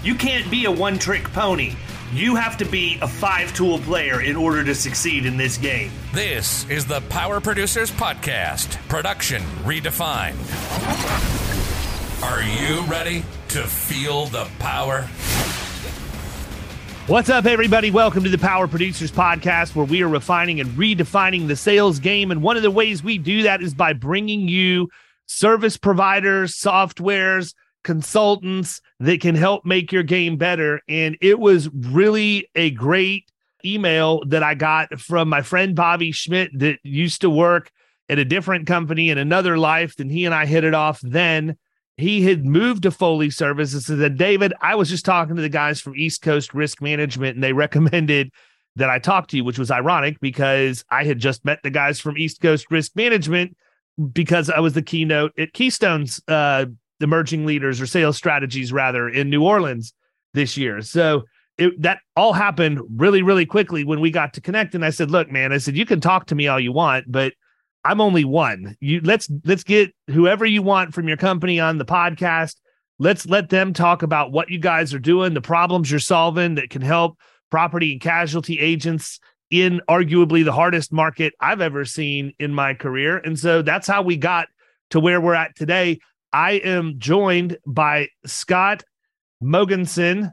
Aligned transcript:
You 0.00 0.14
can't 0.14 0.48
be 0.48 0.64
a 0.64 0.70
one 0.70 0.96
trick 0.96 1.24
pony. 1.32 1.74
You 2.12 2.36
have 2.36 2.56
to 2.58 2.64
be 2.64 3.00
a 3.02 3.08
five 3.08 3.52
tool 3.52 3.80
player 3.80 4.20
in 4.20 4.36
order 4.36 4.62
to 4.62 4.72
succeed 4.72 5.26
in 5.26 5.36
this 5.36 5.58
game. 5.58 5.90
This 6.14 6.64
is 6.70 6.86
the 6.86 7.00
Power 7.08 7.40
Producers 7.40 7.90
Podcast, 7.90 8.76
production 8.88 9.42
redefined. 9.64 10.36
Are 12.22 12.42
you 12.42 12.82
ready 12.82 13.24
to 13.48 13.64
feel 13.64 14.26
the 14.26 14.48
power? 14.60 15.02
What's 17.08 17.28
up, 17.28 17.46
everybody? 17.46 17.90
Welcome 17.90 18.22
to 18.22 18.30
the 18.30 18.38
Power 18.38 18.68
Producers 18.68 19.10
Podcast, 19.10 19.74
where 19.74 19.84
we 19.84 20.04
are 20.04 20.08
refining 20.08 20.60
and 20.60 20.70
redefining 20.78 21.48
the 21.48 21.56
sales 21.56 21.98
game. 21.98 22.30
And 22.30 22.40
one 22.40 22.56
of 22.56 22.62
the 22.62 22.70
ways 22.70 23.02
we 23.02 23.18
do 23.18 23.42
that 23.42 23.62
is 23.62 23.74
by 23.74 23.94
bringing 23.94 24.46
you 24.46 24.90
service 25.26 25.76
providers, 25.76 26.54
softwares, 26.54 27.54
consultants 27.84 28.80
that 29.00 29.20
can 29.20 29.34
help 29.34 29.64
make 29.64 29.92
your 29.92 30.02
game 30.02 30.36
better. 30.36 30.80
And 30.88 31.16
it 31.20 31.38
was 31.38 31.68
really 31.72 32.48
a 32.54 32.70
great 32.70 33.30
email 33.64 34.24
that 34.26 34.42
I 34.42 34.54
got 34.54 35.00
from 35.00 35.28
my 35.28 35.42
friend 35.42 35.74
Bobby 35.74 36.12
Schmidt 36.12 36.50
that 36.58 36.78
used 36.82 37.20
to 37.22 37.30
work 37.30 37.70
at 38.08 38.18
a 38.18 38.24
different 38.24 38.66
company 38.66 39.10
in 39.10 39.18
another 39.18 39.58
life 39.58 39.96
than 39.96 40.08
he 40.08 40.24
and 40.24 40.34
I 40.34 40.46
hit 40.46 40.64
it 40.64 40.74
off 40.74 41.00
then. 41.02 41.56
He 41.96 42.22
had 42.22 42.46
moved 42.46 42.84
to 42.84 42.92
Foley 42.92 43.30
Services 43.30 43.88
and 43.88 43.98
said, 43.98 44.16
David, 44.16 44.52
I 44.60 44.76
was 44.76 44.88
just 44.88 45.04
talking 45.04 45.34
to 45.36 45.42
the 45.42 45.48
guys 45.48 45.80
from 45.80 45.96
East 45.96 46.22
Coast 46.22 46.54
Risk 46.54 46.80
Management 46.80 47.34
and 47.34 47.42
they 47.42 47.52
recommended 47.52 48.30
that 48.76 48.88
I 48.88 49.00
talk 49.00 49.26
to 49.28 49.36
you, 49.36 49.44
which 49.44 49.58
was 49.58 49.70
ironic 49.70 50.20
because 50.20 50.84
I 50.90 51.04
had 51.04 51.18
just 51.18 51.44
met 51.44 51.60
the 51.62 51.70
guys 51.70 51.98
from 51.98 52.16
East 52.16 52.40
Coast 52.40 52.70
Risk 52.70 52.94
Management 52.94 53.56
because 54.12 54.48
I 54.48 54.60
was 54.60 54.74
the 54.74 54.82
keynote 54.82 55.32
at 55.36 55.52
Keystone's 55.52 56.22
uh, 56.28 56.66
emerging 57.00 57.46
leaders 57.46 57.80
or 57.80 57.86
sales 57.86 58.16
strategies 58.16 58.72
rather 58.72 59.08
in 59.08 59.30
New 59.30 59.42
Orleans 59.42 59.92
this 60.34 60.56
year. 60.56 60.82
So 60.82 61.24
it, 61.56 61.80
that 61.82 62.00
all 62.16 62.32
happened 62.32 62.80
really, 62.96 63.22
really 63.22 63.46
quickly 63.46 63.84
when 63.84 64.00
we 64.00 64.10
got 64.10 64.34
to 64.34 64.40
connect. 64.40 64.74
And 64.74 64.84
I 64.84 64.90
said, 64.90 65.10
look, 65.10 65.30
man, 65.30 65.52
I 65.52 65.58
said, 65.58 65.76
you 65.76 65.86
can 65.86 66.00
talk 66.00 66.26
to 66.26 66.34
me 66.34 66.46
all 66.48 66.60
you 66.60 66.72
want, 66.72 67.10
but 67.10 67.32
I'm 67.84 68.00
only 68.00 68.24
one. 68.24 68.76
You 68.80 69.00
let's 69.02 69.30
let's 69.44 69.64
get 69.64 69.94
whoever 70.08 70.44
you 70.44 70.62
want 70.62 70.94
from 70.94 71.08
your 71.08 71.16
company 71.16 71.60
on 71.60 71.78
the 71.78 71.84
podcast. 71.84 72.56
Let's 72.98 73.26
let 73.26 73.48
them 73.48 73.72
talk 73.72 74.02
about 74.02 74.32
what 74.32 74.50
you 74.50 74.58
guys 74.58 74.92
are 74.92 74.98
doing, 74.98 75.34
the 75.34 75.40
problems 75.40 75.90
you're 75.90 76.00
solving 76.00 76.56
that 76.56 76.70
can 76.70 76.82
help 76.82 77.16
property 77.50 77.92
and 77.92 78.00
casualty 78.00 78.58
agents 78.58 79.20
in 79.50 79.80
arguably 79.88 80.44
the 80.44 80.52
hardest 80.52 80.92
market 80.92 81.32
I've 81.40 81.60
ever 81.60 81.84
seen 81.84 82.34
in 82.38 82.52
my 82.52 82.74
career. 82.74 83.18
And 83.18 83.38
so 83.38 83.62
that's 83.62 83.86
how 83.86 84.02
we 84.02 84.16
got 84.16 84.48
to 84.90 85.00
where 85.00 85.20
we're 85.20 85.34
at 85.34 85.56
today. 85.56 86.00
I 86.32 86.52
am 86.52 86.94
joined 86.98 87.58
by 87.66 88.08
Scott 88.26 88.82
Mogensen, 89.42 90.32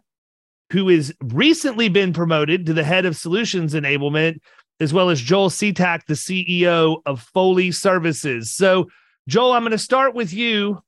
who 0.71 0.89
has 0.89 1.13
recently 1.23 1.89
been 1.89 2.13
promoted 2.13 2.65
to 2.65 2.73
the 2.73 2.83
head 2.83 3.05
of 3.05 3.15
solutions 3.15 3.73
enablement, 3.73 4.39
as 4.79 4.93
well 4.93 5.09
as 5.09 5.21
Joel 5.21 5.49
Sitak, 5.49 6.05
the 6.05 6.15
CEO 6.15 7.01
of 7.05 7.21
Foley 7.21 7.71
Services. 7.71 8.53
So, 8.53 8.87
Joel, 9.27 9.53
I'm 9.53 9.61
going 9.61 9.71
to 9.71 9.77
start 9.77 10.15
with 10.15 10.33
you. 10.33 10.81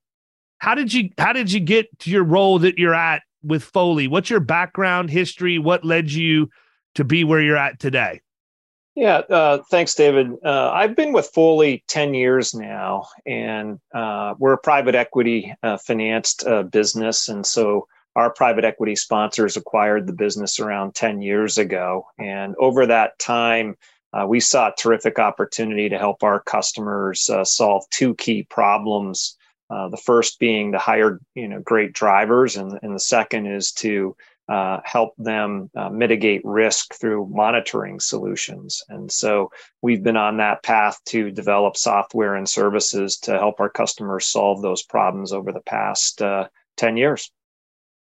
How 0.59 0.75
did 0.75 0.93
you 0.93 1.09
how 1.17 1.33
did 1.33 1.51
you 1.51 1.59
get 1.59 1.87
to 1.99 2.09
your 2.09 2.23
role 2.23 2.59
that 2.59 2.77
you're 2.77 2.95
at 2.95 3.21
with 3.43 3.63
Foley? 3.63 4.07
What's 4.07 4.29
your 4.29 4.39
background 4.39 5.09
history? 5.09 5.59
What 5.59 5.85
led 5.85 6.11
you 6.11 6.49
to 6.95 7.03
be 7.03 7.23
where 7.23 7.41
you're 7.41 7.57
at 7.57 7.79
today? 7.79 8.21
Yeah, 8.97 9.17
uh, 9.29 9.59
thanks, 9.69 9.93
David. 9.93 10.31
Uh, 10.43 10.71
I've 10.71 10.95
been 10.95 11.13
with 11.13 11.27
Foley 11.27 11.83
10 11.87 12.15
years 12.15 12.55
now, 12.55 13.05
and 13.27 13.79
uh, 13.93 14.33
we're 14.39 14.53
a 14.53 14.57
private 14.57 14.95
equity 14.95 15.53
uh, 15.61 15.77
financed 15.77 16.43
uh, 16.47 16.63
business. 16.63 17.29
And 17.29 17.45
so 17.45 17.87
our 18.15 18.33
private 18.33 18.65
equity 18.65 18.95
sponsors 18.95 19.55
acquired 19.55 20.07
the 20.07 20.13
business 20.13 20.59
around 20.59 20.95
10 20.95 21.21
years 21.21 21.59
ago. 21.59 22.07
And 22.17 22.55
over 22.59 22.87
that 22.87 23.19
time, 23.19 23.77
uh, 24.13 24.25
we 24.27 24.39
saw 24.39 24.69
a 24.69 24.75
terrific 24.75 25.19
opportunity 25.19 25.89
to 25.89 25.99
help 25.99 26.23
our 26.23 26.39
customers 26.39 27.29
solve 27.43 27.83
two 27.91 28.15
key 28.15 28.47
problems. 28.49 29.37
the 29.69 30.01
first 30.03 30.39
being 30.39 30.71
to 30.71 30.79
hire 30.79 31.19
you 31.35 31.47
know, 31.47 31.59
great 31.59 31.93
drivers, 31.93 32.57
and, 32.57 32.79
and 32.81 32.95
the 32.95 32.99
second 32.99 33.45
is 33.45 33.71
to 33.73 34.15
uh, 34.49 34.79
help 34.83 35.13
them 35.17 35.69
uh, 35.75 35.89
mitigate 35.89 36.41
risk 36.43 36.93
through 36.95 37.27
monitoring 37.27 37.99
solutions. 37.99 38.81
And 38.89 39.11
so 39.11 39.51
we've 39.81 40.03
been 40.03 40.17
on 40.17 40.37
that 40.37 40.63
path 40.63 40.99
to 41.07 41.31
develop 41.31 41.75
software 41.75 42.35
and 42.35 42.47
services 42.47 43.17
to 43.19 43.37
help 43.37 43.59
our 43.59 43.69
customers 43.69 44.25
solve 44.25 44.61
those 44.61 44.83
problems 44.83 45.33
over 45.33 45.51
the 45.51 45.61
past 45.61 46.21
uh, 46.21 46.47
10 46.77 46.97
years. 46.97 47.31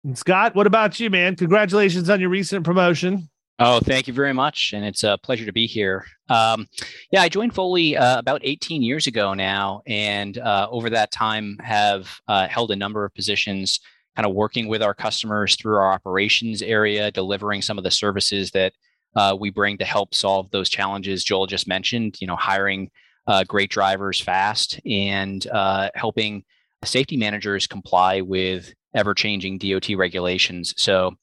And 0.04 0.18
Scott, 0.18 0.56
what 0.56 0.68
about 0.68 1.00
you, 1.00 1.10
man? 1.10 1.36
Congratulations 1.36 2.10
on 2.10 2.20
your 2.20 2.30
recent 2.30 2.66
promotion. 2.66 3.30
Oh, 3.60 3.80
thank 3.80 4.08
you 4.08 4.14
very 4.14 4.34
much. 4.34 4.74
And 4.74 4.86
it's 4.86 5.04
a 5.04 5.18
pleasure 5.24 5.46
to 5.46 5.54
be 5.54 5.66
here. 5.66 6.06
Um, 6.30 6.68
yeah, 7.12 7.24
I 7.24 7.30
joined 7.30 7.56
Foley 7.56 7.98
uh, 7.98 8.20
about 8.20 8.42
18 8.44 8.84
years 8.84 9.08
ago 9.08 9.34
now. 9.34 9.82
And 9.88 10.38
uh, 10.38 10.68
over 10.70 10.92
that 10.92 11.12
time, 11.12 11.58
have 11.64 12.20
uh, 12.28 12.48
held 12.48 12.70
a 12.70 12.76
number 12.76 13.04
of 13.04 13.16
positions 13.16 13.80
kind 14.18 14.26
of 14.26 14.34
working 14.34 14.68
with 14.68 14.82
our 14.82 14.96
customers 14.96 15.56
through 15.56 15.76
our 15.76 15.94
operations 15.94 16.64
area, 16.64 17.12
delivering 17.12 17.62
some 17.62 17.78
of 17.78 17.84
the 17.84 17.92
services 17.92 18.50
that 18.50 18.74
uh, 19.16 19.38
we 19.40 19.52
bring 19.52 19.78
to 19.78 19.86
help 19.86 20.16
solve 20.16 20.50
those 20.50 20.70
challenges 20.70 21.24
Joel 21.24 21.46
just 21.46 21.68
mentioned. 21.68 22.18
You 22.20 22.26
know, 22.26 22.36
hiring 22.36 22.90
uh, 23.28 23.44
great 23.44 23.70
drivers 23.70 24.20
fast 24.20 24.80
and 24.88 25.46
uh, 25.48 25.92
helping 25.94 26.44
safety 26.84 27.16
managers 27.16 27.68
comply 27.68 28.22
with 28.22 28.74
ever-changing 28.96 29.60
DOT 29.60 29.90
regulations. 29.96 30.74
So 30.78 31.14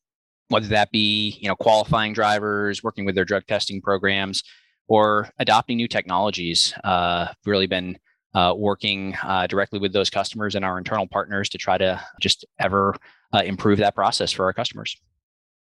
whether 0.48 0.68
that 0.68 0.92
be 0.92 1.36
you 1.40 1.48
know 1.48 1.56
qualifying 1.56 2.12
drivers, 2.12 2.84
working 2.84 3.04
with 3.04 3.16
their 3.16 3.24
drug 3.24 3.44
testing 3.48 3.80
programs, 3.82 4.44
or 4.86 5.30
adopting 5.40 5.78
new 5.78 5.88
technologies, 5.88 6.72
uh, 6.84 7.26
really 7.44 7.66
been 7.66 7.98
uh, 8.34 8.54
working 8.56 9.14
uh, 9.22 9.46
directly 9.46 9.78
with 9.78 9.92
those 9.92 10.10
customers 10.10 10.54
and 10.54 10.64
our 10.64 10.78
internal 10.78 11.06
partners 11.06 11.48
to 11.50 11.58
try 11.58 11.78
to 11.78 12.00
just 12.20 12.44
ever 12.58 12.94
uh, 13.32 13.42
improve 13.44 13.78
that 13.78 13.94
process 13.94 14.32
for 14.32 14.44
our 14.44 14.52
customers. 14.52 14.96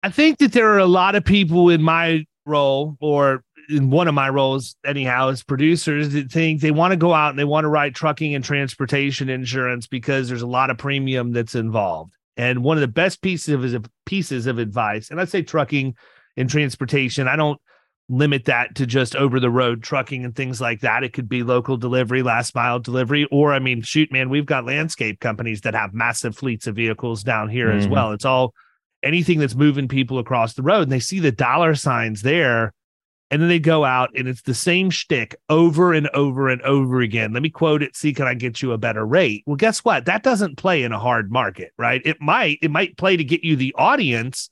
I 0.02 0.10
think 0.10 0.38
that 0.38 0.52
there 0.52 0.68
are 0.70 0.78
a 0.78 0.86
lot 0.86 1.14
of 1.14 1.24
people 1.24 1.68
in 1.70 1.82
my 1.82 2.24
role 2.44 2.96
or 3.00 3.42
in 3.68 3.90
one 3.90 4.06
of 4.08 4.14
my 4.14 4.28
roles 4.28 4.76
anyhow 4.84 5.28
as 5.28 5.42
producers 5.42 6.12
that 6.12 6.30
think 6.30 6.60
they 6.60 6.70
want 6.70 6.92
to 6.92 6.96
go 6.96 7.12
out 7.12 7.30
and 7.30 7.38
they 7.38 7.44
want 7.44 7.64
to 7.64 7.68
write 7.68 7.94
trucking 7.94 8.34
and 8.34 8.44
transportation 8.44 9.28
insurance 9.28 9.86
because 9.86 10.28
there's 10.28 10.42
a 10.42 10.46
lot 10.46 10.70
of 10.70 10.78
premium 10.78 11.32
that's 11.32 11.54
involved. 11.54 12.14
And 12.36 12.62
one 12.62 12.76
of 12.76 12.82
the 12.82 12.88
best 12.88 13.22
pieces 13.22 13.72
of 13.72 13.86
pieces 14.04 14.46
of 14.46 14.58
advice, 14.58 15.10
and 15.10 15.20
I 15.20 15.24
say 15.24 15.42
trucking 15.42 15.96
and 16.36 16.48
transportation, 16.48 17.28
I 17.28 17.36
don't 17.36 17.60
limit 18.08 18.44
that 18.44 18.74
to 18.76 18.86
just 18.86 19.16
over 19.16 19.40
the 19.40 19.50
road 19.50 19.82
trucking 19.82 20.24
and 20.24 20.36
things 20.36 20.60
like 20.60 20.80
that. 20.80 21.02
It 21.02 21.12
could 21.12 21.28
be 21.28 21.42
local 21.42 21.76
delivery, 21.76 22.22
last 22.22 22.54
mile 22.54 22.78
delivery, 22.78 23.26
or 23.32 23.52
I 23.52 23.58
mean, 23.58 23.82
shoot, 23.82 24.12
man, 24.12 24.30
we've 24.30 24.46
got 24.46 24.64
landscape 24.64 25.18
companies 25.18 25.62
that 25.62 25.74
have 25.74 25.92
massive 25.92 26.36
fleets 26.36 26.68
of 26.68 26.76
vehicles 26.76 27.24
down 27.24 27.48
here 27.48 27.68
mm-hmm. 27.68 27.78
as 27.78 27.88
well. 27.88 28.12
It's 28.12 28.24
all 28.24 28.54
anything 29.02 29.40
that's 29.40 29.54
moving 29.56 29.88
people 29.88 30.18
across 30.18 30.54
the 30.54 30.62
road 30.62 30.82
and 30.82 30.92
they 30.92 31.00
see 31.00 31.18
the 31.18 31.32
dollar 31.32 31.74
signs 31.74 32.22
there. 32.22 32.72
and 33.30 33.42
then 33.42 33.48
they 33.48 33.58
go 33.58 33.84
out 33.84 34.10
and 34.14 34.28
it's 34.28 34.42
the 34.42 34.54
same 34.54 34.88
shtick 34.88 35.34
over 35.48 35.92
and 35.92 36.08
over 36.08 36.48
and 36.48 36.62
over 36.62 37.00
again. 37.00 37.32
Let 37.32 37.42
me 37.42 37.50
quote 37.50 37.82
it. 37.82 37.96
See, 37.96 38.14
can 38.14 38.26
I 38.26 38.34
get 38.34 38.62
you 38.62 38.72
a 38.72 38.78
better 38.78 39.04
rate? 39.04 39.42
Well, 39.46 39.56
guess 39.56 39.84
what? 39.84 40.04
That 40.04 40.22
doesn't 40.22 40.56
play 40.56 40.84
in 40.84 40.92
a 40.92 40.98
hard 40.98 41.30
market, 41.30 41.72
right? 41.76 42.00
It 42.04 42.20
might, 42.20 42.58
it 42.62 42.70
might 42.70 42.96
play 42.96 43.16
to 43.16 43.24
get 43.24 43.42
you 43.42 43.56
the 43.56 43.74
audience, 43.76 44.48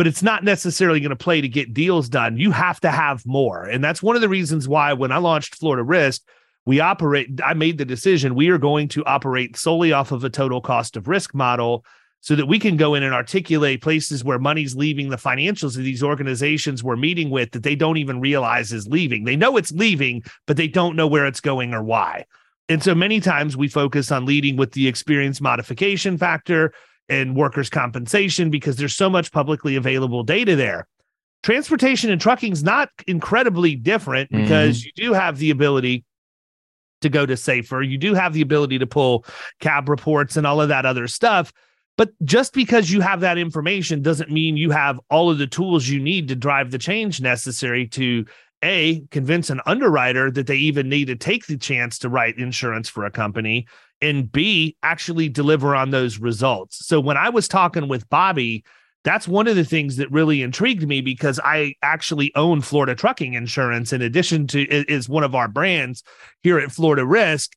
but 0.00 0.06
it's 0.06 0.22
not 0.22 0.42
necessarily 0.42 0.98
going 0.98 1.10
to 1.10 1.14
play 1.14 1.42
to 1.42 1.46
get 1.46 1.74
deals 1.74 2.08
done. 2.08 2.38
You 2.38 2.52
have 2.52 2.80
to 2.80 2.90
have 2.90 3.26
more. 3.26 3.64
And 3.64 3.84
that's 3.84 4.02
one 4.02 4.16
of 4.16 4.22
the 4.22 4.30
reasons 4.30 4.66
why 4.66 4.94
when 4.94 5.12
I 5.12 5.18
launched 5.18 5.56
Florida 5.56 5.82
Risk, 5.82 6.22
we 6.64 6.80
operate, 6.80 7.38
I 7.44 7.52
made 7.52 7.76
the 7.76 7.84
decision 7.84 8.34
we 8.34 8.48
are 8.48 8.56
going 8.56 8.88
to 8.88 9.04
operate 9.04 9.58
solely 9.58 9.92
off 9.92 10.10
of 10.10 10.24
a 10.24 10.30
total 10.30 10.62
cost 10.62 10.96
of 10.96 11.06
risk 11.06 11.34
model 11.34 11.84
so 12.20 12.34
that 12.34 12.46
we 12.46 12.58
can 12.58 12.78
go 12.78 12.94
in 12.94 13.02
and 13.02 13.12
articulate 13.12 13.82
places 13.82 14.24
where 14.24 14.38
money's 14.38 14.74
leaving 14.74 15.10
the 15.10 15.18
financials 15.18 15.76
of 15.76 15.84
these 15.84 16.02
organizations 16.02 16.82
we're 16.82 16.96
meeting 16.96 17.28
with 17.28 17.50
that 17.50 17.62
they 17.62 17.76
don't 17.76 17.98
even 17.98 18.22
realize 18.22 18.72
is 18.72 18.88
leaving. 18.88 19.24
They 19.24 19.36
know 19.36 19.58
it's 19.58 19.70
leaving, 19.70 20.22
but 20.46 20.56
they 20.56 20.66
don't 20.66 20.96
know 20.96 21.08
where 21.08 21.26
it's 21.26 21.42
going 21.42 21.74
or 21.74 21.82
why. 21.82 22.24
And 22.70 22.82
so 22.82 22.94
many 22.94 23.20
times 23.20 23.54
we 23.54 23.68
focus 23.68 24.10
on 24.10 24.24
leading 24.24 24.56
with 24.56 24.72
the 24.72 24.88
experience 24.88 25.42
modification 25.42 26.16
factor 26.16 26.72
and 27.10 27.36
workers' 27.36 27.68
compensation 27.68 28.48
because 28.48 28.76
there's 28.76 28.96
so 28.96 29.10
much 29.10 29.32
publicly 29.32 29.76
available 29.76 30.22
data 30.22 30.56
there. 30.56 30.86
Transportation 31.42 32.10
and 32.10 32.20
trucking 32.20 32.52
is 32.52 32.62
not 32.62 32.88
incredibly 33.06 33.74
different 33.74 34.30
mm-hmm. 34.30 34.42
because 34.42 34.84
you 34.84 34.92
do 34.94 35.12
have 35.12 35.38
the 35.38 35.50
ability 35.50 36.04
to 37.00 37.08
go 37.08 37.26
to 37.26 37.36
safer. 37.36 37.82
You 37.82 37.98
do 37.98 38.14
have 38.14 38.32
the 38.32 38.42
ability 38.42 38.78
to 38.78 38.86
pull 38.86 39.24
cab 39.58 39.88
reports 39.88 40.36
and 40.36 40.46
all 40.46 40.60
of 40.60 40.68
that 40.68 40.86
other 40.86 41.08
stuff. 41.08 41.52
But 41.96 42.10
just 42.24 42.54
because 42.54 42.90
you 42.90 43.00
have 43.00 43.20
that 43.20 43.38
information 43.38 44.00
doesn't 44.00 44.30
mean 44.30 44.56
you 44.56 44.70
have 44.70 45.00
all 45.10 45.30
of 45.30 45.38
the 45.38 45.46
tools 45.46 45.88
you 45.88 46.00
need 46.00 46.28
to 46.28 46.36
drive 46.36 46.70
the 46.70 46.78
change 46.78 47.20
necessary 47.20 47.86
to 47.88 48.24
a 48.62 49.00
convince 49.10 49.50
an 49.50 49.60
underwriter 49.66 50.30
that 50.30 50.46
they 50.46 50.56
even 50.56 50.88
need 50.88 51.06
to 51.06 51.16
take 51.16 51.46
the 51.46 51.56
chance 51.56 51.98
to 51.98 52.08
write 52.08 52.38
insurance 52.38 52.88
for 52.88 53.04
a 53.04 53.10
company 53.10 53.66
and 54.02 54.30
b 54.30 54.76
actually 54.82 55.28
deliver 55.28 55.74
on 55.74 55.90
those 55.90 56.18
results 56.18 56.86
so 56.86 57.00
when 57.00 57.16
i 57.16 57.28
was 57.28 57.48
talking 57.48 57.88
with 57.88 58.08
bobby 58.08 58.64
that's 59.02 59.26
one 59.26 59.48
of 59.48 59.56
the 59.56 59.64
things 59.64 59.96
that 59.96 60.10
really 60.10 60.42
intrigued 60.42 60.86
me 60.86 61.00
because 61.00 61.40
i 61.44 61.74
actually 61.82 62.32
own 62.34 62.60
florida 62.60 62.94
trucking 62.94 63.34
insurance 63.34 63.92
in 63.92 64.02
addition 64.02 64.46
to 64.46 64.62
is 64.90 65.08
one 65.08 65.24
of 65.24 65.34
our 65.34 65.48
brands 65.48 66.02
here 66.42 66.58
at 66.58 66.72
florida 66.72 67.04
risk 67.04 67.52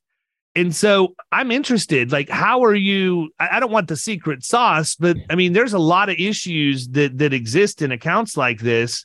and 0.56 0.74
so 0.74 1.14
I'm 1.32 1.50
interested, 1.50 2.12
like, 2.12 2.28
how 2.28 2.62
are 2.62 2.74
you? 2.74 3.30
I 3.40 3.58
don't 3.58 3.72
want 3.72 3.88
the 3.88 3.96
secret 3.96 4.44
sauce, 4.44 4.94
but 4.94 5.16
I 5.28 5.34
mean, 5.34 5.52
there's 5.52 5.72
a 5.72 5.80
lot 5.80 6.08
of 6.08 6.16
issues 6.16 6.86
that 6.88 7.18
that 7.18 7.32
exist 7.32 7.82
in 7.82 7.90
accounts 7.90 8.36
like 8.36 8.60
this. 8.60 9.04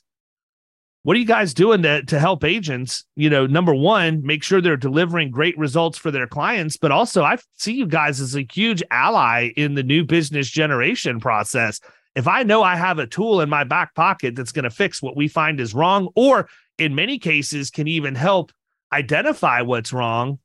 What 1.02 1.16
are 1.16 1.20
you 1.20 1.26
guys 1.26 1.54
doing 1.54 1.82
to, 1.82 2.02
to 2.04 2.18
help 2.18 2.44
agents? 2.44 3.04
You 3.16 3.30
know, 3.30 3.46
number 3.46 3.74
one, 3.74 4.22
make 4.22 4.42
sure 4.42 4.60
they're 4.60 4.76
delivering 4.76 5.30
great 5.30 5.56
results 5.56 5.96
for 5.96 6.10
their 6.10 6.26
clients, 6.26 6.76
but 6.76 6.92
also 6.92 7.22
I 7.22 7.38
see 7.56 7.72
you 7.72 7.86
guys 7.86 8.20
as 8.20 8.36
a 8.36 8.46
huge 8.52 8.82
ally 8.90 9.50
in 9.56 9.74
the 9.74 9.82
new 9.82 10.04
business 10.04 10.50
generation 10.50 11.18
process. 11.18 11.80
If 12.14 12.28
I 12.28 12.42
know 12.42 12.62
I 12.62 12.76
have 12.76 12.98
a 12.98 13.06
tool 13.06 13.40
in 13.40 13.48
my 13.48 13.64
back 13.64 13.94
pocket 13.94 14.36
that's 14.36 14.52
going 14.52 14.64
to 14.64 14.70
fix 14.70 15.00
what 15.00 15.16
we 15.16 15.26
find 15.26 15.58
is 15.58 15.72
wrong, 15.72 16.08
or 16.16 16.48
in 16.76 16.94
many 16.94 17.18
cases 17.18 17.70
can 17.70 17.88
even 17.88 18.14
help 18.14 18.52
identify 18.92 19.62
what's 19.62 19.94
wrong, 19.94 20.38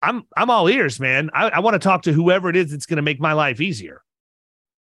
I'm 0.00 0.22
I'm 0.36 0.50
all 0.50 0.68
ears, 0.68 1.00
man. 1.00 1.30
I, 1.34 1.48
I 1.48 1.58
want 1.60 1.74
to 1.74 1.78
talk 1.78 2.02
to 2.02 2.12
whoever 2.12 2.48
it 2.48 2.56
is 2.56 2.70
that's 2.70 2.86
going 2.86 2.96
to 2.96 3.02
make 3.02 3.20
my 3.20 3.32
life 3.32 3.60
easier. 3.60 4.02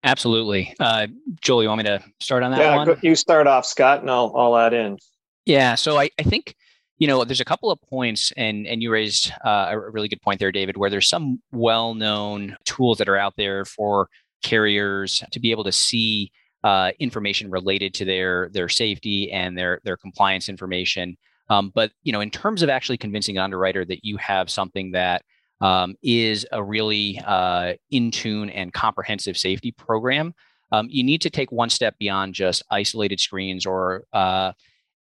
Absolutely, 0.08 0.74
uh, 0.80 1.08
Joel. 1.42 1.64
You 1.64 1.70
want 1.70 1.80
me 1.80 1.84
to 1.84 2.04
start 2.20 2.44
on 2.44 2.52
that 2.52 2.60
yeah, 2.60 2.76
one? 2.76 2.98
you 3.02 3.16
start 3.16 3.46
off, 3.46 3.66
Scott, 3.66 4.02
and 4.02 4.10
I'll 4.10 4.34
I'll 4.36 4.58
add 4.58 4.74
in. 4.74 4.98
Yeah, 5.46 5.76
so 5.76 6.00
I, 6.00 6.10
I 6.18 6.24
think 6.24 6.56
you 6.98 7.08
know 7.08 7.24
there's 7.26 7.42
a 7.42 7.46
couple 7.46 7.70
of 7.72 7.80
points, 7.82 8.32
and 8.38 8.66
and 8.66 8.82
you 8.82 8.92
raised 8.92 9.32
uh, 9.46 9.68
a 9.72 9.80
really 9.92 10.08
good 10.08 10.22
point 10.22 10.40
there, 10.40 10.52
David, 10.52 10.78
where 10.78 10.90
there's 10.90 11.10
some 11.10 11.42
well-known 11.52 12.56
tools 12.66 12.98
that 13.00 13.10
are 13.10 13.18
out 13.18 13.34
there 13.38 13.66
for 13.66 14.08
carriers 14.44 15.24
to 15.32 15.40
be 15.40 15.52
able 15.52 15.66
to 15.66 15.72
see 15.72 16.32
uh, 16.64 16.92
information 17.00 17.52
related 17.52 17.94
to 17.96 18.06
their 18.06 18.50
their 18.54 18.70
safety 18.70 19.32
and 19.32 19.58
their 19.58 19.82
their 19.84 19.98
compliance 19.98 20.48
information 20.48 21.18
um, 21.50 21.72
but 21.74 21.92
you 22.04 22.12
know, 22.12 22.22
in 22.22 22.30
terms 22.30 22.62
of 22.62 22.70
actually 22.70 22.98
convincing 22.98 23.38
an 23.38 23.44
underwriter 23.44 23.86
that 23.86 24.04
you 24.04 24.18
have 24.18 24.50
something 24.50 24.92
that 24.92 25.24
um, 25.62 25.96
is 26.04 26.46
a 26.52 26.64
really 26.64 27.20
uh, 27.26 27.74
in 27.90 28.12
tune 28.12 28.50
and 28.50 28.74
comprehensive 28.74 29.38
safety 29.38 29.72
program, 29.72 30.34
um, 30.72 30.88
you 30.90 31.04
need 31.04 31.22
to 31.22 31.30
take 31.30 31.52
one 31.52 31.70
step 31.70 31.96
beyond 31.98 32.34
just 32.34 32.64
isolated 32.70 33.20
screens 33.20 33.66
or 33.66 34.04
uh, 34.14 34.52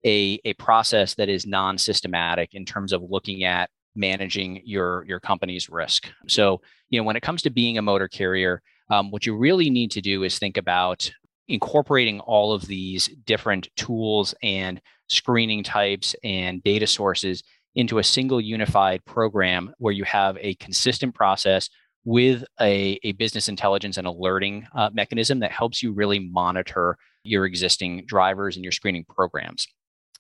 a, 0.05 0.39
a 0.45 0.53
process 0.53 1.15
that 1.15 1.29
is 1.29 1.45
non-systematic 1.45 2.53
in 2.53 2.65
terms 2.65 2.93
of 2.93 3.01
looking 3.03 3.43
at 3.43 3.69
managing 3.95 4.61
your 4.63 5.03
your 5.05 5.19
company's 5.19 5.69
risk. 5.69 6.07
So, 6.27 6.61
you 6.89 6.99
know, 6.99 7.03
when 7.03 7.15
it 7.15 7.23
comes 7.23 7.41
to 7.41 7.49
being 7.49 7.77
a 7.77 7.81
motor 7.81 8.07
carrier, 8.07 8.61
um, 8.89 9.11
what 9.11 9.25
you 9.25 9.35
really 9.35 9.69
need 9.69 9.91
to 9.91 10.01
do 10.01 10.23
is 10.23 10.37
think 10.37 10.55
about 10.55 11.11
incorporating 11.47 12.19
all 12.21 12.53
of 12.53 12.67
these 12.67 13.07
different 13.25 13.69
tools 13.75 14.35
and 14.43 14.81
screening 15.07 15.63
types 15.63 16.15
and 16.23 16.61
data 16.63 16.85
sources 16.85 17.43
into 17.77 17.99
a 17.99 18.03
single 18.03 18.41
unified 18.41 19.05
program 19.05 19.71
where 19.77 19.93
you 19.93 20.03
have 20.03 20.35
a 20.41 20.55
consistent 20.55 21.13
process 21.13 21.69
with 22.03 22.43
a, 22.59 22.99
a 23.03 23.11
business 23.13 23.47
intelligence 23.47 23.97
and 23.97 24.07
alerting 24.07 24.65
uh, 24.75 24.89
mechanism 24.93 25.39
that 25.39 25.51
helps 25.51 25.83
you 25.83 25.93
really 25.93 26.19
monitor 26.19 26.97
your 27.23 27.45
existing 27.45 28.03
drivers 28.07 28.55
and 28.55 28.65
your 28.65 28.71
screening 28.71 29.05
programs. 29.07 29.67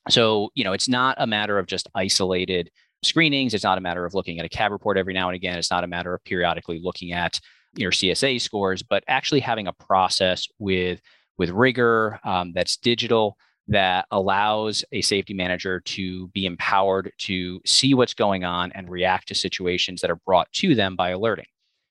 So, 0.07 0.51
you 0.53 0.63
know, 0.63 0.73
it's 0.73 0.87
not 0.87 1.17
a 1.19 1.25
matter 1.25 1.57
of 1.57 1.65
just 1.65 1.89
isolated 1.95 2.69
screenings. 3.03 3.55
It's 3.55 3.63
not 3.63 3.79
a 3.79 3.81
matter 3.81 4.05
of 4.05 4.13
looking 4.13 4.37
at 4.37 4.45
a 4.45 4.49
cab 4.49 4.71
report 4.71 4.97
every 4.97 5.13
now 5.13 5.27
and 5.27 5.35
again. 5.35 5.57
It's 5.57 5.71
not 5.71 5.83
a 5.83 5.87
matter 5.87 6.13
of 6.13 6.23
periodically 6.25 6.79
looking 6.83 7.11
at 7.11 7.39
your 7.75 7.91
CSA 7.91 8.39
scores, 8.39 8.83
but 8.83 9.03
actually 9.07 9.39
having 9.39 9.65
a 9.67 9.73
process 9.73 10.47
with 10.59 11.01
with 11.39 11.49
rigor 11.49 12.19
um, 12.23 12.51
that's 12.53 12.77
digital 12.77 13.37
that 13.67 14.05
allows 14.11 14.85
a 14.91 15.01
safety 15.01 15.33
manager 15.33 15.81
to 15.81 16.27
be 16.29 16.45
empowered 16.45 17.11
to 17.17 17.61
see 17.65 17.93
what's 17.93 18.13
going 18.13 18.43
on 18.43 18.71
and 18.73 18.89
react 18.89 19.27
to 19.27 19.35
situations 19.35 20.01
that 20.01 20.11
are 20.11 20.19
brought 20.25 20.51
to 20.53 20.73
them 20.73 20.95
by 20.95 21.09
alerting. 21.09 21.45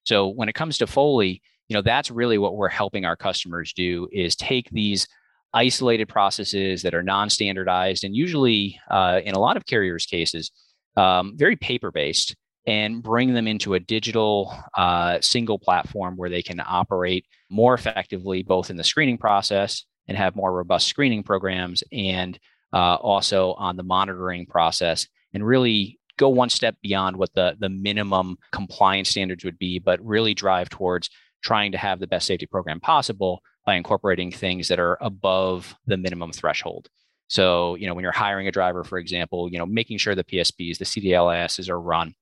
So 0.04 0.28
when 0.28 0.48
it 0.48 0.54
comes 0.54 0.78
to 0.78 0.86
Foley, 0.86 1.42
you 1.68 1.74
know 1.74 1.82
that's 1.82 2.10
really 2.10 2.38
what 2.38 2.56
we're 2.56 2.68
helping 2.68 3.04
our 3.04 3.16
customers 3.16 3.72
do 3.72 4.08
is 4.12 4.36
take 4.36 4.70
these 4.70 5.06
isolated 5.52 6.08
processes 6.08 6.82
that 6.82 6.94
are 6.94 7.02
non-standardized 7.02 8.04
and 8.04 8.14
usually 8.14 8.78
uh, 8.90 9.20
in 9.24 9.34
a 9.34 9.38
lot 9.38 9.56
of 9.56 9.66
carriers 9.66 10.06
cases 10.06 10.50
um, 10.96 11.34
very 11.36 11.56
paper-based 11.56 12.34
and 12.66 13.02
bring 13.02 13.32
them 13.32 13.46
into 13.46 13.74
a 13.74 13.80
digital 13.80 14.52
uh, 14.76 15.18
single 15.20 15.58
platform 15.58 16.16
where 16.16 16.30
they 16.30 16.42
can 16.42 16.60
operate 16.66 17.24
more 17.48 17.74
effectively 17.74 18.42
both 18.42 18.70
in 18.70 18.76
the 18.76 18.84
screening 18.84 19.18
process 19.18 19.84
and 20.08 20.16
have 20.16 20.36
more 20.36 20.52
robust 20.52 20.86
screening 20.86 21.22
programs 21.22 21.82
and 21.92 22.38
uh, 22.72 22.96
also 22.96 23.52
on 23.54 23.76
the 23.76 23.82
monitoring 23.82 24.46
process 24.46 25.06
and 25.32 25.46
really 25.46 25.98
go 26.18 26.28
one 26.28 26.48
step 26.48 26.76
beyond 26.82 27.16
what 27.16 27.32
the, 27.34 27.56
the 27.58 27.68
minimum 27.68 28.38
compliance 28.52 29.10
standards 29.10 29.44
would 29.44 29.58
be, 29.58 29.78
but 29.78 30.04
really 30.04 30.34
drive 30.34 30.68
towards 30.68 31.10
trying 31.42 31.72
to 31.72 31.78
have 31.78 32.00
the 32.00 32.06
best 32.06 32.26
safety 32.26 32.46
program 32.46 32.80
possible 32.80 33.42
by 33.64 33.74
incorporating 33.74 34.32
things 34.32 34.68
that 34.68 34.80
are 34.80 34.96
above 35.00 35.74
the 35.86 35.96
minimum 35.96 36.32
threshold. 36.32 36.88
So, 37.28 37.74
you 37.74 37.86
know, 37.86 37.94
when 37.94 38.02
you're 38.02 38.12
hiring 38.12 38.46
a 38.46 38.52
driver, 38.52 38.84
for 38.84 38.98
example, 38.98 39.50
you 39.50 39.58
know, 39.58 39.66
making 39.66 39.98
sure 39.98 40.14
the 40.14 40.24
PSPs, 40.24 40.78
the 40.78 40.84
CDLISs 40.84 41.68
are 41.68 41.80
run, 41.80 42.14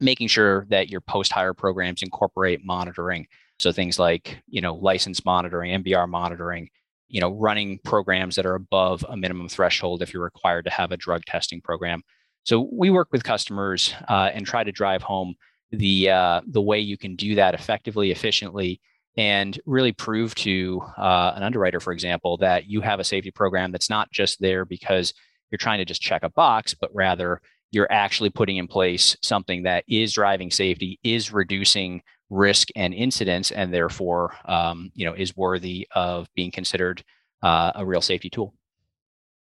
making 0.00 0.28
sure 0.28 0.66
that 0.70 0.88
your 0.88 1.02
post-hire 1.02 1.54
programs 1.54 2.02
incorporate 2.02 2.64
monitoring. 2.64 3.26
So 3.58 3.70
things 3.70 3.98
like, 3.98 4.42
you 4.48 4.60
know, 4.60 4.74
license 4.74 5.24
monitoring, 5.24 5.82
MVR 5.82 6.08
monitoring, 6.08 6.70
you 7.08 7.20
know, 7.20 7.30
running 7.30 7.78
programs 7.84 8.36
that 8.36 8.46
are 8.46 8.54
above 8.54 9.04
a 9.08 9.16
minimum 9.16 9.48
threshold 9.48 10.02
if 10.02 10.12
you're 10.12 10.22
required 10.22 10.64
to 10.64 10.70
have 10.70 10.92
a 10.92 10.96
drug 10.96 11.24
testing 11.24 11.60
program. 11.60 12.02
So 12.44 12.68
we 12.72 12.90
work 12.90 13.08
with 13.12 13.24
customers 13.24 13.94
uh, 14.08 14.30
and 14.32 14.46
try 14.46 14.64
to 14.64 14.72
drive 14.72 15.02
home 15.02 15.34
the 15.72 16.10
uh, 16.10 16.40
the 16.46 16.62
way 16.62 16.78
you 16.78 16.96
can 16.96 17.16
do 17.16 17.34
that 17.34 17.54
effectively, 17.54 18.12
efficiently, 18.12 18.80
and 19.16 19.58
really 19.66 19.92
prove 19.92 20.34
to 20.36 20.80
uh, 20.96 21.32
an 21.34 21.42
underwriter, 21.42 21.80
for 21.80 21.92
example, 21.92 22.36
that 22.38 22.66
you 22.66 22.80
have 22.80 23.00
a 23.00 23.04
safety 23.04 23.30
program 23.30 23.72
that's 23.72 23.90
not 23.90 24.10
just 24.12 24.40
there 24.40 24.64
because 24.64 25.12
you're 25.50 25.58
trying 25.58 25.78
to 25.78 25.84
just 25.84 26.02
check 26.02 26.22
a 26.22 26.30
box, 26.30 26.74
but 26.74 26.90
rather 26.94 27.40
you're 27.72 27.90
actually 27.90 28.30
putting 28.30 28.58
in 28.58 28.68
place 28.68 29.16
something 29.22 29.64
that 29.64 29.84
is 29.88 30.12
driving 30.12 30.50
safety, 30.50 31.00
is 31.02 31.32
reducing 31.32 32.02
risk 32.30 32.68
and 32.74 32.92
incidents, 32.92 33.50
and 33.50 33.72
therefore, 33.72 34.34
um, 34.44 34.90
you 34.94 35.06
know, 35.06 35.14
is 35.14 35.36
worthy 35.36 35.86
of 35.94 36.28
being 36.34 36.50
considered 36.50 37.02
uh, 37.42 37.72
a 37.74 37.84
real 37.84 38.00
safety 38.00 38.30
tool. 38.30 38.54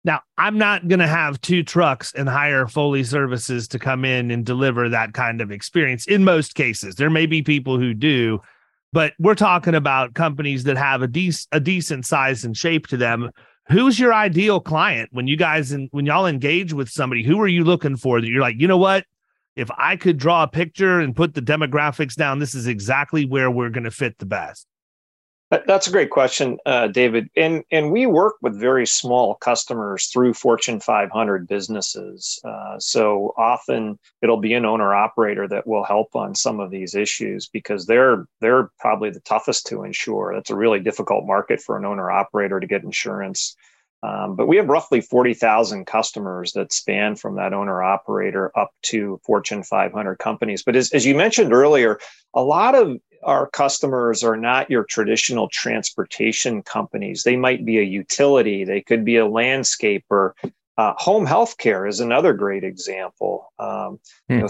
Now, 0.05 0.21
I'm 0.37 0.57
not 0.57 0.89
going 0.89 0.99
to 0.99 1.07
have 1.07 1.39
two 1.39 1.63
trucks 1.63 2.13
and 2.13 2.27
hire 2.27 2.67
Foley 2.67 3.05
services 3.05 3.69
to 3.69 3.79
come 3.79 4.03
in 4.03 4.31
and 4.31 4.45
deliver 4.45 4.89
that 4.89 5.13
kind 5.13 5.39
of 5.39 5.49
experience 5.49 6.05
in 6.07 6.25
most 6.25 6.55
cases. 6.55 6.95
There 6.95 7.09
may 7.09 7.25
be 7.25 7.41
people 7.41 7.79
who 7.79 7.93
do, 7.93 8.41
but 8.91 9.13
we're 9.17 9.35
talking 9.35 9.75
about 9.75 10.13
companies 10.13 10.65
that 10.65 10.77
have 10.77 11.03
a, 11.03 11.07
de- 11.07 11.31
a 11.53 11.59
decent 11.61 12.05
size 12.05 12.43
and 12.43 12.55
shape 12.55 12.87
to 12.87 12.97
them 12.97 13.31
who's 13.69 13.99
your 13.99 14.13
ideal 14.13 14.59
client 14.59 15.09
when 15.11 15.27
you 15.27 15.37
guys 15.37 15.71
and 15.71 15.89
when 15.91 16.05
y'all 16.05 16.27
engage 16.27 16.73
with 16.73 16.89
somebody? 16.89 17.23
Who 17.23 17.39
are 17.41 17.47
you 17.47 17.63
looking 17.63 17.95
for 17.95 18.19
that 18.19 18.27
you're 18.27 18.41
like, 18.41 18.59
you 18.59 18.67
know 18.67 18.77
what? 18.77 19.05
If 19.55 19.69
I 19.77 19.95
could 19.95 20.17
draw 20.17 20.43
a 20.43 20.47
picture 20.47 20.99
and 20.99 21.15
put 21.15 21.35
the 21.35 21.41
demographics 21.41 22.15
down, 22.15 22.39
this 22.39 22.55
is 22.55 22.67
exactly 22.67 23.25
where 23.25 23.51
we're 23.51 23.69
going 23.69 23.83
to 23.83 23.91
fit 23.91 24.17
the 24.17 24.25
best. 24.25 24.67
That's 25.67 25.87
a 25.87 25.91
great 25.91 26.09
question, 26.09 26.57
uh, 26.65 26.87
David. 26.87 27.29
And 27.35 27.63
and 27.71 27.91
we 27.91 28.05
work 28.05 28.35
with 28.41 28.59
very 28.59 28.87
small 28.87 29.35
customers 29.35 30.07
through 30.07 30.33
Fortune 30.33 30.79
500 30.79 31.47
businesses. 31.47 32.39
Uh, 32.43 32.79
so 32.79 33.33
often 33.37 33.99
it'll 34.21 34.39
be 34.39 34.53
an 34.53 34.65
owner 34.65 34.95
operator 34.95 35.47
that 35.49 35.67
will 35.67 35.83
help 35.83 36.15
on 36.15 36.33
some 36.33 36.59
of 36.59 36.71
these 36.71 36.95
issues 36.95 37.47
because 37.47 37.85
they're 37.85 38.25
they're 38.41 38.71
probably 38.79 39.11
the 39.11 39.19
toughest 39.19 39.67
to 39.67 39.83
insure. 39.83 40.33
That's 40.33 40.49
a 40.49 40.55
really 40.55 40.79
difficult 40.79 41.25
market 41.25 41.61
for 41.61 41.77
an 41.77 41.85
owner 41.85 42.09
operator 42.09 42.59
to 42.59 42.67
get 42.67 42.83
insurance. 42.83 43.55
Um, 44.03 44.35
but 44.35 44.47
we 44.47 44.57
have 44.57 44.67
roughly 44.67 44.99
40,000 44.99 45.85
customers 45.85 46.51
that 46.53 46.73
span 46.73 47.15
from 47.15 47.37
that 47.37 47.53
owner 47.53 47.81
operator 47.81 48.51
up 48.57 48.71
to 48.83 49.19
Fortune 49.23 49.63
500 49.63 50.17
companies. 50.19 50.61
But 50.61 50.75
as, 50.75 50.91
as 50.91 51.05
you 51.05 51.15
mentioned 51.15 51.53
earlier, 51.53 51.99
a 52.33 52.43
lot 52.43 52.75
of 52.75 52.97
our 53.23 53.49
customers 53.49 54.21
are 54.21 54.35
not 54.35 54.69
your 54.69 54.83
traditional 54.83 55.47
transportation 55.47 56.61
companies. 56.63 57.23
They 57.23 57.37
might 57.37 57.65
be 57.65 57.79
a 57.79 57.83
utility, 57.83 58.65
they 58.65 58.81
could 58.81 59.05
be 59.05 59.15
a 59.15 59.25
landscaper. 59.25 60.31
Uh, 60.75 60.93
home 60.97 61.25
health 61.25 61.57
care 61.57 61.85
is 61.85 62.01
another 62.01 62.33
great 62.33 62.65
example. 62.65 63.53
Um, 63.57 63.99
hmm. 64.27 64.33
you 64.33 64.39
know, 64.39 64.49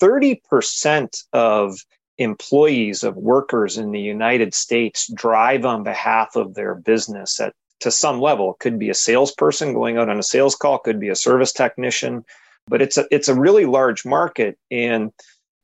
30% 0.00 1.24
of 1.34 1.78
employees 2.18 3.04
of 3.04 3.14
workers 3.16 3.76
in 3.76 3.90
the 3.90 4.00
United 4.00 4.54
States 4.54 5.12
drive 5.12 5.66
on 5.66 5.82
behalf 5.82 6.34
of 6.36 6.54
their 6.54 6.74
business 6.74 7.38
at 7.40 7.52
to 7.80 7.90
some 7.90 8.20
level. 8.20 8.52
It 8.52 8.58
could 8.60 8.78
be 8.78 8.90
a 8.90 8.94
salesperson 8.94 9.74
going 9.74 9.98
out 9.98 10.08
on 10.08 10.18
a 10.18 10.22
sales 10.22 10.54
call, 10.54 10.78
could 10.78 11.00
be 11.00 11.08
a 11.08 11.16
service 11.16 11.52
technician, 11.52 12.24
but 12.68 12.82
it's 12.82 12.96
a 12.96 13.06
it's 13.10 13.28
a 13.28 13.34
really 13.34 13.66
large 13.66 14.04
market. 14.04 14.58
And 14.70 15.12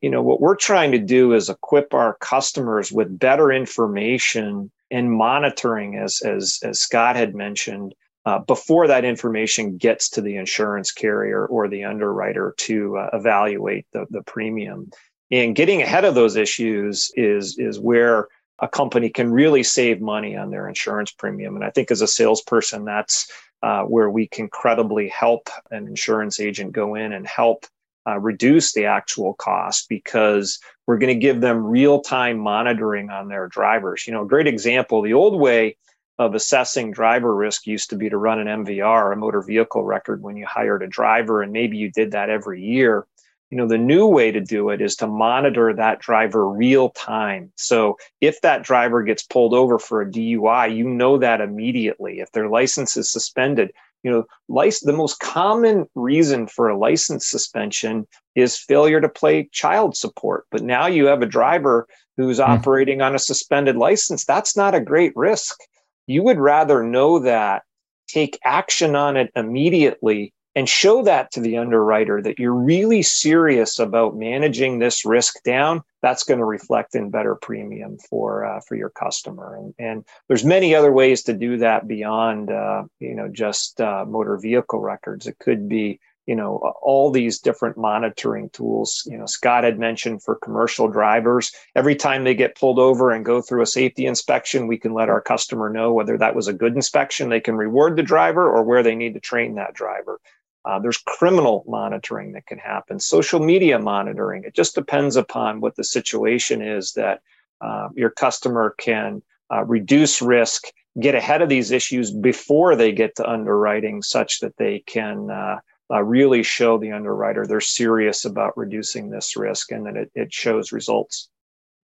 you 0.01 0.11
know 0.11 0.23
what 0.23 0.41
we're 0.41 0.57
trying 0.57 0.93
to 0.93 0.99
do 0.99 1.33
is 1.33 1.49
equip 1.49 1.95
our 1.95 2.17
customers 2.21 2.93
with 2.93 3.19
better 3.19 3.53
information 3.53 4.71
and 4.91 5.13
monitoring, 5.13 5.97
as 5.97 6.21
as 6.23 6.59
as 6.63 6.81
Scott 6.81 7.17
had 7.17 7.35
mentioned. 7.35 7.95
Uh, 8.25 8.39
before 8.39 8.87
that 8.87 9.05
information 9.05 9.77
gets 9.77 10.09
to 10.09 10.21
the 10.21 10.37
insurance 10.37 10.93
carrier 10.93 11.45
or 11.47 11.67
the 11.67 11.83
underwriter 11.83 12.55
to 12.57 12.97
uh, 12.97 13.11
evaluate 13.13 13.85
the, 13.93 14.07
the 14.11 14.23
premium 14.23 14.89
and 15.33 15.57
getting 15.57 15.81
ahead 15.81 16.05
of 16.05 16.15
those 16.15 16.37
issues 16.37 17.11
is 17.17 17.59
is 17.59 17.81
where 17.81 18.29
a 18.63 18.69
company 18.69 19.11
can 19.11 19.31
really 19.31 19.65
save 19.65 20.01
money 20.01 20.37
on 20.37 20.51
their 20.51 20.69
insurance 20.69 21.11
premium. 21.11 21.57
And 21.57 21.65
I 21.65 21.71
think 21.71 21.91
as 21.91 22.01
a 22.01 22.07
salesperson, 22.07 22.85
that's 22.85 23.31
uh, 23.63 23.83
where 23.83 24.09
we 24.09 24.29
can 24.29 24.49
credibly 24.49 25.09
help 25.09 25.51
an 25.71 25.89
insurance 25.89 26.41
agent 26.41 26.73
go 26.73 26.95
in 26.95 27.13
and 27.13 27.27
help 27.27 27.67
uh, 28.07 28.19
reduce 28.19 28.73
the 28.73 28.87
actual 28.87 29.35
cost 29.35 29.89
because 29.89 30.61
we're 30.87 30.99
going 30.99 31.13
to 31.13 31.21
give 31.21 31.41
them 31.41 31.65
real 31.65 32.01
time 32.01 32.39
monitoring 32.39 33.11
on 33.11 33.29
their 33.29 33.49
drivers. 33.49 34.07
You 34.07 34.13
know, 34.13 34.23
a 34.23 34.29
great 34.29 34.47
example 34.47 35.03
the 35.03 35.13
old 35.13 35.39
way 35.41 35.77
of 36.19 36.35
assessing 36.35 36.93
driver 36.93 37.35
risk 37.35 37.67
used 37.67 37.91
to 37.91 37.97
be 37.97 38.09
to 38.11 38.17
run 38.17 38.39
an 38.39 38.65
MVR, 38.65 39.13
a 39.13 39.17
motor 39.17 39.43
vehicle 39.43 39.83
record, 39.83 40.23
when 40.23 40.37
you 40.37 40.47
hired 40.47 40.83
a 40.83 40.89
driver, 40.89 41.43
and 41.43 41.53
maybe 41.53 41.77
you 41.77 41.91
did 41.91 42.13
that 42.13 42.31
every 42.31 42.63
year 42.63 43.07
you 43.53 43.59
know 43.59 43.69
the 43.69 43.77
new 43.77 44.07
way 44.07 44.33
to 44.33 44.41
do 44.41 44.71
it 44.71 44.81
is 44.81 44.97
to 44.97 45.07
monitor 45.07 45.75
that 45.75 46.01
driver 46.01 46.49
real 46.49 46.89
time. 46.89 47.53
So 47.57 47.99
if 48.23 48.41
that 48.41 48.63
driver 48.63 49.03
gets 49.03 49.23
pulled 49.23 49.53
over 49.53 49.79
for 49.79 50.01
a 50.01 50.11
dui 50.11 50.75
you 50.75 50.89
know 50.89 51.19
that 51.19 51.43
immediately. 51.43 52.21
If 52.21 52.33
their 52.33 52.49
license 52.49 52.97
is 52.97 53.13
suspended 53.13 53.71
you 54.03 54.11
know 54.11 54.25
license, 54.49 54.91
the 54.91 54.97
most 54.97 55.21
common 55.21 55.87
reason 55.95 56.47
for 56.47 56.69
a 56.69 56.79
license 56.79 57.29
suspension 57.29 58.09
is 58.35 58.57
failure 58.57 59.03
to 59.03 59.09
pay 59.11 59.51
child 59.53 59.99
support. 59.99 60.47
But 60.51 60.63
now 60.63 60.87
you 60.87 61.05
have 61.05 61.21
a 61.21 61.27
driver 61.27 61.87
who's 62.17 62.39
mm-hmm. 62.39 62.53
operating 62.53 63.03
on 63.03 63.15
a 63.15 63.19
suspended 63.19 63.77
license. 63.77 64.25
That's 64.25 64.57
not 64.57 64.75
a 64.75 64.81
great 64.81 65.13
risk. 65.15 65.59
You 66.07 66.23
would 66.23 66.39
rather 66.39 66.83
know 66.83 67.19
that 67.19 67.65
take 68.09 68.39
action 68.45 68.97
on 68.97 69.19
it 69.19 69.31
immediately 69.37 70.33
and 70.55 70.69
show 70.69 71.03
that 71.03 71.31
to 71.33 71.41
the 71.41 71.57
underwriter 71.57 72.21
that 72.23 72.39
you're 72.39 72.53
really 72.53 73.03
serious 73.03 73.79
about 73.79 74.17
managing 74.17 74.79
this 74.79 75.05
risk 75.05 75.43
down 75.45 75.83
that's 76.03 76.25
going 76.25 76.39
to 76.39 76.45
reflect 76.45 76.95
in 76.95 77.11
better 77.11 77.37
premium 77.37 77.97
for 78.11 78.45
uh, 78.45 78.61
for 78.61 78.75
your 78.75 78.91
customer. 78.91 79.57
And 79.57 79.75
and 79.79 80.05
there's 80.29 80.45
many 80.45 80.75
other 80.75 80.93
ways 80.93 81.23
to 81.25 81.33
do 81.33 81.59
that 81.59 81.89
beyond 81.89 82.51
uh, 82.51 82.85
you 82.99 83.15
know 83.15 83.29
just 83.29 83.81
uh, 83.81 84.05
motor 84.07 84.37
vehicle 84.37 84.81
records. 84.81 85.27
It 85.27 85.39
could 85.39 85.69
be 85.69 86.01
you 86.27 86.37
know 86.37 86.57
all 86.83 87.11
these 87.11 87.39
different 87.39 87.79
monitoring 87.79 88.51
tools. 88.51 89.07
You 89.07 89.17
know 89.17 89.27
scott 89.27 89.65
had 89.65 89.79
mentioned 89.79 90.23
for 90.23 90.35
commercial 90.35 90.89
drivers 90.89 91.53
every 91.77 91.95
time 91.95 92.25
they 92.25 92.35
get 92.35 92.57
pulled 92.57 92.79
over 92.79 93.11
and 93.11 93.25
go 93.25 93.41
through 93.41 93.63
a 93.63 93.67
safety 93.67 94.07
inspection 94.07 94.67
we 94.67 94.79
can 94.79 94.93
let 94.93 95.09
our 95.09 95.21
customer 95.21 95.71
know 95.71 95.93
whether 95.93 96.19
that 96.19 96.35
was 96.35 96.49
a 96.49 96.53
good 96.53 96.75
inspection. 96.75 97.29
They 97.29 97.41
can 97.41 97.57
reward 97.57 97.97
the 97.97 98.03
driver 98.03 98.51
or 98.51 98.65
where 98.65 98.83
they 98.83 98.97
need 98.97 99.15
to 99.15 99.21
train 99.21 99.55
that 99.55 99.75
driver 99.75 100.21
uh, 100.65 100.79
there's 100.79 100.99
criminal 100.99 101.65
monitoring 101.67 102.33
that 102.33 102.47
can 102.47 102.59
happen, 102.59 103.01
social 103.01 103.41
media 103.41 103.79
monitoring. 103.79 104.45
It 104.45 104.55
just 104.55 104.75
depends 104.75 105.17
upon 105.17 105.61
what 105.61 105.77
the 105.77 105.85
situation 105.85 106.63
is 106.63 106.93
that 106.93 107.21
uh, 107.61 107.89
your 107.95 108.11
customer 108.11 108.75
can 108.79 109.23
uh, 109.53 109.65
reduce 109.65 110.23
risk, 110.23 110.65
get 111.01 111.15
ahead 111.15 111.43
of 111.43 111.49
these 111.49 111.71
issues 111.71 112.11
before 112.11 112.77
they 112.77 112.93
get 112.93 113.17
to 113.17 113.29
underwriting, 113.29 114.03
such 114.03 114.41
that 114.41 114.57
they 114.57 114.81
can 114.87 115.31
uh, 115.31 115.59
uh, 115.93 116.03
really 116.03 116.43
show 116.43 116.79
the 116.79 116.93
underwriter 116.93 117.47
they're 117.47 117.61
serious 117.61 118.25
about 118.25 118.57
reducing 118.57 119.11
this 119.11 119.37
risk 119.37 119.73
and 119.73 119.87
that 119.87 119.97
it, 119.97 120.11
it 120.15 120.33
shows 120.33 120.73
results. 120.73 121.29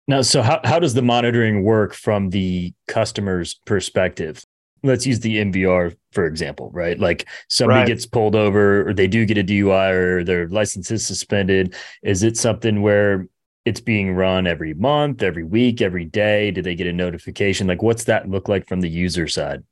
Now, 0.07 0.21
so 0.23 0.43
how, 0.43 0.61
how 0.65 0.79
does 0.79 0.95
the 0.95 1.03
monitoring 1.03 1.65
work 1.65 1.95
from 1.95 2.31
the 2.31 2.75
customer's 2.89 3.55
perspective? 3.55 4.44
Let's 4.85 5.07
use 5.07 5.21
the 5.21 5.39
MVR 5.39 5.97
for 6.13 6.27
example, 6.27 6.71
right? 6.73 6.99
Like 6.99 7.27
somebody 7.49 7.81
right. 7.81 7.89
gets 7.89 8.07
pulled 8.07 8.37
over 8.37 8.89
or 8.89 8.95
they 8.95 9.09
do 9.09 9.27
get 9.27 9.37
a 9.37 9.45
DUI 9.45 9.93
or 9.93 10.25
their 10.25 10.49
license 10.49 10.91
is 10.91 11.05
suspended. 11.05 11.75
Is 12.03 12.23
it 12.23 12.37
something 12.37 12.83
where 12.83 13.29
it's 13.65 13.81
being 13.81 14.15
run 14.15 14.47
every 14.47 14.75
month, 14.75 15.23
every 15.23 15.43
week, 15.43 15.83
every 15.83 16.05
day? 16.05 16.51
Do 16.53 16.63
they 16.63 16.75
get 16.75 16.87
a 16.87 16.93
notification? 16.93 17.67
Like 17.67 17.83
what's 17.83 18.05
that 18.05 18.31
look 18.31 18.49
like 18.49 18.69
from 18.69 18.81
the 18.81 18.89
user 18.89 19.27
side? 19.27 19.65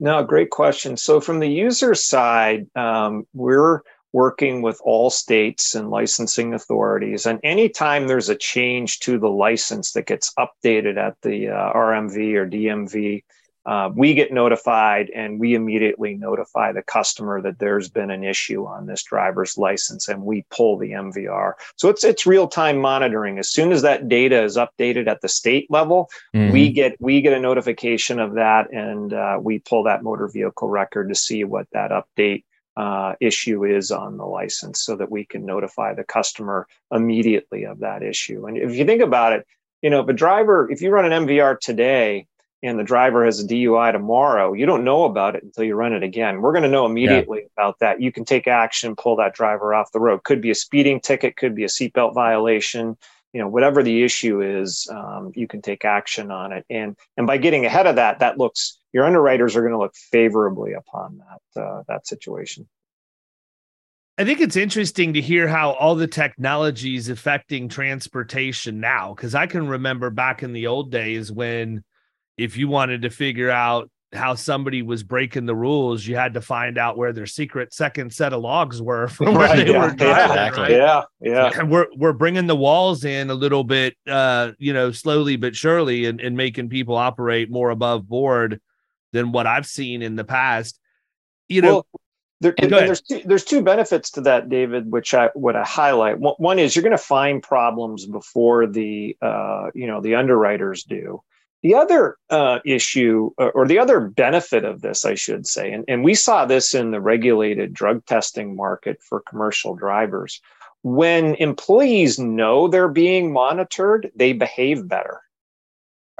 No, 0.00 0.24
great 0.24 0.50
question. 0.50 0.96
So 0.96 1.20
from 1.20 1.40
the 1.40 1.48
user 1.48 1.94
side, 1.94 2.66
um, 2.74 3.26
we're 3.34 3.82
working 4.12 4.62
with 4.62 4.80
all 4.82 5.10
states 5.10 5.74
and 5.74 5.90
licensing 5.90 6.54
authorities. 6.54 7.26
And 7.26 7.38
anytime 7.44 8.08
there's 8.08 8.28
a 8.28 8.34
change 8.34 9.00
to 9.00 9.18
the 9.18 9.28
license 9.28 9.92
that 9.92 10.06
gets 10.06 10.32
updated 10.38 10.96
at 10.96 11.16
the 11.22 11.50
uh, 11.50 11.72
RMV 11.74 12.34
or 12.34 12.48
DMV, 12.48 13.22
uh, 13.70 13.88
we 13.94 14.14
get 14.14 14.32
notified 14.32 15.10
and 15.14 15.38
we 15.38 15.54
immediately 15.54 16.16
notify 16.16 16.72
the 16.72 16.82
customer 16.82 17.40
that 17.40 17.60
there's 17.60 17.88
been 17.88 18.10
an 18.10 18.24
issue 18.24 18.66
on 18.66 18.86
this 18.86 19.04
driver's 19.04 19.56
license 19.56 20.08
and 20.08 20.24
we 20.24 20.44
pull 20.50 20.76
the 20.76 20.90
MVR. 20.90 21.52
So 21.76 21.88
it's 21.88 22.02
it's 22.02 22.26
real 22.26 22.48
time 22.48 22.78
monitoring. 22.78 23.38
As 23.38 23.48
soon 23.48 23.70
as 23.70 23.82
that 23.82 24.08
data 24.08 24.42
is 24.42 24.56
updated 24.56 25.06
at 25.06 25.20
the 25.20 25.28
state 25.28 25.70
level, 25.70 26.10
mm-hmm. 26.34 26.52
we 26.52 26.72
get 26.72 26.96
we 27.00 27.20
get 27.20 27.32
a 27.32 27.38
notification 27.38 28.18
of 28.18 28.34
that 28.34 28.72
and 28.72 29.12
uh, 29.12 29.38
we 29.40 29.60
pull 29.60 29.84
that 29.84 30.02
motor 30.02 30.26
vehicle 30.26 30.68
record 30.68 31.08
to 31.08 31.14
see 31.14 31.44
what 31.44 31.68
that 31.72 31.92
update 31.92 32.42
uh, 32.76 33.14
issue 33.20 33.64
is 33.64 33.92
on 33.92 34.16
the 34.16 34.26
license 34.26 34.80
so 34.80 34.96
that 34.96 35.12
we 35.12 35.24
can 35.24 35.46
notify 35.46 35.94
the 35.94 36.02
customer 36.02 36.66
immediately 36.90 37.66
of 37.66 37.78
that 37.78 38.02
issue. 38.02 38.46
And 38.46 38.58
if 38.58 38.74
you 38.74 38.84
think 38.84 39.02
about 39.02 39.32
it, 39.32 39.46
you 39.80 39.90
know, 39.90 40.00
if 40.00 40.08
a 40.08 40.12
driver, 40.12 40.68
if 40.68 40.82
you 40.82 40.90
run 40.90 41.10
an 41.10 41.24
MVR 41.24 41.60
today, 41.60 42.26
and 42.62 42.78
the 42.78 42.84
driver 42.84 43.24
has 43.24 43.40
a 43.40 43.46
DUI 43.46 43.92
tomorrow, 43.92 44.52
you 44.52 44.66
don't 44.66 44.84
know 44.84 45.04
about 45.04 45.34
it 45.34 45.42
until 45.42 45.64
you 45.64 45.74
run 45.74 45.92
it 45.92 46.02
again. 46.02 46.42
We're 46.42 46.52
going 46.52 46.64
to 46.64 46.68
know 46.68 46.84
immediately 46.84 47.40
yeah. 47.40 47.48
about 47.56 47.78
that. 47.80 48.00
You 48.02 48.12
can 48.12 48.24
take 48.24 48.46
action, 48.46 48.96
pull 48.96 49.16
that 49.16 49.34
driver 49.34 49.72
off 49.74 49.92
the 49.92 50.00
road. 50.00 50.24
Could 50.24 50.40
be 50.40 50.50
a 50.50 50.54
speeding 50.54 51.00
ticket, 51.00 51.36
could 51.36 51.54
be 51.54 51.64
a 51.64 51.68
seatbelt 51.68 52.14
violation. 52.14 52.96
You 53.32 53.40
know, 53.40 53.48
whatever 53.48 53.82
the 53.82 54.02
issue 54.02 54.42
is, 54.42 54.88
um, 54.90 55.32
you 55.34 55.46
can 55.46 55.62
take 55.62 55.84
action 55.84 56.30
on 56.30 56.52
it. 56.52 56.66
And 56.68 56.96
and 57.16 57.26
by 57.26 57.38
getting 57.38 57.64
ahead 57.64 57.86
of 57.86 57.96
that, 57.96 58.18
that 58.18 58.38
looks 58.38 58.78
your 58.92 59.04
underwriters 59.04 59.56
are 59.56 59.60
going 59.60 59.72
to 59.72 59.78
look 59.78 59.94
favorably 59.94 60.72
upon 60.72 61.18
that 61.54 61.62
uh, 61.62 61.82
that 61.88 62.06
situation. 62.06 62.68
I 64.18 64.24
think 64.24 64.40
it's 64.40 64.56
interesting 64.56 65.14
to 65.14 65.20
hear 65.22 65.48
how 65.48 65.70
all 65.70 65.94
the 65.94 66.06
technology 66.06 66.94
is 66.94 67.08
affecting 67.08 67.70
transportation 67.70 68.78
now. 68.78 69.14
Because 69.14 69.34
I 69.34 69.46
can 69.46 69.66
remember 69.66 70.10
back 70.10 70.42
in 70.42 70.52
the 70.52 70.66
old 70.66 70.90
days 70.90 71.32
when 71.32 71.84
if 72.40 72.56
you 72.56 72.68
wanted 72.68 73.02
to 73.02 73.10
figure 73.10 73.50
out 73.50 73.90
how 74.12 74.34
somebody 74.34 74.82
was 74.82 75.02
breaking 75.04 75.46
the 75.46 75.54
rules, 75.54 76.04
you 76.04 76.16
had 76.16 76.34
to 76.34 76.40
find 76.40 76.78
out 76.78 76.96
where 76.96 77.12
their 77.12 77.26
secret 77.26 77.72
second 77.72 78.12
set 78.12 78.32
of 78.32 78.42
logs 78.42 78.82
were 78.82 79.06
from 79.16 79.34
where 79.34 79.48
right, 79.48 79.66
they 79.66 79.72
yeah, 79.72 79.78
were 79.78 79.94
driving. 79.94 80.06
Yeah, 80.06 80.26
exactly. 80.26 80.62
right? 80.62 80.72
yeah, 80.72 81.02
yeah. 81.20 81.50
And 81.54 81.70
we're 81.70 81.86
we're 81.96 82.12
bringing 82.12 82.46
the 82.46 82.56
walls 82.56 83.04
in 83.04 83.30
a 83.30 83.34
little 83.34 83.64
bit, 83.64 83.96
uh, 84.08 84.52
you 84.58 84.72
know, 84.72 84.90
slowly 84.90 85.36
but 85.36 85.54
surely, 85.54 86.06
and, 86.06 86.20
and 86.20 86.36
making 86.36 86.68
people 86.68 86.96
operate 86.96 87.50
more 87.50 87.70
above 87.70 88.08
board. 88.08 88.60
than 89.12 89.32
what 89.32 89.46
I've 89.46 89.66
seen 89.66 90.02
in 90.02 90.16
the 90.16 90.24
past. 90.24 90.78
You 91.48 91.62
know, 91.62 91.74
well, 91.74 91.86
there, 92.40 92.54
there's 92.56 93.02
two, 93.02 93.20
there's 93.24 93.44
two 93.44 93.60
benefits 93.62 94.10
to 94.12 94.22
that, 94.22 94.48
David, 94.48 94.90
which 94.90 95.12
I 95.12 95.30
would 95.34 95.56
I 95.56 95.64
highlight. 95.64 96.18
One 96.18 96.58
is 96.58 96.74
you're 96.74 96.82
going 96.82 96.92
to 96.92 96.98
find 96.98 97.42
problems 97.42 98.06
before 98.06 98.66
the 98.66 99.16
uh, 99.20 99.70
you 99.74 99.86
know 99.86 100.00
the 100.00 100.14
underwriters 100.14 100.84
do. 100.84 101.22
The 101.62 101.74
other 101.74 102.16
uh, 102.30 102.60
issue, 102.64 103.30
uh, 103.38 103.48
or 103.54 103.66
the 103.66 103.78
other 103.78 104.00
benefit 104.00 104.64
of 104.64 104.80
this, 104.80 105.04
I 105.04 105.14
should 105.14 105.46
say, 105.46 105.72
and, 105.72 105.84
and 105.88 106.02
we 106.02 106.14
saw 106.14 106.46
this 106.46 106.74
in 106.74 106.90
the 106.90 107.00
regulated 107.00 107.74
drug 107.74 108.04
testing 108.06 108.56
market 108.56 109.02
for 109.02 109.20
commercial 109.28 109.74
drivers. 109.74 110.40
When 110.82 111.34
employees 111.34 112.18
know 112.18 112.66
they're 112.66 112.88
being 112.88 113.32
monitored, 113.32 114.10
they 114.16 114.32
behave 114.32 114.88
better. 114.88 115.20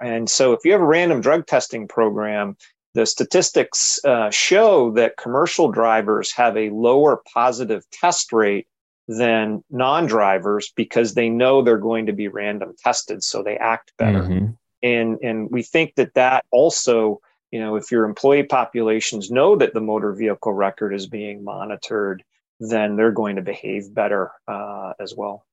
And 0.02 0.28
so, 0.28 0.52
if 0.52 0.64
you 0.64 0.72
have 0.72 0.82
a 0.82 0.86
random 0.86 1.22
drug 1.22 1.46
testing 1.46 1.88
program, 1.88 2.56
the 2.94 3.06
statistics 3.06 3.98
uh, 4.04 4.30
show 4.30 4.90
that 4.92 5.16
commercial 5.16 5.70
drivers 5.70 6.32
have 6.32 6.56
a 6.56 6.70
lower 6.70 7.22
positive 7.32 7.88
test 7.90 8.32
rate 8.32 8.66
than 9.08 9.64
non-drivers 9.70 10.72
because 10.76 11.14
they 11.14 11.28
know 11.28 11.62
they're 11.62 11.78
going 11.78 12.06
to 12.06 12.12
be 12.12 12.28
random 12.28 12.74
tested 12.78 13.24
so 13.24 13.42
they 13.42 13.56
act 13.56 13.92
better 13.98 14.22
mm-hmm. 14.22 14.46
And 14.82 15.18
and 15.22 15.50
we 15.50 15.62
think 15.62 15.94
that 15.96 16.14
that 16.14 16.44
also 16.50 17.20
you 17.50 17.60
know 17.60 17.76
if 17.76 17.90
your 17.90 18.04
employee 18.04 18.42
populations 18.42 19.30
know 19.30 19.56
that 19.56 19.74
the 19.74 19.80
motor 19.80 20.12
vehicle 20.12 20.52
record 20.52 20.94
is 20.94 21.06
being 21.06 21.44
monitored 21.44 22.22
then 22.60 22.96
they're 22.96 23.12
going 23.12 23.36
to 23.36 23.42
behave 23.42 23.92
better 23.94 24.30
uh, 24.48 24.92
as 25.00 25.14
well 25.14 25.46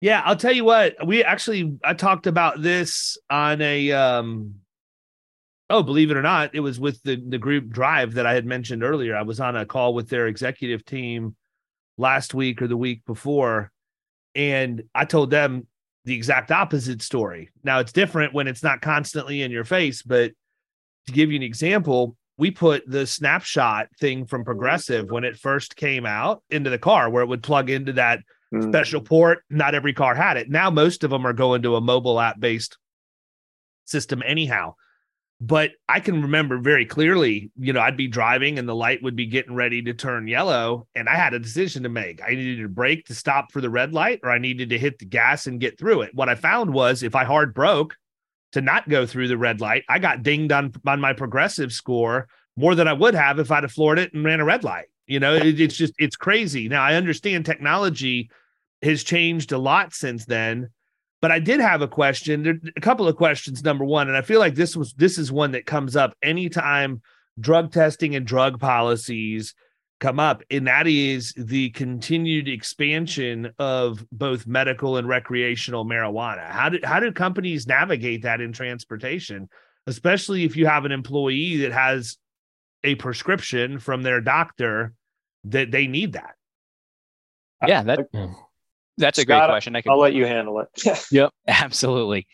yeah 0.00 0.22
i'll 0.24 0.36
tell 0.36 0.52
you 0.52 0.64
what 0.64 0.94
we 1.06 1.22
actually 1.24 1.78
i 1.84 1.94
talked 1.94 2.26
about 2.26 2.62
this 2.62 3.18
on 3.30 3.60
a 3.60 3.92
um 3.92 4.54
Oh, 5.68 5.82
believe 5.82 6.12
it 6.12 6.16
or 6.16 6.22
not, 6.22 6.54
it 6.54 6.60
was 6.60 6.78
with 6.78 7.02
the 7.02 7.16
the 7.16 7.38
group 7.38 7.70
drive 7.70 8.14
that 8.14 8.26
I 8.26 8.34
had 8.34 8.46
mentioned 8.46 8.84
earlier. 8.84 9.16
I 9.16 9.22
was 9.22 9.40
on 9.40 9.56
a 9.56 9.66
call 9.66 9.94
with 9.94 10.08
their 10.08 10.28
executive 10.28 10.84
team 10.84 11.34
last 11.98 12.34
week 12.34 12.62
or 12.62 12.68
the 12.68 12.76
week 12.76 13.04
before, 13.04 13.72
and 14.36 14.84
I 14.94 15.06
told 15.06 15.30
them 15.30 15.66
the 16.06 16.14
exact 16.14 16.50
opposite 16.50 17.02
story. 17.02 17.50
Now 17.64 17.80
it's 17.80 17.92
different 17.92 18.32
when 18.32 18.46
it's 18.46 18.62
not 18.62 18.80
constantly 18.80 19.42
in 19.42 19.50
your 19.50 19.64
face, 19.64 20.02
but 20.02 20.32
to 21.06 21.12
give 21.12 21.30
you 21.30 21.36
an 21.36 21.42
example, 21.42 22.16
we 22.38 22.50
put 22.50 22.88
the 22.88 23.06
snapshot 23.06 23.88
thing 23.98 24.24
from 24.24 24.44
Progressive 24.44 25.10
when 25.10 25.24
it 25.24 25.36
first 25.36 25.76
came 25.76 26.06
out 26.06 26.42
into 26.48 26.70
the 26.70 26.78
car 26.78 27.10
where 27.10 27.22
it 27.22 27.26
would 27.26 27.42
plug 27.42 27.70
into 27.70 27.92
that 27.94 28.20
mm. 28.54 28.68
special 28.68 29.00
port. 29.00 29.40
Not 29.50 29.74
every 29.74 29.92
car 29.92 30.14
had 30.14 30.36
it. 30.36 30.48
Now 30.48 30.70
most 30.70 31.02
of 31.02 31.10
them 31.10 31.26
are 31.26 31.32
going 31.32 31.62
to 31.62 31.76
a 31.76 31.80
mobile 31.80 32.20
app 32.20 32.38
based 32.38 32.78
system 33.84 34.22
anyhow 34.24 34.74
but 35.40 35.72
I 35.88 36.00
can 36.00 36.22
remember 36.22 36.58
very 36.58 36.86
clearly, 36.86 37.50
you 37.58 37.72
know, 37.72 37.80
I'd 37.80 37.96
be 37.96 38.08
driving 38.08 38.58
and 38.58 38.66
the 38.66 38.74
light 38.74 39.02
would 39.02 39.16
be 39.16 39.26
getting 39.26 39.54
ready 39.54 39.82
to 39.82 39.92
turn 39.92 40.26
yellow. 40.26 40.86
And 40.94 41.08
I 41.08 41.14
had 41.14 41.34
a 41.34 41.38
decision 41.38 41.82
to 41.82 41.90
make. 41.90 42.22
I 42.22 42.30
needed 42.30 42.62
to 42.62 42.68
brake 42.68 43.04
to 43.06 43.14
stop 43.14 43.52
for 43.52 43.60
the 43.60 43.68
red 43.68 43.92
light, 43.92 44.20
or 44.22 44.30
I 44.30 44.38
needed 44.38 44.70
to 44.70 44.78
hit 44.78 44.98
the 44.98 45.04
gas 45.04 45.46
and 45.46 45.60
get 45.60 45.78
through 45.78 46.02
it. 46.02 46.14
What 46.14 46.30
I 46.30 46.36
found 46.36 46.72
was 46.72 47.02
if 47.02 47.14
I 47.14 47.24
hard 47.24 47.52
broke 47.52 47.96
to 48.52 48.62
not 48.62 48.88
go 48.88 49.04
through 49.04 49.28
the 49.28 49.36
red 49.36 49.60
light, 49.60 49.84
I 49.90 49.98
got 49.98 50.22
dinged 50.22 50.52
on, 50.52 50.72
on 50.86 51.00
my 51.00 51.12
progressive 51.12 51.72
score 51.72 52.28
more 52.56 52.74
than 52.74 52.88
I 52.88 52.94
would 52.94 53.14
have 53.14 53.38
if 53.38 53.50
I'd 53.50 53.64
have 53.64 53.72
floored 53.72 53.98
it 53.98 54.14
and 54.14 54.24
ran 54.24 54.40
a 54.40 54.44
red 54.44 54.64
light. 54.64 54.86
You 55.06 55.20
know, 55.20 55.34
it, 55.34 55.60
it's 55.60 55.76
just, 55.76 55.92
it's 55.98 56.16
crazy. 56.16 56.66
Now 56.68 56.82
I 56.82 56.94
understand 56.94 57.44
technology 57.44 58.30
has 58.80 59.04
changed 59.04 59.52
a 59.52 59.58
lot 59.58 59.92
since 59.92 60.24
then 60.24 60.70
but 61.20 61.32
I 61.32 61.38
did 61.38 61.60
have 61.60 61.82
a 61.82 61.88
question, 61.88 62.42
there, 62.42 62.60
a 62.76 62.80
couple 62.80 63.08
of 63.08 63.16
questions. 63.16 63.62
Number 63.64 63.84
one, 63.84 64.08
and 64.08 64.16
I 64.16 64.22
feel 64.22 64.40
like 64.40 64.54
this 64.54 64.76
was 64.76 64.92
this 64.94 65.18
is 65.18 65.32
one 65.32 65.52
that 65.52 65.66
comes 65.66 65.96
up 65.96 66.14
anytime 66.22 67.02
drug 67.38 67.72
testing 67.72 68.14
and 68.14 68.26
drug 68.26 68.60
policies 68.60 69.54
come 69.98 70.20
up, 70.20 70.42
and 70.50 70.66
that 70.66 70.86
is 70.86 71.32
the 71.36 71.70
continued 71.70 72.48
expansion 72.48 73.50
of 73.58 74.04
both 74.12 74.46
medical 74.46 74.98
and 74.98 75.08
recreational 75.08 75.86
marijuana. 75.86 76.50
How 76.50 76.68
do 76.68 76.78
how 76.84 77.00
do 77.00 77.10
companies 77.12 77.66
navigate 77.66 78.22
that 78.22 78.40
in 78.40 78.52
transportation, 78.52 79.48
especially 79.86 80.44
if 80.44 80.56
you 80.56 80.66
have 80.66 80.84
an 80.84 80.92
employee 80.92 81.58
that 81.58 81.72
has 81.72 82.18
a 82.84 82.94
prescription 82.96 83.78
from 83.78 84.02
their 84.02 84.20
doctor 84.20 84.92
that 85.44 85.70
they 85.70 85.86
need 85.86 86.12
that? 86.12 86.34
Yeah, 87.66 87.82
that 87.84 88.08
that's 88.98 89.18
a 89.18 89.22
Scott, 89.22 89.40
great 89.40 89.52
question. 89.52 89.76
I 89.76 89.82
will 89.86 89.98
let 89.98 90.14
you 90.14 90.26
handle 90.26 90.60
it. 90.60 91.06
yep, 91.12 91.32
absolutely. 91.46 92.26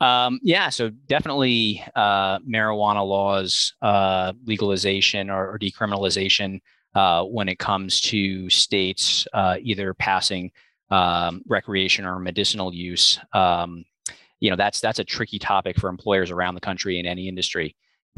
Um, 0.00 0.38
yeah, 0.42 0.68
so 0.68 0.90
definitely 0.90 1.84
uh, 1.96 2.38
marijuana 2.40 3.06
laws, 3.06 3.74
uh, 3.82 4.32
legalization 4.44 5.28
or, 5.30 5.50
or 5.50 5.58
decriminalization 5.58 6.60
uh, 6.94 7.24
when 7.24 7.48
it 7.48 7.58
comes 7.58 8.00
to 8.00 8.48
states 8.48 9.26
uh, 9.32 9.56
either 9.60 9.94
passing 9.94 10.50
um, 10.90 11.42
recreation 11.46 12.04
or 12.04 12.18
medicinal 12.18 12.72
use. 12.72 13.18
Um, 13.32 13.84
you 14.40 14.50
know, 14.50 14.56
that's 14.56 14.80
that's 14.80 15.00
a 15.00 15.04
tricky 15.04 15.38
topic 15.38 15.78
for 15.78 15.88
employers 15.88 16.30
around 16.30 16.54
the 16.54 16.60
country 16.60 16.98
in 16.98 17.06
any 17.06 17.28
industry. 17.28 17.74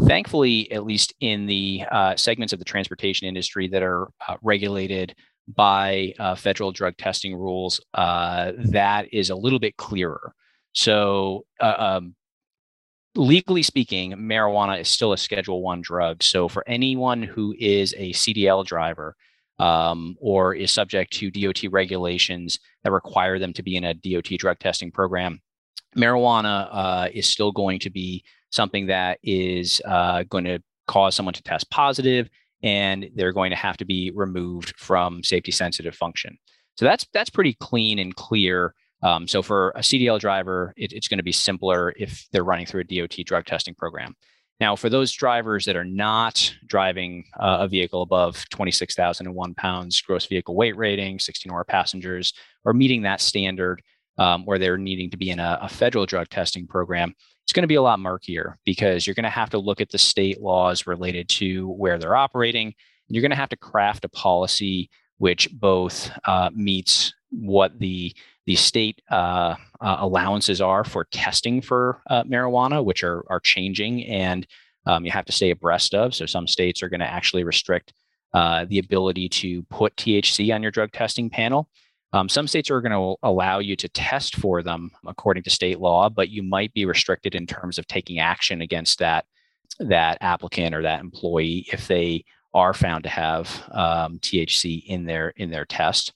Thankfully, 0.07 0.71
at 0.73 0.85
least 0.85 1.15
in 1.21 1.47
the 1.47 1.85
uh, 1.91 2.17
segments 2.17 2.53
of 2.53 2.59
the 2.59 2.65
transportation 2.65 3.27
industry 3.27 3.69
that 3.69 3.83
are 3.83 4.09
uh, 4.29 4.37
regulated 4.43 5.15
by 5.49 6.15
uh, 6.19 6.35
federal 6.35 6.73
drug 6.73 6.97
testing 6.97 7.35
rules, 7.35 7.81
uh, 7.95 8.53
that 8.57 9.13
is 9.13 9.31
a 9.31 9.37
little 9.37 9.59
bit 9.59 9.77
clearer. 9.77 10.35
So, 10.73 11.45
uh, 11.61 11.75
um, 11.79 12.15
legally 13.17 13.63
speaking, 13.63 14.13
marijuana 14.13 14.81
is 14.81 14.89
still 14.89 15.13
a 15.13 15.19
Schedule 15.19 15.63
One 15.63 15.81
drug. 15.81 16.23
So, 16.23 16.49
for 16.49 16.65
anyone 16.69 17.23
who 17.23 17.55
is 17.59 17.95
a 17.97 18.13
CDL 18.13 18.65
driver 18.65 19.17
um, 19.59 20.17
or 20.21 20.55
is 20.55 20.71
subject 20.71 21.13
to 21.15 21.31
DOT 21.31 21.65
regulations 21.71 22.61
that 22.85 22.93
require 22.93 23.39
them 23.39 23.53
to 23.55 23.63
be 23.63 23.77
in 23.77 23.85
a 23.85 23.95
DOT 23.95 24.39
drug 24.39 24.59
testing 24.59 24.93
program, 24.93 25.41
marijuana 25.97 26.69
uh, 26.71 27.09
is 27.13 27.27
still 27.27 27.53
going 27.53 27.81
to 27.81 27.91
be 27.91 28.25
something 28.51 28.87
that 28.87 29.19
is 29.23 29.81
uh, 29.85 30.23
going 30.25 30.45
to 30.45 30.61
cause 30.87 31.15
someone 31.15 31.35
to 31.35 31.43
test 31.43 31.71
positive 31.71 32.29
and 32.63 33.09
they're 33.15 33.33
going 33.33 33.51
to 33.51 33.57
have 33.57 33.77
to 33.79 33.85
be 33.85 34.11
removed 34.15 34.75
from 34.77 35.23
safety 35.23 35.53
sensitive 35.53 35.95
function. 35.95 36.39
So 36.77 36.85
that's 36.85 37.07
that's 37.13 37.31
pretty 37.31 37.55
clean 37.55 37.99
and 37.99 38.15
clear. 38.15 38.75
Um, 39.03 39.27
so 39.27 39.43
for 39.43 39.71
a 39.71 39.81
CDL 39.81 40.21
driver, 40.21 40.75
it, 40.77 40.93
it's 40.93 41.09
going 41.09 41.19
to 41.19 41.25
be 41.25 41.33
simpler 41.33 41.95
if 41.97 42.27
they're 42.33 42.45
running 42.45 42.67
through 42.67 42.83
a 42.83 42.85
DOT 42.85 43.17
drug 43.25 43.47
testing 43.47 43.75
program. 43.75 44.15
Now, 44.61 44.77
for 44.77 44.91
those 44.91 45.11
drivers 45.11 45.65
that 45.65 45.77
are 45.77 45.87
not 45.87 46.55
driving 46.67 47.25
uh, 47.39 47.59
a 47.61 47.69
vehicle 47.69 48.03
above 48.03 48.47
26,001 48.51 49.55
pounds 49.55 50.01
gross 50.03 50.27
vehicle 50.27 50.55
weight 50.55 50.77
rating, 50.77 51.19
16 51.19 51.51
or 51.51 51.65
passengers, 51.65 52.35
or 52.65 52.75
meeting 52.75 53.03
that 53.03 53.23
standard, 53.23 53.83
um, 54.19 54.45
where 54.45 54.59
they're 54.59 54.77
needing 54.77 55.11
to 55.11 55.17
be 55.17 55.31
in 55.31 55.41
a, 55.41 55.59
a 55.63 55.69
federal 55.69 56.05
drug 56.05 56.29
testing 56.29 56.67
program, 56.67 57.15
it's 57.51 57.53
going 57.57 57.65
to 57.65 57.67
be 57.67 57.75
a 57.75 57.83
lot 57.83 57.99
murkier 57.99 58.57
because 58.65 59.05
you're 59.05 59.15
going 59.15 59.25
to 59.25 59.29
have 59.29 59.51
to 59.51 59.59
look 59.59 59.81
at 59.81 59.91
the 59.91 59.99
state 59.99 60.41
laws 60.41 60.87
related 60.87 61.29
to 61.29 61.67
where 61.71 61.99
they're 61.99 62.15
operating. 62.15 62.67
And 62.69 62.75
You're 63.09 63.23
going 63.23 63.33
to 63.33 63.37
have 63.37 63.49
to 63.49 63.57
craft 63.57 64.05
a 64.05 64.09
policy 64.09 64.89
which 65.19 65.49
both 65.51 66.13
uh, 66.29 66.51
meets 66.55 67.13
what 67.31 67.77
the 67.81 68.15
the 68.47 68.55
state 68.55 69.03
uh, 69.11 69.57
uh, 69.81 69.97
allowances 69.99 70.61
are 70.61 70.85
for 70.85 71.07
testing 71.07 71.61
for 71.61 72.01
uh, 72.09 72.23
marijuana, 72.23 72.85
which 72.85 73.03
are 73.03 73.25
are 73.29 73.41
changing, 73.41 74.05
and 74.07 74.47
um, 74.87 75.05
you 75.05 75.11
have 75.11 75.25
to 75.25 75.33
stay 75.33 75.51
abreast 75.51 75.93
of. 75.93 76.15
So 76.15 76.27
some 76.27 76.47
states 76.47 76.85
are 76.85 76.89
going 76.89 77.01
to 77.01 77.13
actually 77.13 77.43
restrict 77.43 77.93
uh, 78.33 78.65
the 78.69 78.79
ability 78.79 79.29
to 79.29 79.65
put 79.65 79.97
THC 79.97 80.55
on 80.55 80.63
your 80.63 80.71
drug 80.71 80.93
testing 80.93 81.29
panel. 81.29 81.69
Um, 82.13 82.29
some 82.29 82.49
states 82.49 82.71
are 82.71 82.81
going 82.81 82.93
to 82.93 83.17
allow 83.23 83.61
you 83.61 83.77
to 83.77 83.89
test 83.89 84.37
for 84.37 84.63
them 84.63 84.91
according 85.07 85.45
to 85.45 85.51
state 85.51 85.79
law, 85.79 86.09
but 86.09 86.29
you 86.29 86.43
might 86.43 86.73
be 86.75 86.85
restricted 86.85 87.35
in 87.35 87.47
terms 87.47 87.79
of 87.79 87.87
taking 87.87 88.19
action 88.19 88.61
against 88.61 88.99
that 88.99 89.27
that 89.79 90.19
applicant 90.21 90.75
or 90.75 90.83
that 90.83 91.01
employee 91.01 91.67
if 91.73 91.87
they 91.87 92.25
are 92.53 92.75
found 92.75 93.05
to 93.05 93.09
have 93.09 93.63
um, 93.71 94.19
THC 94.19 94.85
in 94.87 95.05
their 95.05 95.31
in 95.37 95.51
their 95.51 95.65
test. 95.65 96.13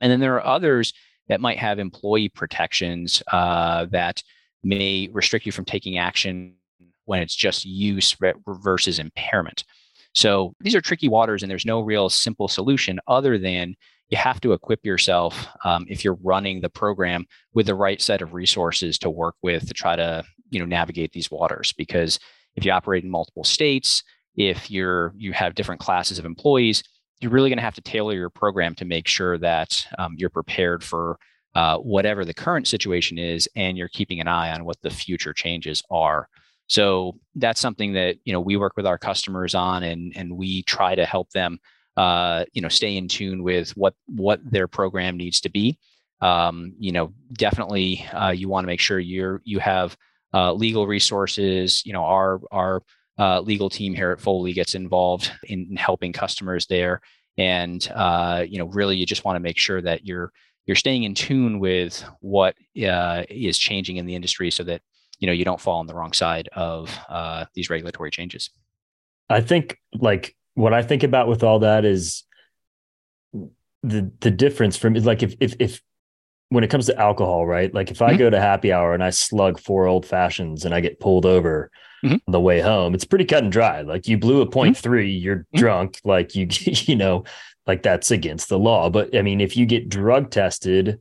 And 0.00 0.10
then 0.10 0.20
there 0.20 0.34
are 0.34 0.44
others 0.44 0.92
that 1.28 1.40
might 1.40 1.58
have 1.58 1.78
employee 1.78 2.28
protections 2.28 3.22
uh, 3.32 3.86
that 3.86 4.22
may 4.62 5.08
restrict 5.12 5.46
you 5.46 5.52
from 5.52 5.64
taking 5.64 5.98
action 5.98 6.56
when 7.04 7.22
it's 7.22 7.34
just 7.34 7.64
use 7.64 8.16
versus 8.46 8.98
impairment. 8.98 9.64
So 10.12 10.54
these 10.60 10.74
are 10.74 10.80
tricky 10.80 11.08
waters, 11.08 11.42
and 11.42 11.50
there's 11.50 11.66
no 11.66 11.80
real 11.80 12.08
simple 12.08 12.48
solution 12.48 12.98
other 13.06 13.38
than 13.38 13.76
you 14.08 14.16
have 14.16 14.40
to 14.40 14.52
equip 14.52 14.84
yourself 14.84 15.48
um, 15.64 15.84
if 15.88 16.04
you're 16.04 16.18
running 16.22 16.60
the 16.60 16.68
program 16.68 17.26
with 17.54 17.66
the 17.66 17.74
right 17.74 18.00
set 18.00 18.22
of 18.22 18.34
resources 18.34 18.98
to 18.98 19.10
work 19.10 19.34
with 19.42 19.66
to 19.66 19.74
try 19.74 19.96
to 19.96 20.24
you 20.50 20.60
know 20.60 20.66
navigate 20.66 21.12
these 21.12 21.30
waters. 21.30 21.72
Because 21.72 22.18
if 22.54 22.64
you 22.64 22.72
operate 22.72 23.04
in 23.04 23.10
multiple 23.10 23.44
states 23.44 24.02
if 24.36 24.70
you're 24.70 25.12
you 25.16 25.32
have 25.32 25.54
different 25.54 25.80
classes 25.80 26.18
of 26.18 26.24
employees 26.24 26.82
you're 27.20 27.32
really 27.32 27.48
going 27.48 27.58
to 27.58 27.64
have 27.64 27.74
to 27.74 27.80
tailor 27.80 28.14
your 28.14 28.30
program 28.30 28.74
to 28.74 28.84
make 28.84 29.08
sure 29.08 29.38
that 29.38 29.86
um, 29.98 30.14
you're 30.18 30.30
prepared 30.30 30.84
for 30.84 31.18
uh, 31.54 31.78
whatever 31.78 32.24
the 32.24 32.34
current 32.34 32.68
situation 32.68 33.18
is 33.18 33.48
and 33.56 33.78
you're 33.78 33.88
keeping 33.88 34.20
an 34.20 34.28
eye 34.28 34.52
on 34.52 34.64
what 34.64 34.80
the 34.82 34.90
future 34.90 35.32
changes 35.32 35.82
are. 35.90 36.28
So 36.66 37.18
that's 37.34 37.60
something 37.60 37.94
that 37.94 38.16
you 38.24 38.32
know 38.32 38.40
we 38.40 38.56
work 38.56 38.74
with 38.76 38.86
our 38.86 38.98
customers 38.98 39.54
on, 39.54 39.82
and 39.84 40.12
and 40.16 40.36
we 40.36 40.62
try 40.64 40.94
to 40.94 41.06
help 41.06 41.30
them 41.30 41.58
uh, 41.96 42.44
you 42.52 42.62
know 42.62 42.68
stay 42.68 42.96
in 42.96 43.08
tune 43.08 43.42
with 43.42 43.70
what 43.76 43.94
what 44.06 44.40
their 44.50 44.68
program 44.68 45.16
needs 45.16 45.40
to 45.40 45.48
be. 45.48 45.78
Um, 46.20 46.74
you 46.78 46.92
know, 46.92 47.12
definitely 47.32 48.06
uh, 48.12 48.30
you 48.30 48.48
want 48.48 48.64
to 48.64 48.68
make 48.68 48.80
sure 48.80 48.98
you're 48.98 49.40
you 49.44 49.58
have 49.58 49.96
uh, 50.34 50.52
legal 50.52 50.86
resources. 50.86 51.84
You 51.84 51.92
know, 51.92 52.04
our 52.04 52.40
our 52.50 52.82
uh, 53.18 53.40
legal 53.40 53.70
team 53.70 53.94
here 53.94 54.10
at 54.10 54.20
Foley 54.20 54.52
gets 54.52 54.74
involved 54.74 55.30
in, 55.44 55.68
in 55.70 55.76
helping 55.76 56.12
customers 56.12 56.66
there, 56.66 57.00
and 57.38 57.90
uh, 57.94 58.44
you 58.46 58.58
know, 58.58 58.66
really 58.66 58.96
you 58.96 59.06
just 59.06 59.24
want 59.24 59.36
to 59.36 59.40
make 59.40 59.58
sure 59.58 59.80
that 59.82 60.06
you're 60.06 60.32
you're 60.66 60.76
staying 60.76 61.04
in 61.04 61.14
tune 61.14 61.58
with 61.58 62.04
what 62.20 62.56
uh, 62.86 63.22
is 63.28 63.58
changing 63.58 63.96
in 63.96 64.06
the 64.06 64.14
industry, 64.14 64.50
so 64.50 64.64
that 64.64 64.82
you 65.18 65.26
know 65.26 65.32
you 65.32 65.44
don't 65.44 65.60
fall 65.60 65.80
on 65.80 65.86
the 65.86 65.94
wrong 65.94 66.12
side 66.12 66.48
of 66.54 66.94
uh, 67.08 67.46
these 67.54 67.70
regulatory 67.70 68.10
changes. 68.10 68.50
I 69.28 69.40
think 69.40 69.78
like 69.94 70.36
what 70.56 70.74
I 70.74 70.82
think 70.82 71.04
about 71.04 71.28
with 71.28 71.44
all 71.44 71.60
that 71.60 71.84
is 71.84 72.24
the 73.82 74.10
the 74.20 74.30
difference 74.30 74.76
from 74.76 74.94
like 74.94 75.22
if 75.22 75.34
if 75.38 75.54
if 75.60 75.80
when 76.48 76.64
it 76.64 76.70
comes 76.70 76.86
to 76.86 76.98
alcohol, 76.98 77.46
right? 77.46 77.72
Like 77.72 77.90
if 77.90 78.00
I 78.00 78.10
mm-hmm. 78.10 78.18
go 78.18 78.30
to 78.30 78.40
happy 78.40 78.72
hour 78.72 78.94
and 78.94 79.04
I 79.04 79.10
slug 79.10 79.60
four 79.60 79.86
old 79.86 80.06
fashions 80.06 80.64
and 80.64 80.74
I 80.74 80.80
get 80.80 81.00
pulled 81.00 81.26
over 81.26 81.70
mm-hmm. 82.04 82.14
on 82.14 82.32
the 82.32 82.40
way 82.40 82.60
home, 82.60 82.94
it's 82.94 83.04
pretty 83.04 83.24
cut 83.24 83.42
and 83.42 83.52
dry. 83.52 83.82
Like 83.82 84.08
you 84.08 84.16
blew 84.16 84.40
a 84.40 84.46
point 84.46 84.76
mm-hmm. 84.76 84.82
three, 84.82 85.10
you're 85.10 85.38
mm-hmm. 85.38 85.58
drunk. 85.58 86.00
Like 86.04 86.34
you, 86.34 86.46
you 86.50 86.96
know, 86.96 87.24
like 87.66 87.82
that's 87.82 88.10
against 88.10 88.48
the 88.48 88.58
law. 88.58 88.88
But 88.90 89.14
I 89.14 89.22
mean, 89.22 89.40
if 89.40 89.56
you 89.56 89.66
get 89.66 89.88
drug 89.88 90.30
tested 90.30 91.00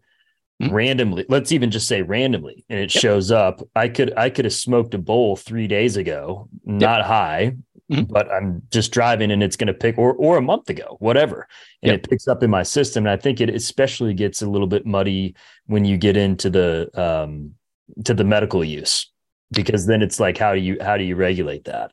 mm-hmm. 0.61 0.73
randomly, 0.73 1.25
let's 1.29 1.51
even 1.51 1.71
just 1.71 1.87
say 1.87 2.01
randomly, 2.01 2.65
and 2.69 2.79
it 2.79 2.93
yep. 2.93 3.01
shows 3.01 3.31
up, 3.31 3.61
I 3.75 3.87
could 3.87 4.17
I 4.17 4.29
could 4.31 4.45
have 4.45 4.53
smoked 4.53 4.95
a 4.95 4.99
bowl 4.99 5.35
three 5.35 5.67
days 5.67 5.95
ago, 5.95 6.49
not 6.65 6.99
yep. 6.99 7.07
high, 7.07 7.55
mm-hmm. 7.91 8.11
but 8.11 8.31
I'm 8.31 8.61
just 8.71 8.91
driving 8.91 9.31
and 9.31 9.43
it's 9.43 9.55
going 9.55 9.67
to 9.67 9.73
pick 9.73 9.97
or 9.97 10.13
or 10.13 10.37
a 10.37 10.41
month 10.41 10.69
ago, 10.69 10.97
whatever, 10.99 11.47
and 11.81 11.91
yep. 11.91 11.99
it 11.99 12.09
picks 12.09 12.27
up 12.27 12.43
in 12.43 12.49
my 12.49 12.63
system. 12.63 13.05
And 13.05 13.11
I 13.11 13.17
think 13.17 13.41
it 13.41 13.49
especially 13.49 14.13
gets 14.13 14.41
a 14.41 14.49
little 14.49 14.67
bit 14.67 14.85
muddy 14.85 15.35
when 15.65 15.85
you 15.85 15.97
get 15.97 16.17
into 16.17 16.49
the 16.49 16.89
um, 16.99 17.53
to 18.03 18.13
the 18.13 18.23
medical 18.23 18.63
use 18.63 19.09
because 19.51 19.85
then 19.85 20.01
it's 20.01 20.19
like 20.19 20.37
how 20.37 20.53
do 20.53 20.59
you 20.59 20.77
how 20.81 20.97
do 20.97 21.03
you 21.03 21.15
regulate 21.15 21.65
that? 21.65 21.91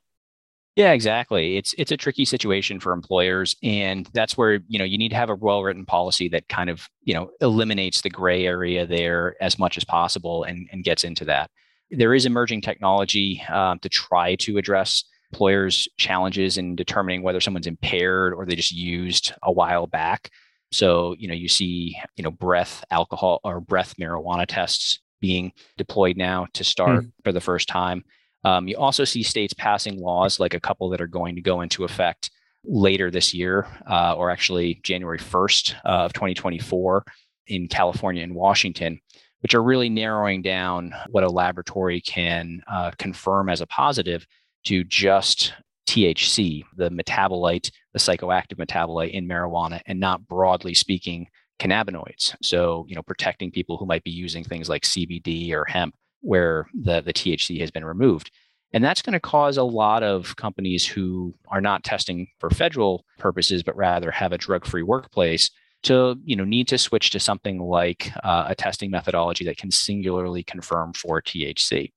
Yeah, 0.75 0.93
exactly. 0.93 1.59
It's 1.59 1.75
it's 1.77 1.93
a 1.93 1.99
tricky 1.99 2.25
situation 2.25 2.81
for 2.81 2.93
employers, 2.93 3.57
and 3.63 4.09
that's 4.15 4.39
where 4.39 4.61
you 4.69 4.79
know 4.79 4.87
you 4.87 4.97
need 4.97 5.11
to 5.11 5.17
have 5.17 5.29
a 5.29 5.35
well 5.35 5.63
written 5.63 5.85
policy 5.85 6.29
that 6.31 6.49
kind 6.49 6.71
of 6.71 6.89
you 7.03 7.13
know 7.13 7.31
eliminates 7.41 8.01
the 8.01 8.11
gray 8.11 8.47
area 8.47 8.87
there 8.87 9.37
as 9.43 9.59
much 9.59 9.77
as 9.77 9.85
possible 9.85 10.45
and 10.45 10.69
and 10.73 10.85
gets 10.85 11.05
into 11.05 11.27
that. 11.27 11.51
There 11.91 12.15
is 12.15 12.25
emerging 12.25 12.63
technology 12.63 13.43
um, 13.51 13.79
to 13.81 13.91
try 13.91 14.35
to 14.37 14.57
address 14.57 15.05
employers' 15.33 15.89
challenges 15.97 16.59
in 16.59 16.77
determining 16.77 17.23
whether 17.23 17.41
someone's 17.41 17.67
impaired 17.67 18.35
or 18.35 18.45
they 18.45 18.55
just 18.55 18.73
used 18.73 19.33
a 19.43 19.51
while 19.51 19.87
back. 19.87 20.31
So, 20.71 21.15
you 21.19 21.27
know, 21.27 21.35
you 21.35 21.49
see, 21.49 21.97
you 22.17 22.23
know, 22.23 22.31
breath 22.31 22.85
alcohol 22.91 23.41
or 23.43 23.61
breath 23.61 23.95
marijuana 23.99 24.45
tests 24.47 25.01
being 25.21 25.53
deployed 25.79 26.17
now 26.17 26.47
to 26.55 26.65
start 26.65 27.05
mm. 27.05 27.13
for 27.25 27.33
the 27.33 27.41
first 27.41 27.69
time. 27.69 28.05
Um, 28.45 28.69
you 28.69 28.77
also 28.77 29.05
see 29.05 29.23
states 29.23 29.55
passing 29.55 29.99
laws, 29.99 30.39
like 30.41 30.55
a 30.55 30.61
couple 30.61 30.91
that 30.91 31.01
are 31.01 31.07
going 31.07 31.37
to 31.37 31.41
go 31.41 31.61
into 31.61 31.85
effect 31.85 32.31
later 32.65 33.11
this 33.11 33.33
year, 33.33 33.67
uh, 33.89 34.15
or 34.17 34.31
actually 34.31 34.81
January 34.83 35.19
1st 35.19 35.75
uh, 35.85 36.05
of 36.05 36.13
2024 36.13 37.05
in 37.47 37.69
California 37.69 38.23
and 38.23 38.35
Washington, 38.35 39.01
which 39.41 39.55
are 39.55 39.63
really 39.63 39.89
narrowing 39.89 40.43
down 40.43 40.93
what 41.11 41.25
a 41.25 41.31
laboratory 41.31 42.01
can 42.01 42.63
uh, 42.69 42.91
confirm 42.99 43.49
as 43.49 43.61
a 43.61 43.67
positive 43.67 44.27
to 44.65 44.85
just 44.85 45.53
THC, 45.87 46.65
the 46.77 46.91
metabolite, 46.91 47.71
the 47.93 47.99
psychoactive 47.99 48.57
metabolite 48.57 49.11
in 49.11 49.27
marijuana, 49.27 49.81
and 49.87 50.01
not 50.01 50.27
broadly 50.27 50.75
speaking 50.75 51.29
cannabinoids. 51.59 52.35
So, 52.43 52.87
you 52.89 52.95
know, 52.95 53.03
protecting 53.03 53.51
people 53.51 53.77
who 53.77 53.87
might 53.87 54.05
be 54.05 54.11
using 54.11 54.45
things 54.45 54.69
like 54.69 54.83
CBD 54.83 55.53
or 55.53 55.65
hemp 55.65 55.95
where 56.21 56.69
the, 56.75 57.01
the 57.01 57.13
THC 57.13 57.61
has 57.61 57.71
been 57.71 57.85
removed. 57.85 58.31
And 58.73 58.83
that's 58.83 59.03
going 59.03 59.13
to 59.13 59.21
cause 59.21 59.59
a 59.59 59.63
lot 59.63 60.03
of 60.03 60.35
companies 60.37 60.87
who 60.87 61.35
are 61.49 61.61
not 61.61 61.85
testing 61.85 62.29
for 62.39 62.49
federal 62.49 63.05
purposes, 63.19 63.63
but 63.63 63.77
rather 63.77 64.11
have 64.11 64.33
a 64.33 64.39
drug-free 64.39 64.83
workplace 64.83 65.51
to 65.83 66.17
you 66.25 66.37
know 66.37 66.45
need 66.45 66.69
to 66.69 66.79
switch 66.79 67.11
to 67.11 67.21
something 67.21 67.61
like 67.61 68.13
uh, 68.23 68.47
a 68.49 68.55
testing 68.55 68.91
methodology 68.91 69.45
that 69.45 69.57
can 69.57 69.71
singularly 69.71 70.43
confirm 70.43 70.93
for 70.93 71.21
THC. 71.21 71.91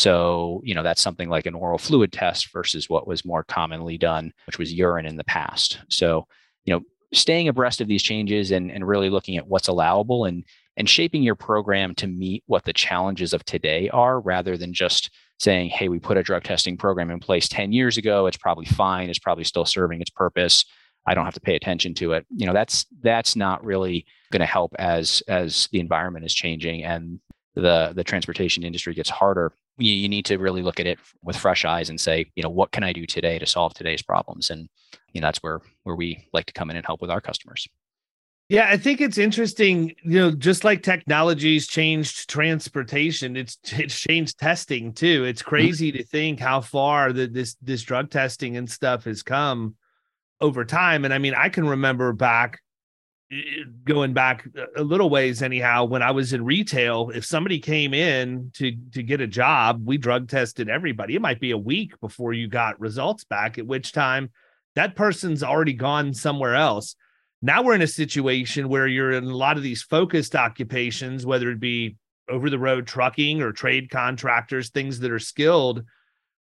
So, 0.00 0.62
you 0.64 0.74
know, 0.74 0.82
that's 0.82 1.02
something 1.02 1.28
like 1.28 1.44
an 1.44 1.54
oral 1.54 1.76
fluid 1.76 2.10
test 2.10 2.50
versus 2.54 2.88
what 2.88 3.06
was 3.06 3.22
more 3.22 3.44
commonly 3.44 3.98
done, 3.98 4.32
which 4.46 4.58
was 4.58 4.72
urine 4.72 5.04
in 5.04 5.18
the 5.18 5.24
past. 5.24 5.78
So, 5.90 6.26
you 6.64 6.72
know, 6.72 6.80
staying 7.12 7.48
abreast 7.48 7.82
of 7.82 7.88
these 7.88 8.02
changes 8.02 8.50
and, 8.50 8.70
and 8.70 8.88
really 8.88 9.10
looking 9.10 9.36
at 9.36 9.46
what's 9.46 9.68
allowable 9.68 10.24
and 10.24 10.42
and 10.78 10.88
shaping 10.88 11.22
your 11.22 11.34
program 11.34 11.94
to 11.96 12.06
meet 12.06 12.42
what 12.46 12.64
the 12.64 12.72
challenges 12.72 13.34
of 13.34 13.44
today 13.44 13.90
are 13.90 14.20
rather 14.20 14.56
than 14.56 14.72
just 14.72 15.10
saying, 15.38 15.68
hey, 15.68 15.90
we 15.90 15.98
put 15.98 16.16
a 16.16 16.22
drug 16.22 16.44
testing 16.44 16.78
program 16.78 17.10
in 17.10 17.20
place 17.20 17.46
10 17.48 17.70
years 17.70 17.98
ago. 17.98 18.26
It's 18.26 18.38
probably 18.38 18.64
fine. 18.64 19.10
It's 19.10 19.18
probably 19.18 19.44
still 19.44 19.66
serving 19.66 20.00
its 20.00 20.08
purpose. 20.08 20.64
I 21.06 21.12
don't 21.12 21.26
have 21.26 21.34
to 21.34 21.40
pay 21.40 21.56
attention 21.56 21.92
to 21.96 22.14
it. 22.14 22.24
You 22.34 22.46
know, 22.46 22.54
that's 22.54 22.86
that's 23.02 23.36
not 23.36 23.62
really 23.62 24.06
going 24.32 24.40
to 24.40 24.46
help 24.46 24.74
as 24.78 25.22
as 25.28 25.68
the 25.72 25.80
environment 25.80 26.24
is 26.24 26.32
changing 26.32 26.84
and 26.84 27.20
the 27.54 27.92
the 27.94 28.04
transportation 28.04 28.62
industry 28.62 28.94
gets 28.94 29.10
harder 29.10 29.52
you, 29.78 29.92
you 29.92 30.08
need 30.08 30.26
to 30.26 30.38
really 30.38 30.62
look 30.62 30.80
at 30.80 30.86
it 30.86 30.98
with 31.22 31.36
fresh 31.36 31.64
eyes 31.64 31.88
and 31.88 32.00
say, 32.00 32.30
you 32.34 32.42
know, 32.42 32.50
what 32.50 32.72
can 32.72 32.84
I 32.84 32.92
do 32.92 33.06
today 33.06 33.38
to 33.38 33.46
solve 33.46 33.74
today's 33.74 34.02
problems? 34.02 34.50
And 34.50 34.68
you 35.12 35.20
know, 35.20 35.26
that's 35.26 35.42
where 35.42 35.60
where 35.84 35.96
we 35.96 36.28
like 36.32 36.46
to 36.46 36.52
come 36.52 36.70
in 36.70 36.76
and 36.76 36.86
help 36.86 37.00
with 37.00 37.10
our 37.10 37.20
customers. 37.20 37.66
Yeah, 38.48 38.66
I 38.68 38.78
think 38.78 39.00
it's 39.00 39.16
interesting. 39.16 39.94
You 40.02 40.18
know, 40.18 40.30
just 40.32 40.64
like 40.64 40.82
technology's 40.82 41.68
changed 41.68 42.28
transportation, 42.28 43.36
it's 43.36 43.58
it's 43.72 43.98
changed 43.98 44.38
testing 44.38 44.92
too. 44.92 45.24
It's 45.24 45.40
mm-hmm. 45.40 45.48
crazy 45.48 45.92
to 45.92 46.04
think 46.04 46.40
how 46.40 46.60
far 46.60 47.12
that 47.12 47.32
this 47.32 47.56
this 47.62 47.82
drug 47.82 48.10
testing 48.10 48.56
and 48.56 48.68
stuff 48.68 49.04
has 49.04 49.22
come 49.22 49.76
over 50.40 50.64
time. 50.64 51.04
And 51.04 51.14
I 51.14 51.18
mean, 51.18 51.34
I 51.34 51.48
can 51.48 51.66
remember 51.66 52.12
back 52.12 52.60
going 53.84 54.12
back 54.12 54.44
a 54.76 54.82
little 54.82 55.08
ways 55.08 55.40
anyhow 55.40 55.84
when 55.84 56.02
i 56.02 56.10
was 56.10 56.32
in 56.32 56.44
retail 56.44 57.12
if 57.14 57.24
somebody 57.24 57.60
came 57.60 57.94
in 57.94 58.50
to 58.52 58.72
to 58.92 59.04
get 59.04 59.20
a 59.20 59.26
job 59.26 59.80
we 59.84 59.98
drug 59.98 60.28
tested 60.28 60.68
everybody. 60.68 61.14
It 61.14 61.22
might 61.22 61.40
be 61.40 61.50
a 61.50 61.58
week 61.58 61.98
before 62.00 62.32
you 62.32 62.48
got 62.48 62.80
results 62.80 63.24
back 63.24 63.58
at 63.58 63.66
which 63.66 63.92
time 63.92 64.30
that 64.76 64.96
person's 64.96 65.42
already 65.42 65.72
gone 65.72 66.14
somewhere 66.14 66.54
else. 66.54 66.94
Now 67.42 67.62
we're 67.62 67.74
in 67.74 67.82
a 67.82 67.86
situation 67.86 68.68
where 68.68 68.86
you're 68.86 69.12
in 69.12 69.24
a 69.24 69.36
lot 69.36 69.56
of 69.56 69.62
these 69.62 69.82
focused 69.82 70.36
occupations 70.36 71.26
whether 71.26 71.50
it 71.50 71.60
be 71.60 71.96
over 72.28 72.50
the 72.50 72.58
road 72.58 72.86
trucking 72.86 73.42
or 73.42 73.52
trade 73.52 73.90
contractors 73.90 74.70
things 74.70 75.00
that 75.00 75.10
are 75.10 75.18
skilled 75.18 75.82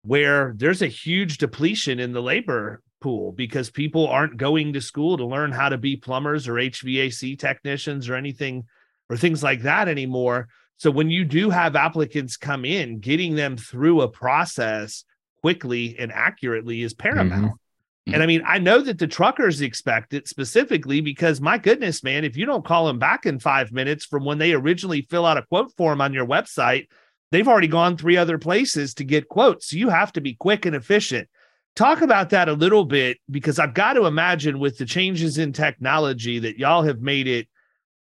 where 0.03 0.53
there's 0.57 0.81
a 0.81 0.87
huge 0.87 1.37
depletion 1.37 1.99
in 1.99 2.13
the 2.13 2.21
labor 2.21 2.81
pool 3.01 3.31
because 3.31 3.69
people 3.69 4.07
aren't 4.07 4.37
going 4.37 4.73
to 4.73 4.81
school 4.81 5.17
to 5.17 5.25
learn 5.25 5.51
how 5.51 5.69
to 5.69 5.77
be 5.77 5.95
plumbers 5.95 6.47
or 6.47 6.53
HVAC 6.53 7.37
technicians 7.37 8.09
or 8.09 8.15
anything 8.15 8.63
or 9.09 9.17
things 9.17 9.43
like 9.43 9.61
that 9.61 9.87
anymore. 9.87 10.47
So 10.77 10.91
when 10.91 11.09
you 11.09 11.23
do 11.23 11.49
have 11.49 11.75
applicants 11.75 12.37
come 12.37 12.65
in, 12.65 12.99
getting 12.99 13.35
them 13.35 13.57
through 13.57 14.01
a 14.01 14.09
process 14.09 15.05
quickly 15.41 15.95
and 15.97 16.11
accurately 16.11 16.81
is 16.81 16.93
paramount. 16.93 17.45
Mm-hmm. 17.45 18.13
And 18.13 18.21
I 18.21 18.27
mean, 18.27 18.43
I 18.45 18.59
know 18.59 18.81
that 18.81 18.99
the 18.99 19.07
truckers 19.07 19.61
expect 19.61 20.13
it 20.13 20.27
specifically 20.27 21.01
because 21.01 21.41
my 21.41 21.57
goodness, 21.57 22.03
man, 22.03 22.23
if 22.23 22.37
you 22.37 22.45
don't 22.45 22.65
call 22.65 22.85
them 22.85 22.99
back 22.99 23.25
in 23.25 23.39
five 23.39 23.71
minutes 23.71 24.05
from 24.05 24.25
when 24.25 24.37
they 24.37 24.53
originally 24.53 25.01
fill 25.01 25.25
out 25.25 25.37
a 25.37 25.43
quote 25.43 25.71
form 25.75 26.01
on 26.01 26.13
your 26.13 26.27
website, 26.27 26.87
they've 27.31 27.47
already 27.47 27.67
gone 27.67 27.97
three 27.97 28.17
other 28.17 28.37
places 28.37 28.93
to 28.95 29.03
get 29.03 29.27
quotes. 29.27 29.69
So 29.69 29.77
you 29.77 29.89
have 29.89 30.13
to 30.13 30.21
be 30.21 30.35
quick 30.35 30.67
and 30.67 30.75
efficient. 30.75 31.29
Talk 31.75 32.01
about 32.01 32.29
that 32.29 32.47
a 32.47 32.53
little 32.53 32.85
bit 32.85 33.17
because 33.29 33.59
I've 33.59 33.73
got 33.73 33.93
to 33.93 34.05
imagine 34.05 34.59
with 34.59 34.77
the 34.77 34.85
changes 34.85 35.37
in 35.37 35.51
technology 35.51 36.39
that 36.39 36.57
y'all 36.57 36.83
have 36.83 37.01
made 37.01 37.27
it 37.27 37.47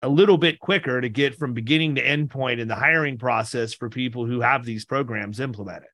a 0.00 0.08
little 0.08 0.38
bit 0.38 0.60
quicker 0.60 1.00
to 1.00 1.08
get 1.08 1.34
from 1.34 1.54
beginning 1.54 1.96
to 1.96 2.06
end 2.06 2.30
point 2.30 2.60
in 2.60 2.68
the 2.68 2.76
hiring 2.76 3.18
process 3.18 3.74
for 3.74 3.90
people 3.90 4.26
who 4.26 4.40
have 4.40 4.64
these 4.64 4.84
programs 4.84 5.40
implemented. 5.40 5.88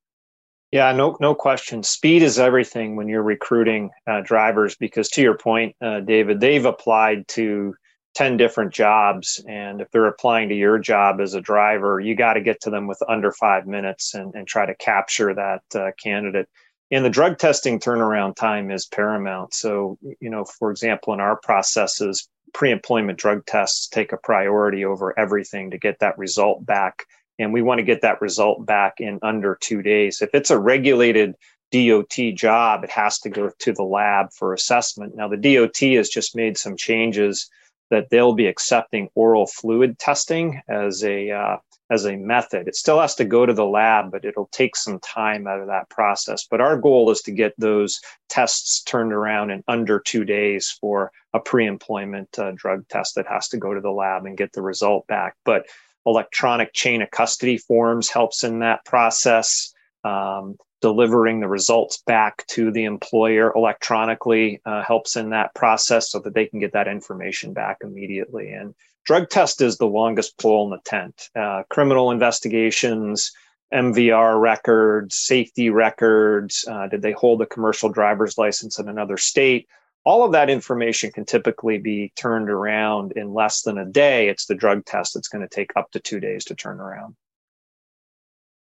Yeah, 0.72 0.92
no, 0.92 1.16
no 1.20 1.34
question. 1.34 1.82
Speed 1.82 2.22
is 2.22 2.38
everything 2.38 2.96
when 2.96 3.08
you're 3.08 3.22
recruiting 3.22 3.90
uh, 4.06 4.20
drivers 4.20 4.76
because, 4.76 5.08
to 5.10 5.22
your 5.22 5.36
point, 5.36 5.74
uh, 5.80 6.00
David, 6.00 6.38
they've 6.38 6.64
applied 6.64 7.26
to 7.28 7.74
10 8.14 8.36
different 8.36 8.72
jobs. 8.72 9.42
And 9.48 9.80
if 9.80 9.90
they're 9.90 10.06
applying 10.06 10.48
to 10.50 10.54
your 10.54 10.78
job 10.78 11.20
as 11.20 11.34
a 11.34 11.40
driver, 11.40 11.98
you 11.98 12.14
got 12.14 12.34
to 12.34 12.40
get 12.40 12.60
to 12.62 12.70
them 12.70 12.86
with 12.86 13.00
under 13.08 13.32
five 13.32 13.66
minutes 13.66 14.14
and, 14.14 14.34
and 14.34 14.46
try 14.46 14.66
to 14.66 14.74
capture 14.76 15.34
that 15.34 15.62
uh, 15.74 15.90
candidate 16.00 16.48
and 16.90 17.04
the 17.04 17.10
drug 17.10 17.38
testing 17.38 17.78
turnaround 17.78 18.36
time 18.36 18.70
is 18.70 18.86
paramount. 18.86 19.54
So, 19.54 19.98
you 20.20 20.30
know, 20.30 20.44
for 20.44 20.70
example, 20.70 21.12
in 21.14 21.20
our 21.20 21.36
processes, 21.36 22.28
pre 22.52 22.70
employment 22.70 23.18
drug 23.18 23.46
tests 23.46 23.88
take 23.88 24.12
a 24.12 24.16
priority 24.16 24.84
over 24.84 25.18
everything 25.18 25.70
to 25.70 25.78
get 25.78 26.00
that 26.00 26.18
result 26.18 26.66
back 26.66 27.04
and 27.40 27.54
we 27.54 27.62
want 27.62 27.78
to 27.78 27.84
get 27.84 28.02
that 28.02 28.20
result 28.20 28.66
back 28.66 29.00
in 29.00 29.18
under 29.22 29.56
two 29.60 29.80
days. 29.80 30.20
If 30.20 30.34
it's 30.34 30.50
a 30.50 30.58
regulated 30.58 31.34
DOT 31.72 32.34
job, 32.34 32.84
it 32.84 32.90
has 32.90 33.18
to 33.20 33.30
go 33.30 33.50
to 33.58 33.72
the 33.72 33.82
lab 33.82 34.32
for 34.32 34.52
assessment. 34.52 35.16
Now, 35.16 35.28
the 35.28 35.38
DOT 35.38 35.78
has 35.96 36.10
just 36.10 36.36
made 36.36 36.58
some 36.58 36.76
changes 36.76 37.48
that 37.90 38.10
they'll 38.10 38.34
be 38.34 38.46
accepting 38.46 39.08
oral 39.14 39.46
fluid 39.46 39.98
testing 39.98 40.60
as 40.68 41.04
a 41.04 41.30
uh, 41.30 41.56
as 41.90 42.06
a 42.06 42.16
method. 42.16 42.68
It 42.68 42.76
still 42.76 43.00
has 43.00 43.16
to 43.16 43.24
go 43.24 43.44
to 43.44 43.52
the 43.52 43.66
lab, 43.66 44.12
but 44.12 44.24
it'll 44.24 44.48
take 44.52 44.76
some 44.76 45.00
time 45.00 45.46
out 45.46 45.60
of 45.60 45.66
that 45.66 45.90
process. 45.90 46.46
But 46.48 46.60
our 46.60 46.78
goal 46.78 47.10
is 47.10 47.20
to 47.22 47.32
get 47.32 47.52
those 47.58 48.00
tests 48.28 48.82
turned 48.82 49.12
around 49.12 49.50
in 49.50 49.64
under 49.66 49.98
two 49.98 50.24
days 50.24 50.70
for 50.80 51.10
a 51.34 51.40
pre-employment 51.40 52.38
uh, 52.38 52.52
drug 52.54 52.86
test 52.88 53.16
that 53.16 53.26
has 53.26 53.48
to 53.48 53.56
go 53.56 53.74
to 53.74 53.80
the 53.80 53.90
lab 53.90 54.24
and 54.24 54.38
get 54.38 54.52
the 54.52 54.62
result 54.62 55.06
back. 55.08 55.34
But 55.44 55.66
electronic 56.06 56.72
chain 56.72 57.02
of 57.02 57.10
custody 57.10 57.58
forms 57.58 58.08
helps 58.08 58.44
in 58.44 58.60
that 58.60 58.84
process. 58.84 59.74
Um, 60.04 60.56
delivering 60.80 61.40
the 61.40 61.48
results 61.48 62.02
back 62.06 62.46
to 62.48 62.70
the 62.70 62.84
employer 62.84 63.52
electronically 63.54 64.60
uh, 64.64 64.82
helps 64.82 65.16
in 65.16 65.30
that 65.30 65.54
process 65.54 66.10
so 66.10 66.18
that 66.20 66.34
they 66.34 66.46
can 66.46 66.60
get 66.60 66.72
that 66.72 66.88
information 66.88 67.52
back 67.52 67.78
immediately. 67.82 68.52
And 68.52 68.74
drug 69.04 69.28
test 69.28 69.60
is 69.60 69.76
the 69.76 69.86
longest 69.86 70.38
pole 70.38 70.64
in 70.64 70.70
the 70.70 70.80
tent. 70.84 71.28
Uh, 71.34 71.62
criminal 71.68 72.10
investigations, 72.10 73.32
MVR 73.72 74.40
records, 74.40 75.16
safety 75.16 75.70
records, 75.70 76.64
uh, 76.70 76.88
did 76.88 77.02
they 77.02 77.12
hold 77.12 77.42
a 77.42 77.46
commercial 77.46 77.88
driver's 77.88 78.38
license 78.38 78.78
in 78.78 78.88
another 78.88 79.16
state? 79.16 79.68
all 80.04 80.24
of 80.24 80.32
that 80.32 80.48
information 80.48 81.12
can 81.12 81.24
typically 81.24 81.78
be 81.78 82.12
turned 82.16 82.48
around 82.48 83.12
in 83.16 83.34
less 83.34 83.62
than 83.62 83.78
a 83.78 83.84
day. 83.84 84.28
It's 84.28 84.46
the 84.46 84.54
drug 84.54 84.84
test 84.84 85.14
that's 85.14 85.28
going 85.28 85.46
to 85.46 85.54
take 85.54 85.72
up 85.76 85.90
to 85.92 86.00
two 86.00 86.20
days 86.20 86.44
to 86.46 86.54
turn 86.54 86.80
around. 86.80 87.16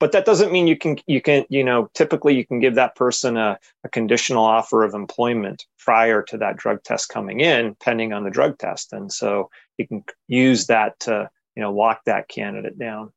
But 0.01 0.13
that 0.13 0.25
doesn't 0.25 0.53
mean 0.53 0.67
you 0.67 0.77
can 0.77 0.99
you 1.07 1.21
can 1.21 1.45
you 1.49 1.65
know 1.65 1.91
typically 1.95 2.35
you 2.35 2.47
can 2.47 2.61
give 2.61 2.77
that 2.77 2.95
person 2.95 3.37
a, 3.37 3.59
a 3.85 3.89
conditional 3.89 4.45
offer 4.45 4.85
of 4.85 4.95
employment 4.95 5.67
prior 5.79 6.23
to 6.23 6.39
that 6.39 6.57
drug 6.57 6.83
test 6.85 7.09
coming 7.09 7.41
in, 7.41 7.75
pending 7.77 8.13
on 8.13 8.25
the 8.25 8.31
drug 8.31 8.59
test, 8.59 8.93
and 8.93 9.13
so 9.13 9.51
you 9.77 9.87
can 9.89 10.05
use 10.29 10.67
that 10.67 10.99
to 11.01 11.29
you 11.57 11.63
know 11.63 11.73
lock 11.73 12.05
that 12.05 12.29
candidate 12.29 12.79
down. 12.79 13.13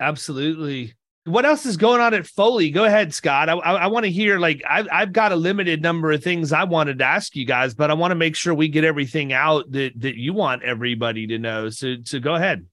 Absolutely 0.00 0.94
what 1.26 1.46
else 1.46 1.64
is 1.64 1.76
going 1.76 2.00
on 2.00 2.12
at 2.12 2.26
Foley? 2.26 2.70
Go 2.70 2.84
ahead, 2.84 3.14
Scott. 3.14 3.48
I, 3.48 3.54
I, 3.54 3.72
I 3.72 3.86
want 3.86 4.04
to 4.04 4.10
hear 4.10 4.38
like 4.38 4.62
I've 4.68 4.86
I've 4.92 5.12
got 5.12 5.32
a 5.32 5.36
limited 5.36 5.82
number 5.82 6.12
of 6.12 6.22
things 6.22 6.52
I 6.52 6.64
wanted 6.64 6.98
to 6.98 7.04
ask 7.04 7.34
you 7.34 7.46
guys, 7.46 7.74
but 7.74 7.90
I 7.90 7.94
want 7.94 8.10
to 8.10 8.16
make 8.16 8.36
sure 8.36 8.54
we 8.54 8.68
get 8.68 8.84
everything 8.84 9.32
out 9.32 9.70
that 9.72 9.98
that 10.00 10.16
you 10.16 10.34
want 10.34 10.62
everybody 10.62 11.26
to 11.28 11.38
know. 11.38 11.70
So 11.70 11.96
so 12.04 12.20
go 12.20 12.34
ahead. 12.34 12.66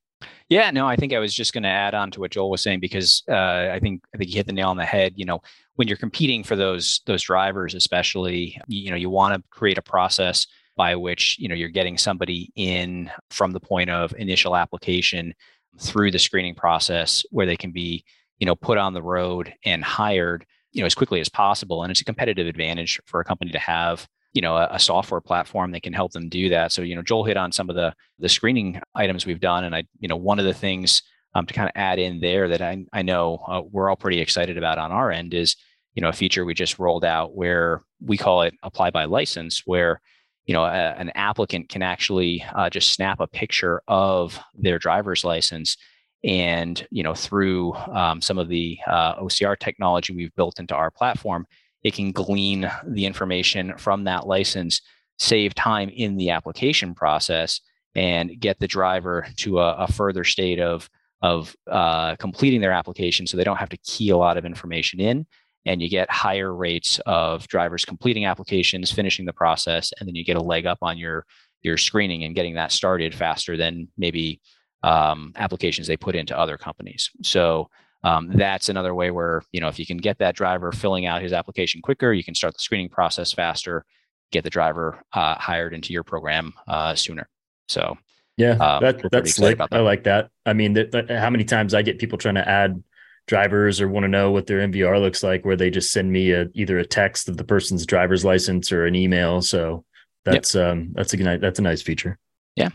Yeah, 0.51 0.69
no, 0.69 0.85
I 0.85 0.97
think 0.97 1.13
I 1.13 1.19
was 1.19 1.33
just 1.33 1.53
going 1.53 1.63
to 1.63 1.69
add 1.69 1.95
on 1.95 2.11
to 2.11 2.19
what 2.19 2.31
Joel 2.31 2.51
was 2.51 2.61
saying 2.61 2.81
because 2.81 3.23
uh, 3.29 3.69
I 3.71 3.79
think 3.81 4.03
I 4.13 4.17
think 4.17 4.29
you 4.29 4.35
hit 4.35 4.47
the 4.47 4.53
nail 4.53 4.69
on 4.69 4.77
the 4.77 4.85
head. 4.85 5.13
You 5.15 5.25
know, 5.25 5.41
when 5.75 5.87
you're 5.87 5.97
competing 5.97 6.43
for 6.43 6.55
those 6.55 7.01
those 7.05 7.23
drivers, 7.23 7.73
especially, 7.73 8.61
you, 8.67 8.81
you 8.83 8.89
know, 8.91 8.97
you 8.97 9.09
want 9.09 9.33
to 9.33 9.43
create 9.49 9.77
a 9.77 9.81
process 9.81 10.45
by 10.75 10.95
which 10.95 11.37
you 11.39 11.47
know 11.47 11.55
you're 11.55 11.69
getting 11.69 11.97
somebody 11.97 12.51
in 12.55 13.09
from 13.29 13.51
the 13.51 13.59
point 13.59 13.89
of 13.89 14.13
initial 14.17 14.55
application 14.55 15.33
through 15.79 16.11
the 16.11 16.19
screening 16.19 16.53
process 16.53 17.23
where 17.31 17.45
they 17.45 17.57
can 17.57 17.71
be 17.71 18.03
you 18.41 18.47
know, 18.47 18.55
put 18.55 18.79
on 18.79 18.93
the 18.93 19.03
road 19.03 19.53
and 19.63 19.83
hired, 19.83 20.45
you 20.73 20.81
know, 20.81 20.87
as 20.87 20.95
quickly 20.95 21.21
as 21.21 21.29
possible. 21.29 21.83
And 21.83 21.91
it's 21.91 22.01
a 22.01 22.05
competitive 22.05 22.47
advantage 22.47 22.99
for 23.05 23.21
a 23.21 23.23
company 23.23 23.51
to 23.51 23.59
have, 23.59 24.07
you 24.34 24.41
know, 24.41 24.56
a, 24.56 24.70
a, 24.72 24.80
software 24.80 25.22
platform 25.22 25.72
that 25.72 25.84
can 25.84 25.94
help 25.94 26.12
them 26.13 26.30
do 26.30 26.50
that. 26.50 26.72
So, 26.72 26.82
you 26.82 26.96
know, 26.96 27.02
Joel 27.02 27.26
hit 27.26 27.38
on 27.38 27.52
some 27.52 27.70
of 27.70 27.76
the 27.76 27.94
the 28.20 28.30
screening 28.30 28.82
items 28.96 29.26
we've 29.26 29.39
done, 29.39 29.63
and 29.63 29.76
I, 29.76 29.84
you 30.00 30.08
know, 30.08 30.15
one 30.15 30.39
of 30.39 30.46
the 30.46 30.54
things 30.54 31.02
um, 31.34 31.46
to 31.46 31.54
kind 31.54 31.67
of 31.67 31.74
add 31.76 32.00
in 32.00 32.20
there 32.20 32.48
that 32.48 32.62
I 32.62 32.86
I 32.94 33.02
know 33.02 33.44
uh, 33.48 33.62
we're 33.70 33.89
all 33.89 33.96
pretty 33.96 34.20
excited 34.20 34.58
about 34.58 34.78
on 34.78 34.91
our 34.91 35.12
end 35.12 35.34
is, 35.34 35.56
you 35.96 36.02
know, 36.02 36.10
a 36.10 36.13
feature 36.13 36.46
we 36.46 36.54
just 36.54 36.80
rolled 36.80 37.06
out 37.06 37.36
where 37.36 37.84
we 38.00 38.17
call 38.17 38.44
it 38.44 38.54
apply 38.63 38.91
by 38.91 39.06
license, 39.06 39.63
where 39.65 40.02
you 40.46 40.54
know, 40.54 40.63
a, 40.63 40.96
an 40.98 41.12
applicant 41.15 41.70
can 41.70 41.82
actually 41.82 42.44
uh, 42.56 42.70
just 42.70 42.91
snap 42.91 43.20
a 43.20 43.28
picture 43.28 43.82
of 43.88 44.39
their 44.56 44.80
driver's 44.80 45.24
license 45.24 45.78
and 46.24 46.88
you 46.91 47.04
know, 47.04 47.13
through 47.13 47.74
um, 47.74 48.22
some 48.22 48.38
of 48.38 48.48
the 48.48 48.78
uh, 48.88 49.15
OCR 49.15 49.58
technology 49.58 50.13
we've 50.13 50.36
built 50.36 50.60
into 50.60 50.76
our 50.76 50.91
platform, 50.91 51.46
it 51.84 51.94
can 51.94 52.12
glean 52.12 52.70
the 52.86 53.06
information 53.06 53.78
from 53.78 54.04
that 54.06 54.28
license, 54.28 54.82
save 55.20 55.54
time 55.56 55.89
in 55.89 56.17
the 56.17 56.30
application 56.30 56.94
process, 56.94 57.62
and 57.96 58.39
get 58.39 58.60
the 58.60 58.67
driver 58.67 59.28
to 59.38 59.60
a, 59.60 59.74
a 59.76 59.88
further 59.88 60.24
state 60.24 60.60
of 60.60 60.89
of 61.24 61.56
uh, 61.70 62.15
completing 62.15 62.62
their 62.62 62.72
application, 62.72 63.28
so 63.28 63.38
they 63.38 63.44
don't 63.44 63.58
have 63.58 63.70
to 63.70 63.78
key 63.78 64.10
a 64.10 64.17
lot 64.17 64.38
of 64.38 64.46
information 64.46 65.00
in, 65.00 65.28
and 65.65 65.80
you 65.80 65.88
get 65.88 66.10
higher 66.10 66.52
rates 66.54 67.00
of 67.06 67.48
drivers 67.48 67.86
completing 67.86 68.26
applications, 68.26 68.91
finishing 68.91 69.26
the 69.26 69.34
process, 69.34 69.94
and 70.00 70.08
then 70.08 70.15
you 70.15 70.26
get 70.26 70.38
a 70.38 70.41
leg 70.41 70.65
up 70.65 70.80
on 70.82 70.98
your 70.98 71.26
your 71.62 71.78
screening 71.78 72.24
and 72.24 72.36
getting 72.36 72.56
that 72.56 72.72
started 72.72 73.13
faster 73.13 73.56
than 73.56 73.88
maybe 73.98 74.41
um, 74.84 75.32
applications 75.36 75.86
they 75.86 75.98
put 75.98 76.15
into 76.15 76.38
other 76.38 76.58
companies. 76.58 77.12
So 77.22 77.70
um, 78.03 78.31
that's 78.33 78.69
another 78.69 78.95
way 78.95 79.11
where 79.11 79.43
you 79.51 79.61
know 79.61 79.67
if 79.67 79.79
you 79.79 79.85
can 79.85 79.97
get 79.97 80.17
that 80.19 80.35
driver 80.35 80.71
filling 80.71 81.05
out 81.05 81.21
his 81.21 81.33
application 81.33 81.81
quicker, 81.81 82.13
you 82.13 82.23
can 82.23 82.35
start 82.35 82.53
the 82.53 82.59
screening 82.59 82.89
process 82.89 83.31
faster, 83.31 83.85
get 84.31 84.43
the 84.43 84.49
driver 84.49 85.03
uh, 85.13 85.35
hired 85.35 85.73
into 85.73 85.93
your 85.93 86.03
program 86.03 86.53
uh, 86.67 86.95
sooner. 86.95 87.29
So 87.67 87.97
yeah, 88.37 88.53
um, 88.53 88.81
that, 88.81 89.11
that's 89.11 89.35
slick. 89.35 89.59
That. 89.59 89.69
I 89.71 89.79
like 89.79 90.03
that. 90.03 90.29
I 90.45 90.53
mean, 90.53 90.73
th- 90.73 90.91
th- 90.91 91.09
how 91.09 91.29
many 91.29 91.43
times 91.43 91.73
I 91.73 91.81
get 91.81 91.99
people 91.99 92.17
trying 92.17 92.35
to 92.35 92.47
add 92.47 92.83
drivers 93.27 93.79
or 93.79 93.87
want 93.87 94.03
to 94.03 94.07
know 94.07 94.31
what 94.31 94.47
their 94.47 94.59
MVR 94.67 94.99
looks 94.99 95.21
like, 95.21 95.45
where 95.45 95.55
they 95.55 95.69
just 95.69 95.91
send 95.91 96.11
me 96.11 96.31
a 96.31 96.47
either 96.53 96.79
a 96.79 96.85
text 96.85 97.29
of 97.29 97.37
the 97.37 97.43
person's 97.43 97.85
driver's 97.85 98.25
license 98.25 98.71
or 98.71 98.85
an 98.85 98.95
email. 98.95 99.41
So 99.41 99.85
that's 100.25 100.55
yep. 100.55 100.71
um 100.71 100.91
that's 100.93 101.13
a 101.13 101.37
that's 101.37 101.59
a 101.59 101.63
nice 101.63 101.81
feature. 101.81 102.17
Yeah, 102.55 102.69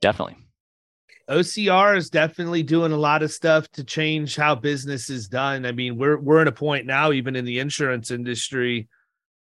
definitely. 0.00 0.36
OCR 1.28 1.96
is 1.96 2.10
definitely 2.10 2.62
doing 2.62 2.92
a 2.92 2.96
lot 2.96 3.22
of 3.22 3.32
stuff 3.32 3.68
to 3.72 3.84
change 3.84 4.36
how 4.36 4.54
business 4.54 5.08
is 5.08 5.28
done. 5.28 5.64
I 5.64 5.72
mean, 5.72 5.96
we're 5.96 6.18
we're 6.18 6.42
at 6.42 6.48
a 6.48 6.52
point 6.52 6.86
now, 6.86 7.12
even 7.12 7.34
in 7.36 7.44
the 7.44 7.60
insurance 7.60 8.10
industry, 8.10 8.88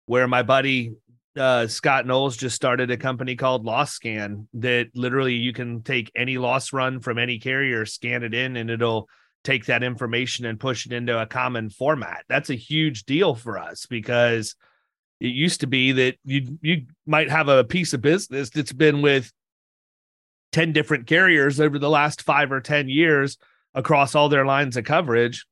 where 0.05 0.27
my 0.27 0.43
buddy 0.43 0.93
uh, 1.37 1.67
Scott 1.67 2.05
Knowles 2.05 2.37
just 2.37 2.55
started 2.55 2.91
a 2.91 2.97
company 2.97 3.35
called 3.35 3.65
Loss 3.65 3.93
Scan 3.93 4.47
that 4.53 4.87
literally 4.95 5.33
you 5.33 5.53
can 5.53 5.81
take 5.81 6.11
any 6.15 6.37
loss 6.37 6.71
run 6.71 6.99
from 7.01 7.17
any 7.17 7.39
carrier, 7.39 7.85
scan 7.85 8.23
it 8.23 8.33
in, 8.33 8.55
and 8.55 8.69
it'll 8.69 9.09
take 9.43 9.65
that 9.65 9.83
information 9.83 10.45
and 10.45 10.59
push 10.59 10.85
it 10.85 10.93
into 10.93 11.19
a 11.19 11.25
common 11.25 11.69
format. 11.69 12.23
That's 12.29 12.49
a 12.49 12.55
huge 12.55 13.03
deal 13.03 13.35
for 13.35 13.57
us 13.57 13.85
because 13.85 14.55
it 15.19 15.27
used 15.27 15.61
to 15.61 15.67
be 15.67 15.91
that 15.93 16.15
you 16.23 16.57
you 16.61 16.85
might 17.05 17.29
have 17.29 17.47
a 17.47 17.63
piece 17.63 17.93
of 17.93 18.01
business 18.01 18.49
that's 18.49 18.73
been 18.73 19.01
with 19.01 19.31
10 20.55 20.71
different 20.71 21.05
carriers 21.05 21.59
over 21.59 21.77
the 21.77 21.89
last 21.89 22.21
five 22.21 22.49
or 22.49 22.61
10 22.61 22.87
years 22.87 23.37
across 23.73 24.15
all 24.15 24.29
their 24.29 24.45
lines 24.45 24.77
of 24.77 24.85
coverage. 24.85 25.45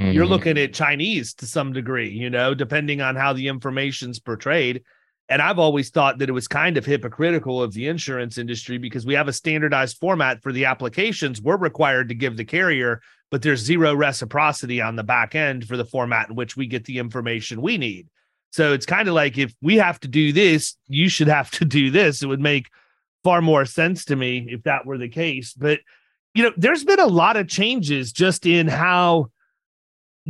Mm-hmm. 0.00 0.12
You're 0.12 0.24
looking 0.24 0.56
at 0.56 0.72
Chinese 0.72 1.34
to 1.34 1.46
some 1.46 1.74
degree, 1.74 2.08
you 2.08 2.30
know, 2.30 2.54
depending 2.54 3.02
on 3.02 3.16
how 3.16 3.34
the 3.34 3.48
information's 3.48 4.18
portrayed. 4.18 4.82
And 5.28 5.42
I've 5.42 5.58
always 5.58 5.90
thought 5.90 6.16
that 6.18 6.30
it 6.30 6.32
was 6.32 6.48
kind 6.48 6.78
of 6.78 6.86
hypocritical 6.86 7.62
of 7.62 7.74
the 7.74 7.86
insurance 7.86 8.38
industry 8.38 8.78
because 8.78 9.04
we 9.04 9.12
have 9.12 9.28
a 9.28 9.32
standardized 9.32 9.98
format 9.98 10.42
for 10.42 10.52
the 10.52 10.64
applications 10.64 11.42
we're 11.42 11.58
required 11.58 12.08
to 12.08 12.14
give 12.14 12.38
the 12.38 12.46
carrier, 12.46 13.02
but 13.30 13.42
there's 13.42 13.60
zero 13.60 13.94
reciprocity 13.94 14.80
on 14.80 14.96
the 14.96 15.04
back 15.04 15.34
end 15.34 15.68
for 15.68 15.76
the 15.76 15.84
format 15.84 16.30
in 16.30 16.34
which 16.34 16.56
we 16.56 16.66
get 16.66 16.86
the 16.86 16.98
information 16.98 17.60
we 17.60 17.76
need. 17.76 18.08
So 18.52 18.72
it's 18.72 18.86
kind 18.86 19.06
of 19.06 19.12
like 19.12 19.36
if 19.36 19.54
we 19.60 19.76
have 19.76 20.00
to 20.00 20.08
do 20.08 20.32
this, 20.32 20.76
you 20.86 21.10
should 21.10 21.28
have 21.28 21.50
to 21.50 21.66
do 21.66 21.90
this. 21.90 22.22
It 22.22 22.26
would 22.26 22.40
make 22.40 22.68
far 23.24 23.40
more 23.40 23.64
sense 23.64 24.04
to 24.06 24.16
me 24.16 24.46
if 24.48 24.62
that 24.64 24.86
were 24.86 24.98
the 24.98 25.08
case. 25.08 25.52
But, 25.52 25.80
you 26.34 26.42
know, 26.42 26.52
there's 26.56 26.84
been 26.84 27.00
a 27.00 27.06
lot 27.06 27.36
of 27.36 27.48
changes 27.48 28.12
just 28.12 28.46
in 28.46 28.68
how 28.68 29.30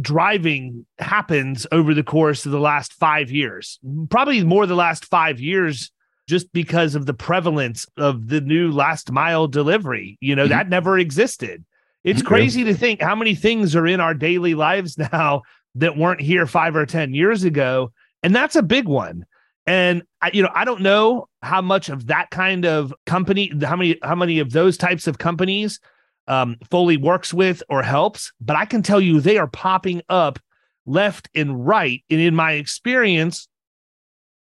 driving 0.00 0.86
happens 0.98 1.66
over 1.72 1.94
the 1.94 2.02
course 2.02 2.46
of 2.46 2.52
the 2.52 2.60
last 2.60 2.92
five 2.94 3.30
years, 3.30 3.78
probably 4.10 4.44
more 4.44 4.66
the 4.66 4.74
last 4.74 5.04
five 5.06 5.40
years, 5.40 5.90
just 6.28 6.52
because 6.52 6.94
of 6.94 7.06
the 7.06 7.14
prevalence 7.14 7.86
of 7.96 8.28
the 8.28 8.40
new 8.40 8.70
last 8.70 9.10
mile 9.10 9.48
delivery. 9.48 10.18
You 10.20 10.36
know, 10.36 10.44
mm-hmm. 10.44 10.50
that 10.50 10.68
never 10.68 10.98
existed. 10.98 11.64
It's 12.04 12.20
mm-hmm. 12.20 12.28
crazy 12.28 12.64
to 12.64 12.74
think 12.74 13.02
how 13.02 13.14
many 13.14 13.34
things 13.34 13.74
are 13.74 13.86
in 13.86 14.00
our 14.00 14.14
daily 14.14 14.54
lives 14.54 14.96
now 15.12 15.42
that 15.74 15.96
weren't 15.96 16.20
here 16.20 16.46
five 16.46 16.76
or 16.76 16.86
10 16.86 17.14
years 17.14 17.44
ago. 17.44 17.92
And 18.22 18.34
that's 18.34 18.56
a 18.56 18.62
big 18.62 18.86
one. 18.86 19.26
And 19.68 20.02
I, 20.22 20.30
you 20.32 20.42
know, 20.42 20.50
I 20.54 20.64
don't 20.64 20.80
know 20.80 21.28
how 21.42 21.60
much 21.60 21.90
of 21.90 22.06
that 22.06 22.30
kind 22.30 22.64
of 22.64 22.94
company, 23.04 23.52
how 23.62 23.76
many, 23.76 23.98
how 24.02 24.14
many 24.14 24.38
of 24.38 24.50
those 24.50 24.78
types 24.78 25.06
of 25.06 25.18
companies 25.18 25.78
um, 26.26 26.56
Foley 26.70 26.96
works 26.96 27.34
with 27.34 27.62
or 27.68 27.82
helps, 27.82 28.32
but 28.40 28.56
I 28.56 28.64
can 28.64 28.82
tell 28.82 29.00
you 29.00 29.20
they 29.20 29.36
are 29.36 29.46
popping 29.46 30.00
up 30.08 30.38
left 30.86 31.28
and 31.34 31.66
right. 31.66 32.02
And 32.08 32.18
in 32.18 32.34
my 32.34 32.52
experience 32.52 33.46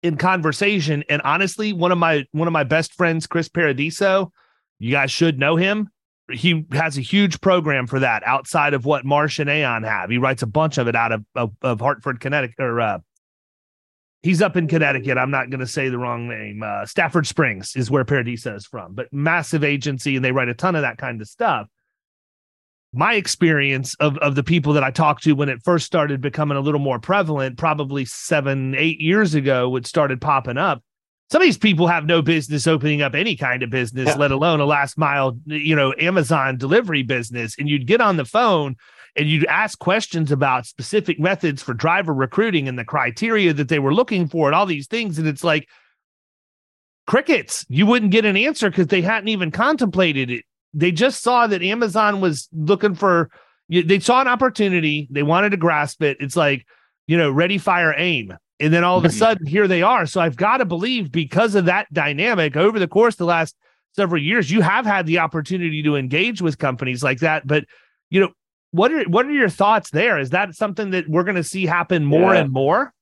in 0.02 0.16
conversation, 0.16 1.04
and 1.08 1.22
honestly, 1.22 1.72
one 1.72 1.92
of 1.92 1.98
my 1.98 2.24
one 2.32 2.48
of 2.48 2.52
my 2.52 2.64
best 2.64 2.94
friends, 2.94 3.28
Chris 3.28 3.48
Paradiso, 3.48 4.32
you 4.80 4.90
guys 4.90 5.12
should 5.12 5.38
know 5.38 5.54
him. 5.54 5.88
he 6.32 6.64
has 6.72 6.98
a 6.98 7.00
huge 7.00 7.40
program 7.40 7.86
for 7.86 8.00
that 8.00 8.22
outside 8.26 8.74
of 8.74 8.84
what 8.84 9.04
Marsh 9.04 9.38
and 9.38 9.50
Aon 9.50 9.82
have. 9.84 10.10
He 10.10 10.18
writes 10.18 10.42
a 10.42 10.46
bunch 10.46 10.78
of 10.78 10.88
it 10.88 10.96
out 10.96 11.12
of 11.12 11.24
of, 11.34 11.52
of 11.62 11.80
Hartford, 11.80 12.18
Connecticut, 12.18 12.58
or 12.58 12.80
uh, 12.80 12.98
he's 14.22 14.42
up 14.42 14.56
in 14.56 14.68
Connecticut. 14.68 15.18
I'm 15.18 15.30
not 15.30 15.50
going 15.50 15.60
to 15.60 15.66
say 15.66 15.88
the 15.88 15.98
wrong 15.98 16.28
name. 16.28 16.62
Uh, 16.62 16.86
Stafford 16.86 17.26
Springs 17.26 17.76
is 17.76 17.90
where 17.90 18.04
Paradiso 18.04 18.54
is 18.54 18.66
from, 18.66 18.94
but 18.94 19.12
massive 19.12 19.64
agency, 19.64 20.16
and 20.16 20.24
they 20.24 20.32
write 20.32 20.48
a 20.48 20.54
ton 20.54 20.74
of 20.74 20.82
that 20.82 20.98
kind 20.98 21.20
of 21.20 21.28
stuff. 21.28 21.68
My 22.94 23.14
experience 23.14 23.94
of 24.00 24.18
of 24.18 24.34
the 24.34 24.42
people 24.42 24.74
that 24.74 24.84
I 24.84 24.90
talked 24.90 25.22
to 25.24 25.32
when 25.32 25.48
it 25.48 25.62
first 25.64 25.86
started 25.86 26.20
becoming 26.20 26.58
a 26.58 26.60
little 26.60 26.80
more 26.80 26.98
prevalent, 26.98 27.56
probably 27.56 28.04
seven, 28.04 28.74
eight 28.76 29.00
years 29.00 29.34
ago, 29.34 29.74
it 29.76 29.86
started 29.86 30.20
popping 30.20 30.58
up 30.58 30.82
some 31.32 31.40
of 31.40 31.46
these 31.46 31.56
people 31.56 31.86
have 31.86 32.04
no 32.04 32.20
business 32.20 32.66
opening 32.66 33.00
up 33.00 33.14
any 33.14 33.36
kind 33.36 33.62
of 33.62 33.70
business, 33.70 34.06
yeah. 34.06 34.16
let 34.16 34.32
alone 34.32 34.60
a 34.60 34.66
last 34.66 34.98
mile, 34.98 35.38
you 35.46 35.74
know, 35.74 35.94
Amazon 35.98 36.58
delivery 36.58 37.02
business. 37.02 37.56
And 37.58 37.70
you'd 37.70 37.86
get 37.86 38.02
on 38.02 38.18
the 38.18 38.26
phone 38.26 38.76
and 39.16 39.28
you'd 39.28 39.44
ask 39.46 39.78
questions 39.78 40.32
about 40.32 40.66
specific 40.66 41.20
methods 41.20 41.62
for 41.62 41.74
driver 41.74 42.14
recruiting 42.14 42.68
and 42.68 42.78
the 42.78 42.84
criteria 42.84 43.52
that 43.52 43.68
they 43.68 43.78
were 43.78 43.94
looking 43.94 44.26
for 44.26 44.48
and 44.48 44.54
all 44.54 44.66
these 44.66 44.86
things. 44.86 45.18
And 45.18 45.28
it's 45.28 45.44
like 45.44 45.68
crickets. 47.06 47.66
You 47.68 47.86
wouldn't 47.86 48.12
get 48.12 48.24
an 48.24 48.36
answer 48.36 48.70
because 48.70 48.86
they 48.86 49.02
hadn't 49.02 49.28
even 49.28 49.50
contemplated 49.50 50.30
it. 50.30 50.44
They 50.72 50.92
just 50.92 51.22
saw 51.22 51.46
that 51.46 51.62
Amazon 51.62 52.20
was 52.20 52.48
looking 52.52 52.94
for, 52.94 53.30
they 53.68 54.00
saw 54.00 54.22
an 54.22 54.28
opportunity. 54.28 55.08
They 55.10 55.22
wanted 55.22 55.50
to 55.50 55.58
grasp 55.58 56.02
it. 56.02 56.16
It's 56.20 56.36
like, 56.36 56.66
you 57.06 57.18
know, 57.18 57.30
ready, 57.30 57.58
fire, 57.58 57.94
aim 57.96 58.36
and 58.62 58.72
then 58.72 58.84
all 58.84 58.96
of 58.96 59.04
a 59.04 59.08
mm-hmm. 59.08 59.18
sudden, 59.18 59.46
here 59.46 59.66
they 59.66 59.82
are. 59.82 60.06
So 60.06 60.20
I've 60.20 60.36
got 60.36 60.58
to 60.58 60.64
believe 60.64 61.10
because 61.10 61.56
of 61.56 61.64
that 61.64 61.92
dynamic 61.92 62.56
over 62.56 62.78
the 62.78 62.86
course 62.86 63.14
of 63.14 63.18
the 63.18 63.24
last 63.24 63.56
several 63.96 64.22
years, 64.22 64.52
you 64.52 64.60
have 64.60 64.86
had 64.86 65.04
the 65.04 65.18
opportunity 65.18 65.82
to 65.82 65.96
engage 65.96 66.40
with 66.40 66.58
companies 66.58 67.02
like 67.02 67.18
that. 67.18 67.44
But, 67.44 67.64
you 68.08 68.20
know, 68.20 68.30
what 68.72 68.92
are 68.92 69.04
what 69.04 69.26
are 69.26 69.32
your 69.32 69.48
thoughts 69.48 69.90
there? 69.90 70.18
Is 70.18 70.30
that 70.30 70.54
something 70.54 70.90
that 70.90 71.08
we're 71.08 71.24
going 71.24 71.36
to 71.36 71.44
see 71.44 71.66
happen 71.66 72.04
more 72.04 72.34
yeah. 72.34 72.40
and 72.40 72.50
more? 72.50 72.92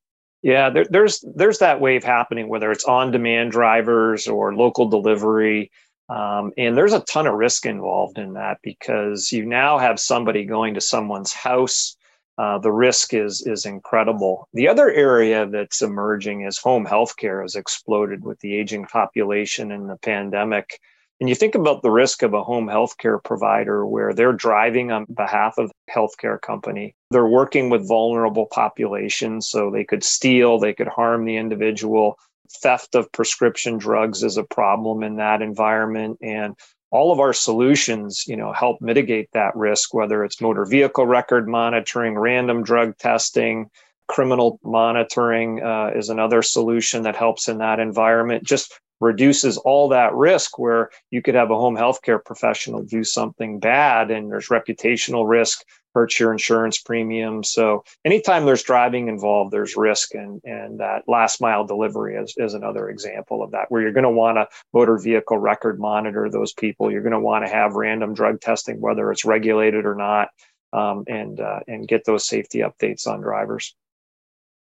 Yeah, 0.42 0.70
there, 0.70 0.86
there's 0.88 1.24
there's 1.34 1.58
that 1.58 1.80
wave 1.80 2.04
happening, 2.04 2.48
whether 2.48 2.70
it's 2.70 2.84
on 2.84 3.10
demand 3.10 3.52
drivers 3.52 4.28
or 4.28 4.54
local 4.54 4.88
delivery. 4.88 5.70
Um, 6.08 6.52
and 6.58 6.76
there's 6.76 6.92
a 6.92 7.00
ton 7.00 7.26
of 7.26 7.34
risk 7.34 7.66
involved 7.66 8.18
in 8.18 8.34
that 8.34 8.58
because 8.62 9.30
you 9.30 9.46
now 9.46 9.78
have 9.78 10.00
somebody 10.00 10.44
going 10.44 10.74
to 10.74 10.80
someone's 10.80 11.32
house 11.32 11.96
uh, 12.40 12.58
the 12.58 12.72
risk 12.72 13.12
is 13.12 13.42
is 13.46 13.66
incredible. 13.66 14.48
The 14.54 14.66
other 14.66 14.90
area 14.90 15.46
that's 15.46 15.82
emerging 15.82 16.46
is 16.46 16.56
home 16.56 16.86
healthcare 16.86 17.42
has 17.42 17.54
exploded 17.54 18.24
with 18.24 18.40
the 18.40 18.56
aging 18.56 18.86
population 18.86 19.70
and 19.70 19.90
the 19.90 19.98
pandemic. 19.98 20.80
And 21.20 21.28
you 21.28 21.34
think 21.34 21.54
about 21.54 21.82
the 21.82 21.90
risk 21.90 22.22
of 22.22 22.32
a 22.32 22.42
home 22.42 22.66
healthcare 22.66 23.22
provider 23.22 23.86
where 23.86 24.14
they're 24.14 24.32
driving 24.32 24.90
on 24.90 25.04
behalf 25.04 25.58
of 25.58 25.68
the 25.68 25.92
healthcare 25.92 26.40
company. 26.40 26.94
They're 27.10 27.26
working 27.26 27.68
with 27.68 27.86
vulnerable 27.86 28.46
populations, 28.46 29.48
so 29.48 29.70
they 29.70 29.84
could 29.84 30.02
steal, 30.02 30.58
they 30.58 30.72
could 30.72 30.88
harm 30.88 31.26
the 31.26 31.36
individual. 31.36 32.18
Theft 32.62 32.94
of 32.94 33.12
prescription 33.12 33.76
drugs 33.76 34.22
is 34.22 34.38
a 34.38 34.44
problem 34.44 35.02
in 35.02 35.16
that 35.16 35.42
environment. 35.42 36.18
And 36.22 36.56
all 36.90 37.12
of 37.12 37.20
our 37.20 37.32
solutions 37.32 38.24
you 38.26 38.36
know 38.36 38.52
help 38.52 38.80
mitigate 38.80 39.28
that 39.32 39.54
risk 39.54 39.94
whether 39.94 40.24
it's 40.24 40.40
motor 40.40 40.64
vehicle 40.64 41.06
record 41.06 41.48
monitoring 41.48 42.18
random 42.18 42.62
drug 42.62 42.96
testing 42.98 43.70
criminal 44.08 44.58
monitoring 44.64 45.62
uh, 45.62 45.92
is 45.94 46.08
another 46.08 46.42
solution 46.42 47.04
that 47.04 47.14
helps 47.14 47.48
in 47.48 47.58
that 47.58 47.78
environment 47.78 48.42
just 48.42 48.80
reduces 49.00 49.56
all 49.58 49.88
that 49.88 50.14
risk 50.14 50.58
where 50.58 50.90
you 51.10 51.22
could 51.22 51.34
have 51.34 51.50
a 51.50 51.56
home 51.56 51.76
healthcare 51.76 52.22
professional 52.24 52.82
do 52.82 53.02
something 53.02 53.58
bad 53.58 54.10
and 54.10 54.30
there's 54.30 54.48
reputational 54.48 55.28
risk 55.28 55.64
hurts 55.94 56.20
your 56.20 56.32
insurance 56.32 56.78
premium. 56.78 57.42
So 57.42 57.82
anytime 58.04 58.44
there's 58.44 58.62
driving 58.62 59.08
involved 59.08 59.52
there's 59.52 59.76
risk 59.76 60.14
and 60.14 60.40
and 60.44 60.80
that 60.80 61.02
last 61.08 61.40
mile 61.40 61.66
delivery 61.66 62.16
is, 62.16 62.34
is 62.36 62.54
another 62.54 62.88
example 62.88 63.42
of 63.42 63.50
that 63.52 63.70
where 63.70 63.82
you're 63.82 63.92
going 63.92 64.04
to 64.04 64.10
want 64.10 64.36
to 64.36 64.46
motor 64.72 64.98
vehicle 64.98 65.38
record 65.38 65.80
monitor 65.80 66.28
those 66.30 66.52
people. 66.52 66.90
You're 66.90 67.02
going 67.02 67.12
to 67.12 67.20
want 67.20 67.44
to 67.44 67.50
have 67.50 67.74
random 67.74 68.14
drug 68.14 68.40
testing 68.40 68.80
whether 68.80 69.10
it's 69.10 69.24
regulated 69.24 69.84
or 69.84 69.94
not 69.94 70.28
um, 70.72 71.04
and 71.08 71.40
uh, 71.40 71.60
and 71.66 71.88
get 71.88 72.04
those 72.04 72.26
safety 72.26 72.60
updates 72.60 73.06
on 73.06 73.20
drivers 73.20 73.74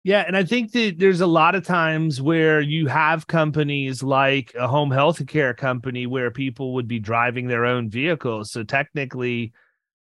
yeah, 0.04 0.24
and 0.26 0.36
I 0.36 0.44
think 0.44 0.72
that 0.72 0.98
there's 0.98 1.20
a 1.20 1.26
lot 1.26 1.54
of 1.54 1.64
times 1.64 2.20
where 2.20 2.60
you 2.60 2.88
have 2.88 3.28
companies 3.28 4.02
like 4.02 4.52
a 4.58 4.66
home 4.66 4.90
health 4.90 5.24
care 5.28 5.54
company 5.54 6.06
where 6.06 6.30
people 6.30 6.74
would 6.74 6.88
be 6.88 6.98
driving 6.98 7.46
their 7.46 7.64
own 7.64 7.88
vehicles. 7.88 8.50
So 8.50 8.64
technically, 8.64 9.52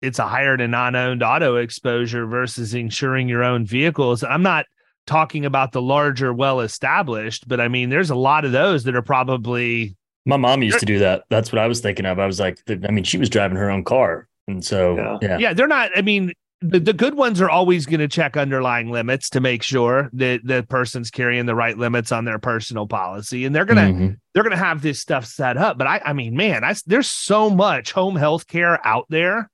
it's 0.03 0.18
a 0.18 0.27
hired 0.27 0.61
and 0.61 0.72
non-owned 0.72 1.22
auto 1.22 1.57
exposure 1.57 2.27
versus 2.27 2.75
insuring 2.75 3.29
your 3.29 3.44
own 3.44 3.64
vehicles. 3.64 4.25
I'm 4.25 4.42
not 4.42 4.66
talking 5.07 5.44
about 5.44 5.70
the 5.70 5.81
larger, 5.81 6.35
well-established, 6.35 7.46
but 7.46 7.61
I 7.61 7.68
mean, 7.68 7.88
there's 7.88 8.11
a 8.11 8.16
lot 8.16 8.44
of 8.44 8.51
those 8.51 8.83
that 8.85 8.96
are 8.96 9.03
probably. 9.03 9.96
My 10.25 10.37
mom 10.37 10.64
used 10.64 10.81
to 10.81 10.87
do 10.87 10.99
that. 10.99 11.22
That's 11.31 11.53
what 11.53 11.61
I 11.61 11.68
was 11.68 11.81
thinking 11.81 12.07
of. 12.07 12.18
I 12.18 12.27
was 12.27 12.40
like, 12.40 12.59
I 12.68 12.90
mean, 12.90 13.05
she 13.05 13.18
was 13.18 13.31
driving 13.31 13.57
her 13.57 13.70
own 13.70 13.85
car, 13.85 14.27
and 14.49 14.64
so 14.64 14.96
yeah, 14.96 15.18
yeah, 15.22 15.38
yeah 15.38 15.55
they're 15.55 15.68
not. 15.68 15.92
I 15.94 16.03
mean, 16.03 16.33
the, 16.62 16.81
the 16.81 16.92
good 16.92 17.14
ones 17.14 17.40
are 17.40 17.51
always 17.51 17.85
going 17.85 18.01
to 18.01 18.09
check 18.09 18.37
underlying 18.37 18.90
limits 18.90 19.29
to 19.31 19.40
make 19.40 19.62
sure 19.62 20.09
that 20.14 20.40
the 20.45 20.62
person's 20.62 21.11
carrying 21.11 21.47
the 21.47 21.55
right 21.55 21.77
limits 21.77 22.12
on 22.12 22.25
their 22.25 22.38
personal 22.38 22.87
policy 22.87 23.45
and 23.45 23.55
they're 23.55 23.66
going 23.66 23.77
to 23.77 23.92
mm-hmm. 23.92 24.14
they're 24.33 24.42
going 24.42 24.57
to 24.57 24.57
have 24.57 24.81
this 24.81 25.01
stuff 25.01 25.27
set 25.27 25.57
up 25.57 25.77
but 25.77 25.87
i 25.87 26.01
i 26.05 26.12
mean 26.12 26.35
man 26.35 26.64
I, 26.64 26.75
there's 26.87 27.11
so 27.11 27.51
much 27.51 27.92
home 27.92 28.16
health 28.16 28.47
care 28.47 28.85
out 28.87 29.07
there 29.11 29.51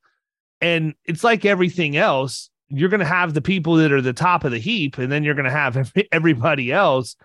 and 0.60 0.94
it's 1.04 1.24
like 1.24 1.44
everything 1.44 1.96
else 1.96 2.50
you're 2.68 2.88
going 2.88 3.00
to 3.00 3.06
have 3.06 3.34
the 3.34 3.42
people 3.42 3.74
that 3.76 3.92
are 3.92 4.00
the 4.00 4.12
top 4.12 4.44
of 4.44 4.52
the 4.52 4.58
heap 4.58 4.96
and 4.98 5.10
then 5.10 5.24
you're 5.24 5.34
going 5.34 5.44
to 5.44 5.50
have 5.50 5.92
everybody 6.12 6.70
else 6.70 7.16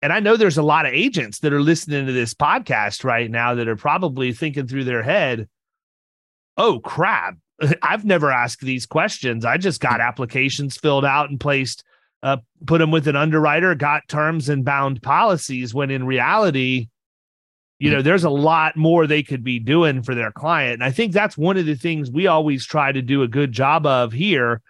and 0.00 0.14
i 0.14 0.20
know 0.20 0.36
there's 0.36 0.58
a 0.58 0.62
lot 0.62 0.86
of 0.86 0.94
agents 0.94 1.40
that 1.40 1.52
are 1.52 1.62
listening 1.62 2.06
to 2.06 2.12
this 2.12 2.32
podcast 2.32 3.04
right 3.04 3.30
now 3.30 3.54
that 3.54 3.68
are 3.68 3.76
probably 3.76 4.32
thinking 4.32 4.66
through 4.66 4.84
their 4.84 5.02
head 5.02 5.46
oh 6.56 6.80
crap 6.80 7.36
I've 7.82 8.04
never 8.04 8.30
asked 8.30 8.60
these 8.60 8.86
questions. 8.86 9.44
I 9.44 9.56
just 9.56 9.80
got 9.80 10.00
applications 10.00 10.76
filled 10.76 11.04
out 11.04 11.30
and 11.30 11.40
placed, 11.40 11.84
uh, 12.22 12.38
put 12.66 12.78
them 12.78 12.90
with 12.90 13.08
an 13.08 13.16
underwriter, 13.16 13.74
got 13.74 14.08
terms 14.08 14.48
and 14.48 14.64
bound 14.64 15.02
policies. 15.02 15.74
When 15.74 15.90
in 15.90 16.04
reality, 16.04 16.88
you 17.78 17.90
know, 17.90 18.02
there's 18.02 18.24
a 18.24 18.30
lot 18.30 18.76
more 18.76 19.06
they 19.06 19.22
could 19.22 19.44
be 19.44 19.58
doing 19.58 20.02
for 20.02 20.14
their 20.14 20.32
client. 20.32 20.74
And 20.74 20.84
I 20.84 20.90
think 20.90 21.12
that's 21.12 21.36
one 21.36 21.56
of 21.56 21.66
the 21.66 21.74
things 21.74 22.10
we 22.10 22.26
always 22.26 22.64
try 22.64 22.92
to 22.92 23.02
do 23.02 23.22
a 23.22 23.28
good 23.28 23.52
job 23.52 23.86
of 23.86 24.12
here 24.12 24.62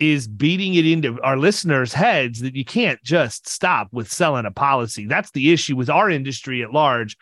is 0.00 0.26
beating 0.26 0.74
it 0.74 0.86
into 0.86 1.20
our 1.22 1.36
listeners' 1.36 1.92
heads 1.92 2.40
that 2.40 2.56
you 2.56 2.64
can't 2.64 3.02
just 3.04 3.48
stop 3.48 3.88
with 3.92 4.10
selling 4.10 4.44
a 4.46 4.50
policy. 4.50 5.06
That's 5.06 5.30
the 5.30 5.52
issue 5.52 5.76
with 5.76 5.88
our 5.88 6.10
industry 6.10 6.62
at 6.62 6.72
large 6.72 7.16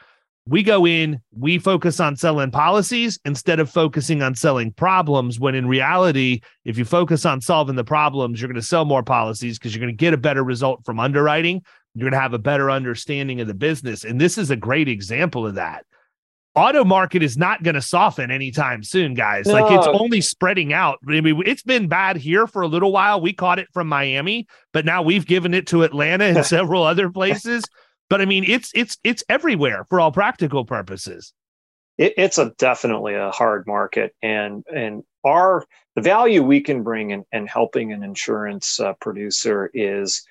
we 0.47 0.63
go 0.63 0.87
in, 0.87 1.21
we 1.37 1.59
focus 1.59 2.01
on 2.01 2.17
selling 2.17 2.51
policies 2.51 3.19
instead 3.25 3.61
of 3.61 3.71
focusing 3.71 4.23
on 4.23 4.35
selling 4.35 4.73
problems. 4.73 5.39
When 5.39 5.55
in 5.55 5.69
reality, 5.69 6.41
if 6.65 6.77
you 6.77 6.85
focus 6.85 7.25
on 7.25 7.41
solving 7.41 7.77
the 7.77 7.85
problems, 7.85 8.41
you're 8.41 8.49
going 8.49 8.61
to 8.61 8.67
sell 8.67 8.85
more 8.85 9.05
policies 9.05 9.59
because 9.59 9.75
you're 9.75 9.85
going 9.85 9.97
to 9.97 9.97
get 9.97 10.15
a 10.15 10.19
better 10.19 10.43
result 10.43 10.85
from 10.85 10.99
underwriting. 10.99 11.63
You're 11.95 12.11
going 12.11 12.19
to 12.19 12.21
have 12.21 12.35
a 12.35 12.39
better 12.39 12.71
understanding 12.71 13.41
of 13.41 13.47
the 13.47 13.55
business. 13.55 14.05
And 14.05 14.21
this 14.21 14.37
is 14.37 14.51
a 14.51 14.57
great 14.57 14.89
example 14.89 15.47
of 15.47 15.55
that. 15.55 15.85
Auto 16.55 16.85
market 16.85 17.23
is 17.23 17.39
not 17.39 17.63
going 17.63 17.77
to 17.77 17.81
soften 17.81 18.31
anytime 18.31 18.83
soon, 18.83 19.15
guys. 19.15 19.47
No. 19.47 19.55
Like 19.55 19.73
it's 19.73 19.87
only 19.87 20.21
spreading 20.21 20.73
out. 20.73 20.99
I 21.09 21.21
mean, 21.21 21.43
it's 21.47 21.63
been 21.63 21.89
bad 21.89 22.17
here 22.17 22.47
for 22.47 22.63
a 22.63 22.67
little 22.67 22.93
while. 22.93 23.21
We 23.21 23.33
caught 23.33 23.59
it 23.59 23.69
from 23.73 23.87
Miami, 23.89 24.47
but 24.73 24.85
now 24.85 25.03
we've 25.03 25.25
given 25.25 25.55
it 25.55 25.69
to 25.69 25.83
Atlanta 25.83 26.25
and 26.25 26.45
several 26.47 26.83
other 26.83 27.11
places. 27.11 27.65
But 28.13 28.21
I 28.21 28.27
mean, 28.27 28.45
it's 28.45 28.71
it's 28.75 28.99
it's 29.03 29.25
everywhere 29.31 29.87
for 29.89 29.99
all 29.99 30.13
practical 30.13 30.67
purposes. 30.67 31.33
It, 31.97 32.13
it's 32.19 32.37
a 32.37 32.53
definitely 32.59 33.15
a 33.15 33.31
hard 33.31 33.67
market, 33.67 34.15
and 34.21 34.67
and 34.71 35.03
our 35.25 35.65
the 35.97 36.03
value 36.03 36.43
we 36.43 36.61
can 36.61 36.83
bring 36.83 37.13
in, 37.13 37.25
in 37.33 37.47
helping 37.47 37.91
an 37.91 38.03
insurance 38.03 38.79
uh, 38.79 38.93
producer 39.01 39.71
is 39.73 40.23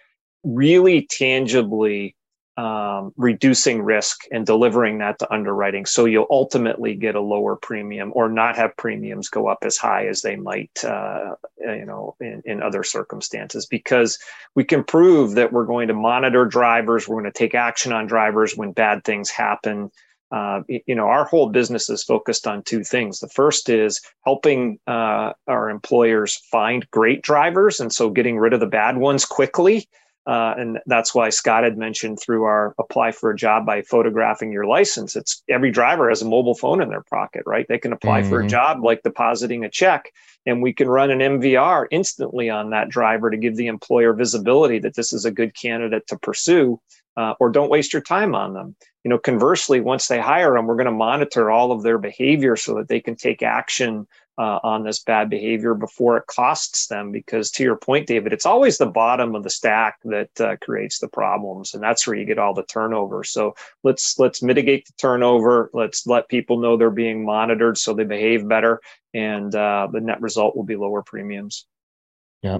really 0.43 1.07
tangibly 1.09 2.15
um, 2.57 3.13
reducing 3.15 3.81
risk 3.81 4.25
and 4.31 4.45
delivering 4.45 4.97
that 4.97 5.17
to 5.19 5.33
underwriting. 5.33 5.85
So 5.85 6.05
you'll 6.05 6.27
ultimately 6.29 6.95
get 6.95 7.15
a 7.15 7.21
lower 7.21 7.55
premium 7.55 8.11
or 8.13 8.27
not 8.29 8.57
have 8.57 8.75
premiums 8.75 9.29
go 9.29 9.47
up 9.47 9.59
as 9.63 9.77
high 9.77 10.07
as 10.07 10.21
they 10.21 10.35
might, 10.35 10.83
uh, 10.83 11.35
you 11.57 11.85
know, 11.85 12.15
in, 12.19 12.41
in 12.45 12.61
other 12.61 12.83
circumstances, 12.83 13.65
because 13.65 14.19
we 14.53 14.65
can 14.65 14.83
prove 14.83 15.35
that 15.35 15.53
we're 15.53 15.65
going 15.65 15.87
to 15.87 15.93
monitor 15.93 16.45
drivers, 16.45 17.07
we're 17.07 17.21
going 17.21 17.31
to 17.31 17.37
take 17.37 17.55
action 17.55 17.93
on 17.93 18.05
drivers 18.05 18.57
when 18.57 18.73
bad 18.73 19.03
things 19.05 19.29
happen. 19.29 19.89
Uh, 20.29 20.61
you 20.67 20.95
know, 20.95 21.07
our 21.07 21.25
whole 21.25 21.49
business 21.49 21.89
is 21.89 22.03
focused 22.03 22.47
on 22.47 22.63
two 22.63 22.83
things. 22.83 23.19
The 23.19 23.27
first 23.27 23.69
is 23.69 24.01
helping 24.23 24.79
uh, 24.87 25.33
our 25.47 25.69
employers 25.69 26.37
find 26.49 26.89
great 26.91 27.21
drivers, 27.21 27.81
and 27.81 27.91
so 27.91 28.09
getting 28.09 28.37
rid 28.37 28.53
of 28.53 28.61
the 28.61 28.65
bad 28.65 28.97
ones 28.97 29.25
quickly 29.25 29.89
Uh, 30.27 30.53
and 30.55 30.79
that's 30.85 31.15
why 31.15 31.29
Scott 31.29 31.63
had 31.63 31.77
mentioned 31.77 32.19
through 32.19 32.43
our 32.43 32.75
apply 32.77 33.11
for 33.11 33.31
a 33.31 33.35
job 33.35 33.65
by 33.65 33.81
photographing 33.81 34.51
your 34.51 34.65
license. 34.65 35.15
It's 35.15 35.41
every 35.49 35.71
driver 35.71 36.09
has 36.09 36.21
a 36.21 36.29
mobile 36.29 36.53
phone 36.53 36.81
in 36.81 36.89
their 36.89 37.01
pocket, 37.01 37.41
right? 37.47 37.65
They 37.67 37.79
can 37.79 37.91
apply 37.91 38.21
mm-hmm. 38.21 38.29
for 38.29 38.37
a 38.37 38.41
mm-hmm. 38.41 38.49
job 38.49 38.83
like 38.83 39.01
depositing 39.01 39.65
a 39.65 39.69
check, 39.69 40.11
and 40.45 40.61
we 40.61 40.73
can 40.73 40.87
run 40.87 41.09
an 41.09 41.19
MVR 41.19 41.87
instantly 41.89 42.51
on 42.51 42.69
that 42.69 42.89
driver 42.89 43.31
to 43.31 43.37
give 43.37 43.55
the 43.55 43.67
employer 43.67 44.13
visibility 44.13 44.77
that 44.79 44.95
this 44.95 45.11
is 45.11 45.25
a 45.25 45.31
good 45.31 45.55
candidate 45.55 46.05
to 46.07 46.19
pursue, 46.19 46.79
uh, 47.17 47.33
or 47.39 47.49
don't 47.49 47.71
waste 47.71 47.91
your 47.91 48.03
time 48.03 48.35
on 48.35 48.53
them. 48.53 48.75
You 49.03 49.09
know, 49.09 49.17
conversely, 49.17 49.81
once 49.81 50.07
they 50.07 50.19
hire 50.19 50.53
them, 50.53 50.67
we're 50.67 50.75
going 50.75 50.85
to 50.85 50.91
monitor 50.91 51.49
all 51.49 51.71
of 51.71 51.81
their 51.81 51.97
behavior 51.97 52.55
so 52.55 52.75
that 52.75 52.89
they 52.89 52.99
can 52.99 53.15
take 53.15 53.41
action 53.41 54.07
uh, 54.41 54.59
on 54.63 54.83
this 54.83 55.03
bad 55.03 55.29
behavior 55.29 55.75
before 55.75 56.17
it 56.17 56.25
costs 56.25 56.87
them. 56.87 57.11
Because 57.11 57.51
to 57.51 57.63
your 57.63 57.75
point, 57.75 58.07
David, 58.07 58.33
it's 58.33 58.47
always 58.47 58.79
the 58.79 58.87
bottom 58.87 59.35
of 59.35 59.43
the 59.43 59.51
stack 59.51 59.99
that 60.05 60.41
uh, 60.41 60.55
creates 60.59 60.97
the 60.97 61.07
problems, 61.07 61.75
and 61.75 61.83
that's 61.83 62.07
where 62.07 62.15
you 62.15 62.25
get 62.25 62.39
all 62.39 62.55
the 62.55 62.63
turnover. 62.63 63.23
So 63.23 63.53
let's 63.83 64.17
let's 64.17 64.41
mitigate 64.41 64.87
the 64.87 64.93
turnover. 64.93 65.69
Let's 65.73 66.07
let 66.07 66.27
people 66.27 66.59
know 66.59 66.75
they're 66.75 66.89
being 66.89 67.23
monitored 67.23 67.77
so 67.77 67.93
they 67.93 68.03
behave 68.03 68.47
better, 68.47 68.81
and 69.13 69.53
uh, 69.53 69.89
the 69.91 70.01
net 70.01 70.21
result 70.21 70.55
will 70.55 70.63
be 70.63 70.75
lower 70.75 71.03
premiums. 71.03 71.67
Yeah. 72.41 72.59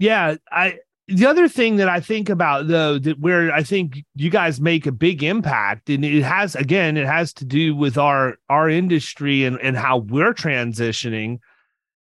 Yeah, 0.00 0.36
I 0.50 0.78
the 1.10 1.26
other 1.26 1.48
thing 1.48 1.76
that 1.76 1.88
I 1.88 2.00
think 2.00 2.28
about 2.28 2.68
though 2.68 2.98
that 2.98 3.18
where 3.18 3.52
I 3.52 3.62
think 3.62 4.04
you 4.14 4.30
guys 4.30 4.60
make 4.60 4.86
a 4.86 4.92
big 4.92 5.22
impact 5.22 5.90
and 5.90 6.04
it 6.04 6.22
has 6.22 6.54
again 6.54 6.96
it 6.96 7.06
has 7.06 7.32
to 7.34 7.44
do 7.44 7.74
with 7.74 7.98
our 7.98 8.36
our 8.48 8.68
industry 8.68 9.44
and 9.44 9.60
and 9.60 9.76
how 9.76 9.98
we're 9.98 10.34
transitioning 10.34 11.38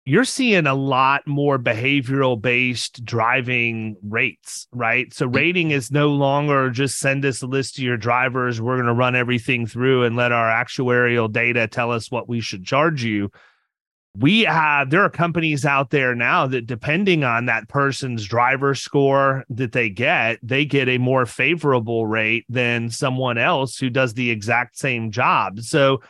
you're 0.04 0.24
seeing 0.24 0.66
a 0.66 0.74
lot 0.74 1.26
more 1.26 1.58
behavioral 1.58 2.40
based 2.40 3.04
driving 3.04 3.96
rates 4.02 4.68
right? 4.72 5.12
So 5.12 5.26
rating 5.26 5.70
is 5.70 5.90
no 5.90 6.08
longer 6.08 6.70
just 6.70 6.98
send 6.98 7.24
us 7.24 7.42
a 7.42 7.46
list 7.46 7.78
of 7.78 7.84
your 7.84 7.96
drivers 7.96 8.60
we're 8.60 8.76
going 8.76 8.86
to 8.86 8.94
run 8.94 9.16
everything 9.16 9.66
through 9.66 10.04
and 10.04 10.16
let 10.16 10.32
our 10.32 10.50
actuarial 10.50 11.32
data 11.32 11.66
tell 11.66 11.92
us 11.92 12.10
what 12.10 12.28
we 12.28 12.40
should 12.40 12.64
charge 12.64 13.02
you 13.02 13.30
we 14.18 14.42
have 14.42 14.90
there 14.90 15.04
are 15.04 15.10
companies 15.10 15.64
out 15.64 15.90
there 15.90 16.14
now 16.14 16.46
that 16.46 16.66
depending 16.66 17.22
on 17.22 17.46
that 17.46 17.68
person's 17.68 18.26
driver 18.26 18.74
score 18.74 19.44
that 19.48 19.72
they 19.72 19.88
get 19.88 20.38
they 20.42 20.64
get 20.64 20.88
a 20.88 20.98
more 20.98 21.24
favorable 21.24 22.06
rate 22.06 22.44
than 22.48 22.90
someone 22.90 23.38
else 23.38 23.78
who 23.78 23.88
does 23.88 24.14
the 24.14 24.30
exact 24.30 24.76
same 24.76 25.10
job. 25.10 25.60
So 25.60 26.00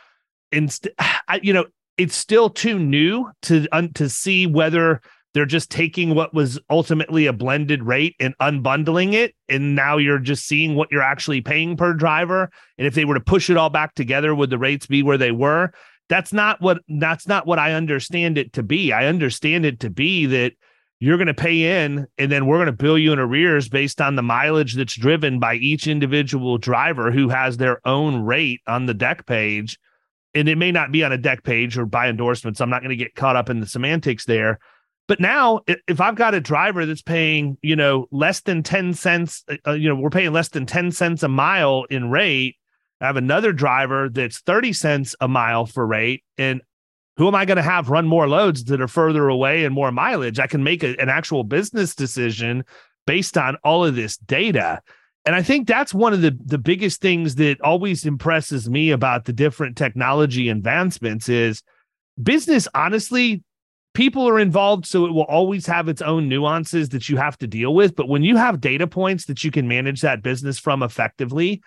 instead 0.51 0.93
you 1.41 1.53
know 1.53 1.65
it's 1.97 2.15
still 2.15 2.49
too 2.49 2.79
new 2.79 3.29
to 3.43 3.67
un- 3.71 3.93
to 3.93 4.09
see 4.09 4.47
whether 4.47 5.01
they're 5.35 5.45
just 5.45 5.69
taking 5.69 6.15
what 6.15 6.33
was 6.33 6.59
ultimately 6.71 7.27
a 7.27 7.33
blended 7.33 7.83
rate 7.83 8.15
and 8.19 8.35
unbundling 8.39 9.13
it 9.13 9.35
and 9.47 9.75
now 9.75 9.97
you're 9.97 10.17
just 10.17 10.47
seeing 10.47 10.73
what 10.73 10.91
you're 10.91 11.03
actually 11.03 11.41
paying 11.41 11.77
per 11.77 11.93
driver. 11.93 12.49
And 12.79 12.87
if 12.87 12.95
they 12.95 13.05
were 13.05 13.13
to 13.13 13.19
push 13.19 13.51
it 13.51 13.57
all 13.57 13.69
back 13.69 13.93
together 13.93 14.33
would 14.33 14.49
the 14.49 14.57
rates 14.57 14.87
be 14.87 15.03
where 15.03 15.17
they 15.19 15.31
were 15.31 15.71
that's 16.09 16.33
not 16.33 16.59
what 16.59 16.81
that's 16.87 17.27
not 17.27 17.47
what 17.47 17.59
I 17.59 17.73
understand 17.73 18.37
it 18.37 18.53
to 18.53 18.63
be. 18.63 18.91
I 18.91 19.05
understand 19.05 19.65
it 19.65 19.79
to 19.81 19.89
be 19.89 20.25
that 20.25 20.53
you're 20.99 21.17
going 21.17 21.27
to 21.27 21.33
pay 21.33 21.83
in 21.83 22.07
and 22.17 22.31
then 22.31 22.45
we're 22.45 22.57
going 22.57 22.65
to 22.65 22.73
bill 22.73 22.97
you 22.97 23.13
in 23.13 23.19
arrears 23.19 23.69
based 23.69 24.01
on 24.01 24.15
the 24.15 24.21
mileage 24.21 24.73
that's 24.73 24.97
driven 24.97 25.39
by 25.39 25.55
each 25.55 25.87
individual 25.87 26.57
driver 26.57 27.11
who 27.11 27.29
has 27.29 27.57
their 27.57 27.79
own 27.87 28.23
rate 28.23 28.61
on 28.67 28.85
the 28.85 28.93
dec 28.93 29.25
page 29.25 29.79
and 30.33 30.47
it 30.47 30.57
may 30.57 30.71
not 30.71 30.91
be 30.91 31.03
on 31.03 31.13
a 31.13 31.17
dec 31.17 31.43
page 31.43 31.77
or 31.77 31.85
by 31.85 32.09
endorsements 32.09 32.59
i'm 32.59 32.69
not 32.69 32.81
going 32.81 32.89
to 32.89 32.95
get 32.95 33.15
caught 33.15 33.37
up 33.37 33.49
in 33.49 33.61
the 33.61 33.65
semantics 33.65 34.25
there 34.25 34.59
but 35.07 35.21
now 35.21 35.61
if 35.87 36.01
i've 36.01 36.15
got 36.15 36.33
a 36.33 36.41
driver 36.41 36.85
that's 36.85 37.01
paying 37.01 37.57
you 37.61 37.75
know 37.75 38.05
less 38.11 38.41
than 38.41 38.61
10 38.61 38.93
cents 38.93 39.45
uh, 39.65 39.71
you 39.71 39.87
know 39.87 39.95
we're 39.95 40.09
paying 40.09 40.33
less 40.33 40.49
than 40.49 40.65
10 40.65 40.91
cents 40.91 41.23
a 41.23 41.29
mile 41.29 41.85
in 41.89 42.09
rate 42.09 42.57
I 43.01 43.07
have 43.07 43.17
another 43.17 43.53
driver 43.53 44.09
that's 44.09 44.39
30 44.39 44.73
cents 44.73 45.15
a 45.21 45.27
mile 45.27 45.65
for 45.65 45.85
rate. 45.85 46.23
And 46.37 46.61
who 47.17 47.27
am 47.27 47.35
I 47.35 47.45
going 47.45 47.57
to 47.57 47.61
have 47.61 47.89
run 47.89 48.07
more 48.07 48.27
loads 48.27 48.65
that 48.65 48.81
are 48.81 48.87
further 48.87 49.27
away 49.27 49.65
and 49.65 49.73
more 49.73 49.91
mileage? 49.91 50.39
I 50.39 50.47
can 50.47 50.63
make 50.63 50.83
a, 50.83 50.99
an 50.99 51.09
actual 51.09 51.43
business 51.43 51.95
decision 51.95 52.63
based 53.05 53.37
on 53.37 53.57
all 53.63 53.85
of 53.85 53.95
this 53.95 54.17
data. 54.17 54.81
And 55.25 55.35
I 55.35 55.41
think 55.41 55.67
that's 55.67 55.93
one 55.93 56.13
of 56.13 56.21
the, 56.21 56.37
the 56.45 56.57
biggest 56.57 57.01
things 57.01 57.35
that 57.35 57.59
always 57.61 58.05
impresses 58.05 58.69
me 58.69 58.91
about 58.91 59.25
the 59.25 59.33
different 59.33 59.77
technology 59.77 60.49
advancements 60.49 61.27
is 61.29 61.61
business, 62.21 62.67
honestly, 62.73 63.43
people 63.93 64.27
are 64.27 64.39
involved. 64.39 64.85
So 64.85 65.05
it 65.05 65.11
will 65.11 65.23
always 65.23 65.65
have 65.67 65.89
its 65.89 66.01
own 66.01 66.29
nuances 66.29 66.89
that 66.89 67.09
you 67.09 67.17
have 67.17 67.37
to 67.39 67.47
deal 67.47 67.73
with. 67.73 67.95
But 67.95 68.07
when 68.07 68.23
you 68.23 68.37
have 68.37 68.61
data 68.61 68.87
points 68.87 69.25
that 69.25 69.43
you 69.43 69.51
can 69.51 69.67
manage 69.67 70.01
that 70.01 70.23
business 70.23 70.57
from 70.57 70.83
effectively, 70.83 71.61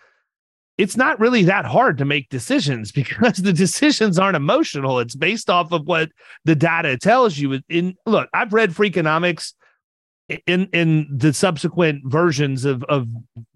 it's 0.79 0.97
not 0.97 1.21
really 1.21 1.45
that 1.45 1.65
hard 1.65 1.99
to 1.99 2.05
make 2.05 2.29
decisions 2.29 2.93
because 2.93 3.39
the 3.39 3.53
decisions 3.53 4.19
aren't 4.19 4.37
emotional. 4.37 4.99
It's 5.01 5.15
based 5.15 5.51
off 5.51 5.73
of 5.73 5.87
what 5.87 6.11
the 6.45 6.55
data 6.55 6.97
tells 6.99 7.39
you. 7.39 7.61
In 7.69 7.97
look, 8.07 8.29
I've 8.33 8.53
read 8.53 8.71
Freakonomics 8.71 9.55
in 10.47 10.67
in 10.73 11.09
the 11.11 11.33
subsequent 11.33 12.03
versions 12.05 12.65
of 12.65 12.85
of 12.85 13.09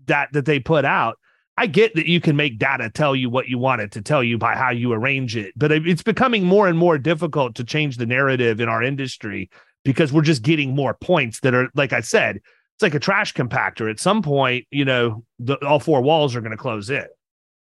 that 0.06 0.32
that 0.32 0.44
they 0.44 0.60
put 0.60 0.84
out. 0.84 1.18
I 1.58 1.66
get 1.66 1.94
that 1.94 2.06
you 2.06 2.20
can 2.20 2.36
make 2.36 2.58
data 2.58 2.90
tell 2.90 3.16
you 3.16 3.30
what 3.30 3.48
you 3.48 3.56
want 3.56 3.80
it 3.80 3.92
to 3.92 4.02
tell 4.02 4.22
you 4.22 4.36
by 4.36 4.54
how 4.54 4.70
you 4.70 4.92
arrange 4.92 5.38
it, 5.38 5.54
but 5.56 5.72
it's 5.72 6.02
becoming 6.02 6.44
more 6.44 6.68
and 6.68 6.76
more 6.76 6.98
difficult 6.98 7.54
to 7.54 7.64
change 7.64 7.96
the 7.96 8.04
narrative 8.04 8.60
in 8.60 8.68
our 8.68 8.82
industry 8.82 9.48
because 9.82 10.12
we're 10.12 10.20
just 10.20 10.42
getting 10.42 10.74
more 10.74 10.92
points 10.92 11.40
that 11.40 11.54
are, 11.54 11.70
like 11.74 11.94
I 11.94 12.00
said, 12.00 12.40
it's 12.76 12.82
like 12.82 12.94
a 12.94 13.00
trash 13.00 13.32
compactor. 13.32 13.90
At 13.90 13.98
some 13.98 14.20
point, 14.20 14.66
you 14.70 14.84
know, 14.84 15.24
the, 15.38 15.56
all 15.64 15.80
four 15.80 16.02
walls 16.02 16.36
are 16.36 16.42
going 16.42 16.50
to 16.50 16.58
close 16.58 16.90
in. 16.90 17.06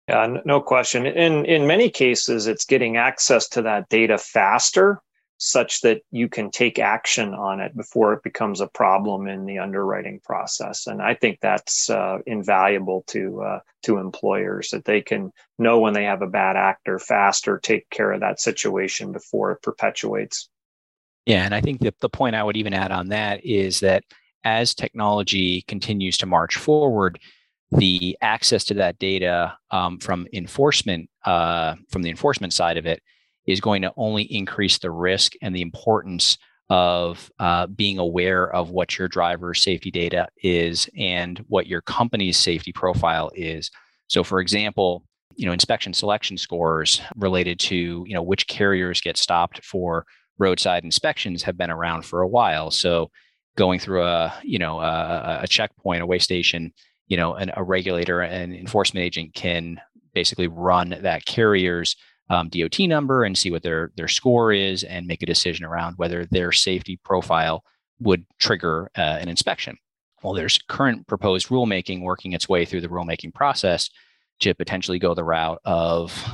Yeah, 0.06 0.38
no 0.44 0.60
question. 0.60 1.06
In 1.06 1.46
in 1.46 1.66
many 1.66 1.88
cases, 1.88 2.46
it's 2.46 2.66
getting 2.66 2.98
access 2.98 3.48
to 3.50 3.62
that 3.62 3.88
data 3.88 4.18
faster, 4.18 5.00
such 5.38 5.80
that 5.80 6.02
you 6.10 6.28
can 6.28 6.50
take 6.50 6.78
action 6.78 7.32
on 7.32 7.60
it 7.60 7.74
before 7.74 8.12
it 8.12 8.22
becomes 8.22 8.60
a 8.60 8.66
problem 8.66 9.28
in 9.28 9.46
the 9.46 9.58
underwriting 9.58 10.20
process. 10.22 10.86
And 10.86 11.00
I 11.00 11.14
think 11.14 11.38
that's 11.40 11.88
uh, 11.88 12.18
invaluable 12.26 13.04
to 13.08 13.42
uh, 13.42 13.60
to 13.84 13.96
employers 13.96 14.68
that 14.70 14.84
they 14.84 15.00
can 15.00 15.32
know 15.58 15.78
when 15.78 15.94
they 15.94 16.04
have 16.04 16.20
a 16.20 16.26
bad 16.26 16.56
actor 16.56 16.98
faster, 16.98 17.58
take 17.58 17.88
care 17.88 18.12
of 18.12 18.20
that 18.20 18.40
situation 18.40 19.12
before 19.12 19.52
it 19.52 19.62
perpetuates. 19.62 20.50
Yeah, 21.24 21.44
and 21.44 21.54
I 21.54 21.62
think 21.62 21.80
that 21.80 21.98
the 22.00 22.10
point 22.10 22.36
I 22.36 22.42
would 22.42 22.56
even 22.58 22.74
add 22.74 22.92
on 22.92 23.08
that 23.08 23.44
is 23.44 23.80
that 23.80 24.04
as 24.44 24.74
technology 24.74 25.62
continues 25.62 26.18
to 26.18 26.26
march 26.26 26.56
forward, 26.56 27.18
the 27.70 28.16
access 28.20 28.64
to 28.64 28.74
that 28.74 28.98
data 28.98 29.56
um, 29.70 29.98
from 29.98 30.26
enforcement, 30.32 31.10
uh, 31.24 31.74
from 31.90 32.02
the 32.02 32.10
enforcement 32.10 32.52
side 32.52 32.76
of 32.76 32.86
it, 32.86 33.02
is 33.46 33.60
going 33.60 33.82
to 33.82 33.92
only 33.96 34.22
increase 34.24 34.78
the 34.78 34.90
risk 34.90 35.32
and 35.42 35.54
the 35.54 35.62
importance 35.62 36.38
of 36.70 37.30
uh, 37.38 37.66
being 37.66 37.98
aware 37.98 38.52
of 38.54 38.70
what 38.70 38.98
your 38.98 39.08
driver's 39.08 39.62
safety 39.62 39.90
data 39.90 40.28
is 40.42 40.88
and 40.96 41.38
what 41.48 41.66
your 41.66 41.80
company's 41.80 42.36
safety 42.36 42.72
profile 42.72 43.30
is. 43.34 43.70
So, 44.06 44.22
for 44.22 44.40
example, 44.40 45.04
you 45.34 45.46
know, 45.46 45.52
inspection 45.52 45.94
selection 45.94 46.36
scores 46.36 47.00
related 47.16 47.58
to 47.60 48.04
you 48.06 48.14
know 48.14 48.22
which 48.22 48.46
carriers 48.48 49.00
get 49.00 49.16
stopped 49.16 49.64
for 49.64 50.04
roadside 50.38 50.84
inspections 50.84 51.42
have 51.42 51.56
been 51.56 51.70
around 51.70 52.04
for 52.04 52.20
a 52.20 52.28
while. 52.28 52.70
So, 52.70 53.10
going 53.58 53.80
through 53.80 54.04
a 54.04 54.32
you 54.42 54.58
know 54.58 54.80
a, 54.80 55.40
a 55.42 55.48
checkpoint, 55.48 56.00
a 56.00 56.06
weigh 56.06 56.20
station, 56.20 56.72
you 57.08 57.16
know, 57.16 57.34
an, 57.34 57.50
a 57.56 57.62
regulator 57.62 58.22
and 58.22 58.54
enforcement 58.54 59.04
agent 59.04 59.34
can 59.34 59.80
basically 60.14 60.46
run 60.46 60.96
that 61.02 61.26
carrier's 61.26 61.96
um, 62.30 62.48
DOT 62.48 62.78
number 62.80 63.24
and 63.24 63.36
see 63.36 63.50
what 63.50 63.64
their 63.64 63.90
their 63.96 64.08
score 64.08 64.52
is 64.52 64.84
and 64.84 65.06
make 65.06 65.22
a 65.22 65.26
decision 65.26 65.66
around 65.66 65.94
whether 65.96 66.24
their 66.26 66.52
safety 66.52 66.98
profile 67.04 67.64
would 68.00 68.24
trigger 68.38 68.88
uh, 68.96 69.18
an 69.20 69.28
inspection. 69.28 69.76
Well, 70.22 70.34
there's 70.34 70.58
current 70.68 71.06
proposed 71.08 71.48
rulemaking 71.48 72.02
working 72.02 72.32
its 72.32 72.48
way 72.48 72.64
through 72.64 72.82
the 72.82 72.88
rulemaking 72.88 73.34
process 73.34 73.90
to 74.40 74.54
potentially 74.54 75.00
go 75.00 75.14
the 75.14 75.24
route 75.24 75.60
of 75.64 76.24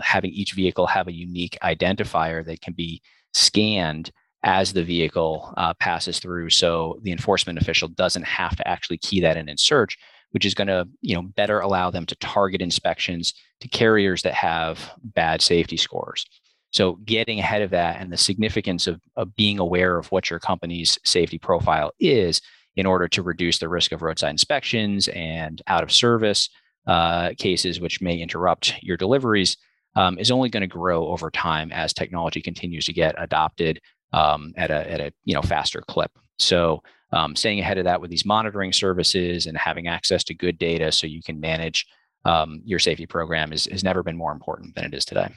having 0.00 0.30
each 0.32 0.52
vehicle 0.52 0.86
have 0.86 1.08
a 1.08 1.12
unique 1.12 1.56
identifier 1.62 2.44
that 2.44 2.60
can 2.60 2.74
be 2.74 3.00
scanned 3.32 4.10
as 4.44 4.72
the 4.72 4.84
vehicle 4.84 5.52
uh, 5.56 5.74
passes 5.74 6.18
through 6.20 6.48
so 6.50 6.98
the 7.02 7.12
enforcement 7.12 7.58
official 7.58 7.88
doesn't 7.88 8.24
have 8.24 8.56
to 8.56 8.66
actually 8.66 8.98
key 8.98 9.20
that 9.20 9.36
in 9.36 9.48
and 9.48 9.58
search 9.58 9.98
which 10.30 10.44
is 10.44 10.54
going 10.54 10.68
to 10.68 10.86
you 11.00 11.14
know 11.14 11.22
better 11.22 11.60
allow 11.60 11.90
them 11.90 12.06
to 12.06 12.16
target 12.16 12.60
inspections 12.60 13.34
to 13.60 13.68
carriers 13.68 14.22
that 14.22 14.34
have 14.34 14.90
bad 15.02 15.42
safety 15.42 15.76
scores. 15.76 16.24
So 16.70 16.96
getting 17.04 17.38
ahead 17.38 17.62
of 17.62 17.70
that 17.70 18.00
and 18.00 18.12
the 18.12 18.18
significance 18.18 18.86
of, 18.86 19.00
of 19.16 19.34
being 19.34 19.58
aware 19.58 19.96
of 19.96 20.12
what 20.12 20.28
your 20.28 20.38
company's 20.38 20.98
safety 21.04 21.38
profile 21.38 21.92
is 21.98 22.42
in 22.76 22.84
order 22.84 23.08
to 23.08 23.22
reduce 23.22 23.58
the 23.58 23.68
risk 23.68 23.90
of 23.90 24.02
roadside 24.02 24.30
inspections 24.30 25.08
and 25.08 25.62
out 25.66 25.82
of 25.82 25.90
service 25.90 26.50
uh, 26.86 27.30
cases 27.38 27.80
which 27.80 28.00
may 28.00 28.16
interrupt 28.16 28.74
your 28.82 28.96
deliveries 28.96 29.56
um, 29.96 30.18
is 30.18 30.30
only 30.30 30.48
going 30.48 30.60
to 30.60 30.66
grow 30.66 31.08
over 31.08 31.30
time 31.30 31.72
as 31.72 31.92
technology 31.92 32.40
continues 32.40 32.84
to 32.84 32.92
get 32.92 33.14
adopted 33.18 33.80
um, 34.12 34.52
at 34.56 34.70
a 34.70 34.90
at 34.90 35.00
a 35.00 35.12
you 35.24 35.34
know 35.34 35.42
faster 35.42 35.82
clip. 35.82 36.10
So 36.38 36.82
um, 37.12 37.34
staying 37.36 37.60
ahead 37.60 37.78
of 37.78 37.84
that 37.84 38.00
with 38.00 38.10
these 38.10 38.24
monitoring 38.24 38.72
services 38.72 39.46
and 39.46 39.56
having 39.56 39.88
access 39.88 40.24
to 40.24 40.34
good 40.34 40.58
data 40.58 40.92
so 40.92 41.06
you 41.06 41.22
can 41.22 41.40
manage 41.40 41.86
um, 42.24 42.60
your 42.64 42.78
safety 42.78 43.06
program 43.06 43.52
is, 43.52 43.66
has 43.66 43.82
never 43.82 44.02
been 44.02 44.16
more 44.16 44.32
important 44.32 44.74
than 44.74 44.84
it 44.84 44.94
is 44.94 45.04
today. 45.04 45.28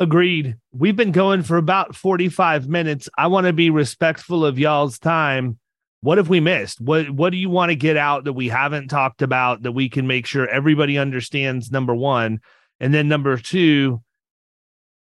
Agreed. 0.00 0.56
We've 0.72 0.96
been 0.96 1.12
going 1.12 1.42
for 1.42 1.56
about 1.56 1.96
45 1.96 2.68
minutes. 2.68 3.08
I 3.18 3.26
want 3.26 3.46
to 3.46 3.52
be 3.52 3.70
respectful 3.70 4.44
of 4.44 4.58
y'all's 4.58 4.98
time. 4.98 5.58
What 6.00 6.18
have 6.18 6.28
we 6.28 6.38
missed? 6.38 6.80
What 6.80 7.10
what 7.10 7.30
do 7.30 7.36
you 7.36 7.50
want 7.50 7.70
to 7.70 7.76
get 7.76 7.96
out 7.96 8.24
that 8.24 8.34
we 8.34 8.48
haven't 8.48 8.88
talked 8.88 9.22
about 9.22 9.62
that 9.62 9.72
we 9.72 9.88
can 9.88 10.06
make 10.06 10.26
sure 10.26 10.48
everybody 10.48 10.96
understands 10.96 11.72
number 11.72 11.94
1 11.94 12.38
and 12.78 12.94
then 12.94 13.08
number 13.08 13.36
2 13.36 14.00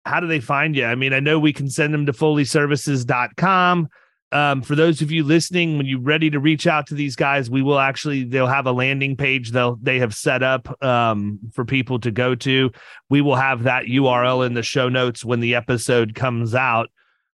how 0.07 0.19
do 0.19 0.27
they 0.27 0.39
find 0.39 0.75
you? 0.75 0.85
I 0.85 0.95
mean, 0.95 1.13
I 1.13 1.19
know 1.19 1.39
we 1.39 1.53
can 1.53 1.69
send 1.69 1.93
them 1.93 2.05
to 2.05 2.13
foleyservices.com 2.13 3.89
um, 4.31 4.61
for 4.61 4.75
those 4.75 5.01
of 5.01 5.09
you 5.09 5.23
listening, 5.23 5.77
when 5.77 5.85
you're 5.85 6.01
ready 6.01 6.29
to 6.29 6.39
reach 6.39 6.67
out 6.67 6.87
to 6.87 6.95
these 6.95 7.15
guys, 7.15 7.49
we 7.49 7.61
will 7.61 7.79
actually 7.79 8.25
they'll 8.25 8.47
have 8.47 8.65
a 8.65 8.71
landing 8.73 9.15
page 9.15 9.51
they'll 9.51 9.77
they 9.77 9.99
have 9.99 10.13
set 10.13 10.43
up 10.43 10.83
um, 10.83 11.39
for 11.53 11.63
people 11.63 11.99
to 11.99 12.11
go 12.11 12.35
to. 12.35 12.71
We 13.09 13.21
will 13.21 13.35
have 13.35 13.63
that 13.63 13.85
URL 13.85 14.45
in 14.45 14.53
the 14.53 14.63
show 14.63 14.89
notes 14.89 15.23
when 15.23 15.39
the 15.39 15.55
episode 15.55 16.13
comes 16.13 16.53
out. 16.53 16.89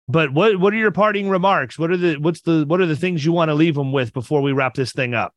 But 0.07 0.33
what 0.33 0.57
what 0.57 0.71
are 0.73 0.77
your 0.77 0.91
parting 0.91 1.29
remarks? 1.29 1.79
What 1.79 1.89
are 1.89 1.97
the 1.97 2.17
what's 2.17 2.41
the 2.41 2.65
what 2.67 2.79
are 2.79 2.85
the 2.85 2.95
things 2.95 3.25
you 3.25 3.31
want 3.31 3.49
to 3.49 3.55
leave 3.55 3.75
them 3.75 3.91
with 3.91 4.13
before 4.13 4.41
we 4.41 4.51
wrap 4.51 4.75
this 4.75 4.91
thing 4.91 5.15
up? 5.15 5.33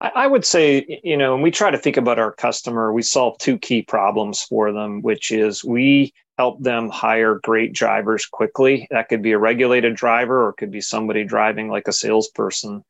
I 0.00 0.28
would 0.28 0.44
say, 0.44 1.00
you 1.02 1.16
know, 1.16 1.32
when 1.32 1.42
we 1.42 1.50
try 1.50 1.72
to 1.72 1.78
think 1.78 1.96
about 1.96 2.20
our 2.20 2.30
customer, 2.30 2.92
we 2.92 3.02
solve 3.02 3.36
two 3.38 3.58
key 3.58 3.82
problems 3.82 4.42
for 4.42 4.72
them, 4.72 5.02
which 5.02 5.32
is 5.32 5.64
we 5.64 6.14
help 6.38 6.62
them 6.62 6.88
hire 6.88 7.40
great 7.42 7.72
drivers 7.72 8.24
quickly. 8.24 8.86
That 8.92 9.08
could 9.08 9.22
be 9.22 9.32
a 9.32 9.38
regulated 9.38 9.96
driver 9.96 10.46
or 10.46 10.50
it 10.50 10.56
could 10.56 10.70
be 10.70 10.80
somebody 10.80 11.24
driving 11.24 11.68
like 11.68 11.88
a 11.88 11.92
salesperson. 11.92 12.84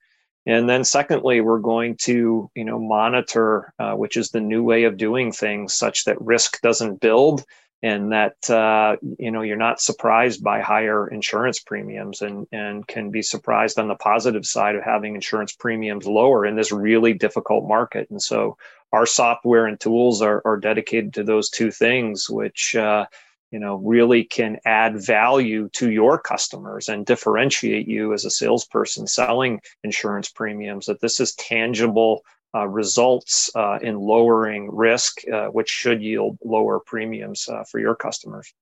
And 0.45 0.69
then 0.69 0.85
secondly, 0.85 1.41
we're 1.41 1.61
going 1.61 1.97
to, 2.03 2.51
you 2.55 2.65
know, 2.65 2.79
monitor, 2.79 3.73
uh, 3.79 3.95
which 3.95 4.19
is 4.19 4.31
the 4.31 4.41
new 4.41 4.63
way 4.63 4.85
of 4.85 4.99
doing 4.99 5.33
things 5.33 5.75
such 5.75 6.05
that 6.05 6.21
risk 6.21 6.61
doesn't 6.61 7.01
build 7.01 7.43
and 7.83 8.13
that, 8.13 8.51
uh, 8.51 8.97
you 9.19 9.31
know, 9.31 9.43
you're 9.43 9.57
not 9.57 9.81
surprised 9.81 10.43
by 10.43 10.61
higher 10.61 11.07
insurance 11.07 11.61
premiums 11.61 12.23
and, 12.23 12.47
and 12.51 12.87
can 12.87 13.11
be 13.11 13.23
surprised 13.23 13.79
on 13.79 13.89
the 13.89 13.95
positive 13.95 14.45
side 14.45 14.75
of 14.75 14.83
having 14.83 15.15
insurance 15.15 15.53
premiums 15.53 16.07
lower 16.07 16.45
in 16.45 16.57
this 16.57 16.73
really 16.73 17.13
difficult 17.13 17.69
market. 17.69 18.11
And 18.11 18.21
so 18.21 18.57
our 18.93 19.07
software 19.07 19.67
and 19.67 19.79
tools 19.79 20.23
are, 20.23 20.43
are 20.45 20.57
dedicated 20.57 21.15
to 21.15 21.25
those 21.25 21.51
two 21.51 21.71
things, 21.71 22.29
which, 22.29 22.75
uh, 22.75 23.07
you 23.51 23.59
know 23.59 23.77
really 23.77 24.25
can 24.25 24.59
add 24.65 25.03
value 25.03 25.69
to 25.71 25.91
your 25.91 26.19
customers 26.19 26.89
and 26.89 27.07
differentiate 27.07 27.89
you 27.89 28.13
as 28.13 28.25
a 28.25 28.31
salesperson 28.31 29.07
selling 29.07 29.61
insurance 29.83 30.29
premiums 30.29 30.87
that 30.87 31.01
this 31.01 31.21
is 31.21 31.35
tangible 31.35 32.23
uh, 32.55 32.67
results 32.67 33.51
uh, 33.55 33.79
in 33.83 33.99
lowering 33.99 34.75
risk 34.75 35.19
uh, 35.29 35.47
which 35.47 35.69
should 35.69 36.03
yield 36.03 36.39
lower 36.45 36.81
premiums 36.81 37.49
uh, 37.49 37.65
for 37.65 37.79
your 37.79 37.95
customers 37.95 38.53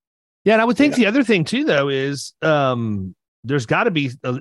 yeah 0.43 0.53
and 0.53 0.61
i 0.61 0.65
would 0.65 0.77
think 0.77 0.93
yeah. 0.93 1.03
the 1.03 1.05
other 1.05 1.23
thing 1.23 1.43
too 1.43 1.63
though 1.63 1.89
is 1.89 2.33
um, 2.41 3.15
there's 3.43 3.65
got 3.65 3.85
to 3.85 3.91
be 3.91 4.11
a 4.23 4.37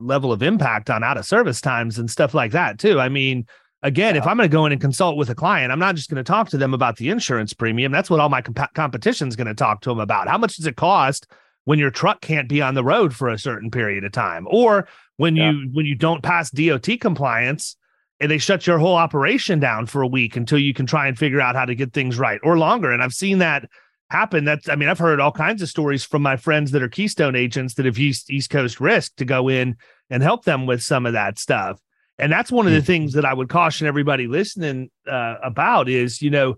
level 0.00 0.32
of 0.32 0.42
impact 0.42 0.90
on 0.90 1.02
out 1.02 1.16
of 1.16 1.24
service 1.24 1.60
times 1.60 1.98
and 1.98 2.10
stuff 2.10 2.34
like 2.34 2.52
that 2.52 2.78
too 2.78 3.00
i 3.00 3.08
mean 3.08 3.46
again, 3.84 4.14
yeah. 4.14 4.20
if 4.22 4.26
I'm 4.26 4.36
going 4.36 4.48
to 4.48 4.52
go 4.52 4.66
in 4.66 4.72
and 4.72 4.80
consult 4.80 5.16
with 5.16 5.30
a 5.30 5.34
client, 5.34 5.70
I'm 5.70 5.78
not 5.78 5.94
just 5.94 6.10
going 6.10 6.16
to 6.16 6.24
talk 6.24 6.48
to 6.48 6.58
them 6.58 6.74
about 6.74 6.96
the 6.96 7.10
insurance 7.10 7.52
premium. 7.52 7.92
That's 7.92 8.10
what 8.10 8.18
all 8.18 8.28
my 8.28 8.40
comp- 8.40 8.74
competition 8.74 9.28
is 9.28 9.36
going 9.36 9.46
to 9.46 9.54
talk 9.54 9.82
to 9.82 9.90
them 9.90 10.00
about. 10.00 10.26
How 10.26 10.38
much 10.38 10.56
does 10.56 10.66
it 10.66 10.76
cost 10.76 11.28
when 11.64 11.78
your 11.78 11.90
truck 11.90 12.20
can't 12.20 12.48
be 12.48 12.60
on 12.60 12.74
the 12.74 12.82
road 12.82 13.14
for 13.14 13.28
a 13.28 13.38
certain 13.38 13.70
period 13.70 14.02
of 14.04 14.12
time, 14.12 14.48
or 14.50 14.88
when 15.18 15.36
yeah. 15.36 15.52
you 15.52 15.70
when 15.72 15.86
you 15.86 15.94
don't 15.94 16.22
pass 16.22 16.50
DOT 16.50 16.88
compliance 17.00 17.76
and 18.20 18.30
they 18.30 18.38
shut 18.38 18.66
your 18.66 18.78
whole 18.78 18.96
operation 18.96 19.58
down 19.58 19.86
for 19.86 20.02
a 20.02 20.06
week 20.06 20.36
until 20.36 20.58
you 20.58 20.72
can 20.72 20.86
try 20.86 21.08
and 21.08 21.18
figure 21.18 21.40
out 21.40 21.56
how 21.56 21.64
to 21.64 21.74
get 21.74 21.92
things 21.92 22.18
right 22.18 22.40
or 22.42 22.58
longer. 22.58 22.92
And 22.92 23.02
I've 23.02 23.12
seen 23.14 23.38
that 23.38 23.68
happen. 24.10 24.44
That's 24.44 24.68
I 24.68 24.76
mean, 24.76 24.88
I've 24.88 24.98
heard 24.98 25.20
all 25.20 25.32
kinds 25.32 25.62
of 25.62 25.68
stories 25.68 26.04
from 26.04 26.22
my 26.22 26.36
friends 26.36 26.70
that 26.70 26.82
are 26.82 26.88
Keystone 26.88 27.36
agents 27.36 27.74
that 27.74 27.86
have 27.86 27.98
used 27.98 28.30
East 28.30 28.50
Coast 28.50 28.80
Risk 28.80 29.16
to 29.16 29.24
go 29.24 29.48
in 29.48 29.76
and 30.10 30.22
help 30.22 30.44
them 30.44 30.66
with 30.66 30.82
some 30.82 31.06
of 31.06 31.12
that 31.14 31.38
stuff. 31.38 31.80
And 32.18 32.30
that's 32.30 32.52
one 32.52 32.66
of 32.66 32.72
the 32.72 32.80
hmm. 32.80 32.86
things 32.86 33.14
that 33.14 33.24
I 33.24 33.34
would 33.34 33.48
caution 33.48 33.86
everybody 33.86 34.28
listening 34.28 34.90
uh, 35.10 35.34
about 35.42 35.88
is, 35.88 36.22
you 36.22 36.30
know, 36.30 36.56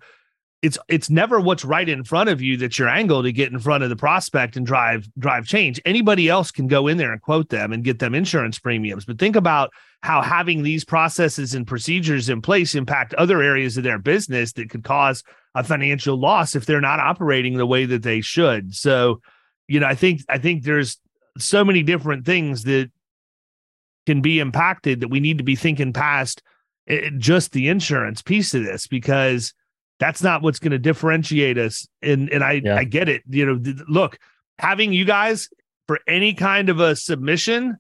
it's 0.67 0.79
it's 0.89 1.09
never 1.09 1.39
what's 1.39 1.65
right 1.65 1.89
in 1.89 2.03
front 2.03 2.29
of 2.29 2.43
you 2.43 2.57
that's 2.57 2.77
your 2.77 2.89
angle 2.89 3.23
to 3.23 3.31
get 3.31 3.53
in 3.53 3.59
front 3.61 3.85
of 3.85 3.89
the 3.89 3.95
prospect 3.95 4.57
and 4.57 4.67
drive 4.67 5.09
drive 5.17 5.47
change. 5.47 5.81
Anybody 5.85 6.29
else 6.29 6.51
can 6.51 6.67
go 6.67 6.89
in 6.89 6.97
there 6.97 7.13
and 7.13 7.23
quote 7.23 7.51
them 7.51 7.73
and 7.73 7.85
get 7.85 8.01
them 8.01 8.17
insurance 8.17 8.59
premiums, 8.59 9.05
but 9.05 9.17
think 9.17 9.37
about 9.37 9.71
how 10.03 10.21
having 10.21 10.65
these 10.65 10.85
processes 10.85 11.55
and 11.55 11.69
procedures 11.69 12.29
in 12.29 12.43
place 12.43 12.75
impact 12.75 13.15
other 13.15 13.43
areas 13.43 13.77
of 13.77 13.85
their 13.85 14.01
business 14.01 14.53
that 14.55 14.69
could 14.69 14.83
cause 14.83 15.23
a 15.55 15.63
financial 15.63 16.19
loss 16.19 16.57
if 16.57 16.67
they're 16.67 16.81
not 16.81 16.99
operating 16.99 17.57
the 17.57 17.67
way 17.67 17.87
that 17.87 18.03
they 18.03 18.21
should. 18.21 18.75
So, 18.75 19.21
you 19.69 19.79
know, 19.79 19.87
I 19.87 19.95
think 19.95 20.23
I 20.29 20.39
think 20.39 20.65
there's 20.65 20.99
so 21.39 21.65
many 21.65 21.85
different 21.85 22.27
things 22.27 22.65
that 22.65 22.91
can 24.05 24.21
be 24.21 24.41
impacted 24.41 24.99
that 24.99 25.09
we 25.09 25.21
need 25.21 25.39
to 25.39 25.45
be 25.45 25.55
thinking 25.55 25.93
past 25.93 26.43
eh, 26.89 27.11
just 27.19 27.53
the 27.53 27.69
insurance 27.69 28.21
piece 28.21 28.53
of 28.53 28.65
this 28.65 28.89
because 28.89 29.55
that's 29.99 30.23
not 30.23 30.43
what's 30.43 30.59
going 30.59 30.73
to 30.73 30.79
differentiate 30.79 31.59
us 31.59 31.87
and 32.03 32.31
and 32.31 32.45
I 32.45 32.61
yeah. 32.65 32.77
I 32.77 32.85
get 32.85 33.09
it 33.09 33.23
you 33.29 33.47
know 33.47 33.59
th- 33.59 33.77
look 33.89 34.19
having 34.59 34.93
you 34.93 35.05
guys 35.05 35.49
for 35.87 36.01
any 36.07 36.35
kind 36.35 36.69
of 36.69 36.81
a 36.81 36.97
submission 36.97 37.77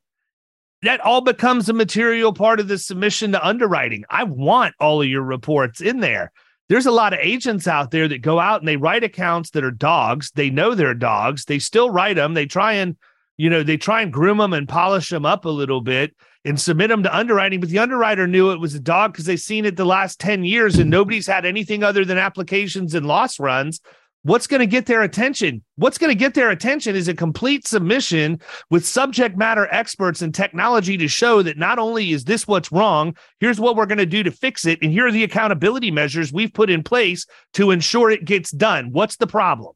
that 0.83 1.01
all 1.01 1.21
becomes 1.21 1.69
a 1.69 1.73
material 1.73 2.33
part 2.33 2.61
of 2.61 2.69
the 2.69 2.79
submission 2.79 3.33
to 3.33 3.45
underwriting. 3.45 4.05
I 4.11 4.25
want 4.25 4.75
all 4.79 5.03
of 5.03 5.09
your 5.09 5.23
reports 5.23 5.81
in 5.81 6.01
there. 6.01 6.33
There's 6.69 6.87
a 6.87 6.93
lot 6.93 7.13
of 7.13 7.21
agents 7.21 7.67
out 7.67 7.91
there 7.91 8.09
that 8.09 8.23
go 8.23 8.39
out 8.41 8.61
and 8.61 8.69
they 8.69 8.77
write 8.77 9.05
accounts 9.05 9.51
that 9.51 9.65
are 9.65 9.71
dogs. 9.71 10.31
They 10.35 10.51
know 10.51 10.75
they're 10.75 10.95
dogs. 10.95 11.45
They 11.45 11.59
still 11.59 11.91
write 11.91 12.17
them 12.17 12.35
they 12.35 12.47
try 12.47 12.75
and 12.75 12.97
you 13.37 13.51
know, 13.51 13.63
they 13.63 13.77
try 13.77 14.03
and 14.03 14.13
groom 14.13 14.39
them 14.39 14.53
and 14.53 14.69
polish 14.69 15.11
them 15.11 15.27
up 15.27 15.45
a 15.45 15.51
little 15.51 15.81
bit 15.81 16.15
and 16.45 16.61
submit 16.61 16.89
them 16.89 17.03
to 17.03 17.17
underwriting. 17.17 17.61
But 17.61 17.69
the 17.69 17.81
underwriter 17.81 18.27
knew 18.27 18.53
it 18.53 18.61
was 18.61 18.75
a 18.75 18.81
dog 18.81 19.13
because 19.13 19.27
they've 19.27 19.39
seen 19.39 19.65
it 19.65 19.77
the 19.77 19.85
last 19.85 20.21
10 20.21 20.45
years 20.45 20.79
and 20.79 20.91
nobody's 20.91 21.27
had 21.27 21.45
anything 21.45 21.83
other 21.83 22.05
than 22.05 22.19
applications 22.19 22.95
and 22.95 23.07
loss 23.07 23.39
runs. 23.39 23.81
What's 24.23 24.49
going 24.49 24.61
to 24.61 24.67
get 24.67 24.87
their 24.87 25.03
attention? 25.03 25.63
What's 25.77 25.99
going 25.99 26.11
to 26.11 26.19
get 26.19 26.35
their 26.35 26.51
attention 26.51 26.97
is 26.97 27.07
a 27.07 27.15
complete 27.15 27.65
submission 27.65 28.41
with 28.71 28.85
subject 28.85 29.37
matter 29.37 29.69
experts 29.71 30.21
and 30.21 30.35
technology 30.35 30.97
to 30.97 31.07
show 31.07 31.43
that 31.43 31.59
not 31.59 31.79
only 31.79 32.11
is 32.11 32.25
this 32.25 32.45
what's 32.45 32.73
wrong, 32.73 33.17
here's 33.39 33.61
what 33.61 33.77
we're 33.77 33.87
going 33.87 33.99
to 33.99 34.07
do 34.07 34.25
to 34.25 34.33
fix 34.33 34.67
it. 34.67 34.81
And 34.83 34.91
here 34.91 35.07
are 35.07 35.13
the 35.13 35.23
accountability 35.23 35.93
measures 35.93 36.33
we've 36.33 36.53
put 36.53 36.71
in 36.71 36.83
place 36.83 37.25
to 37.53 37.71
ensure 37.71 38.11
it 38.11 38.25
gets 38.25 38.51
done. 38.51 38.91
What's 38.91 39.17
the 39.17 39.29
problem? 39.29 39.75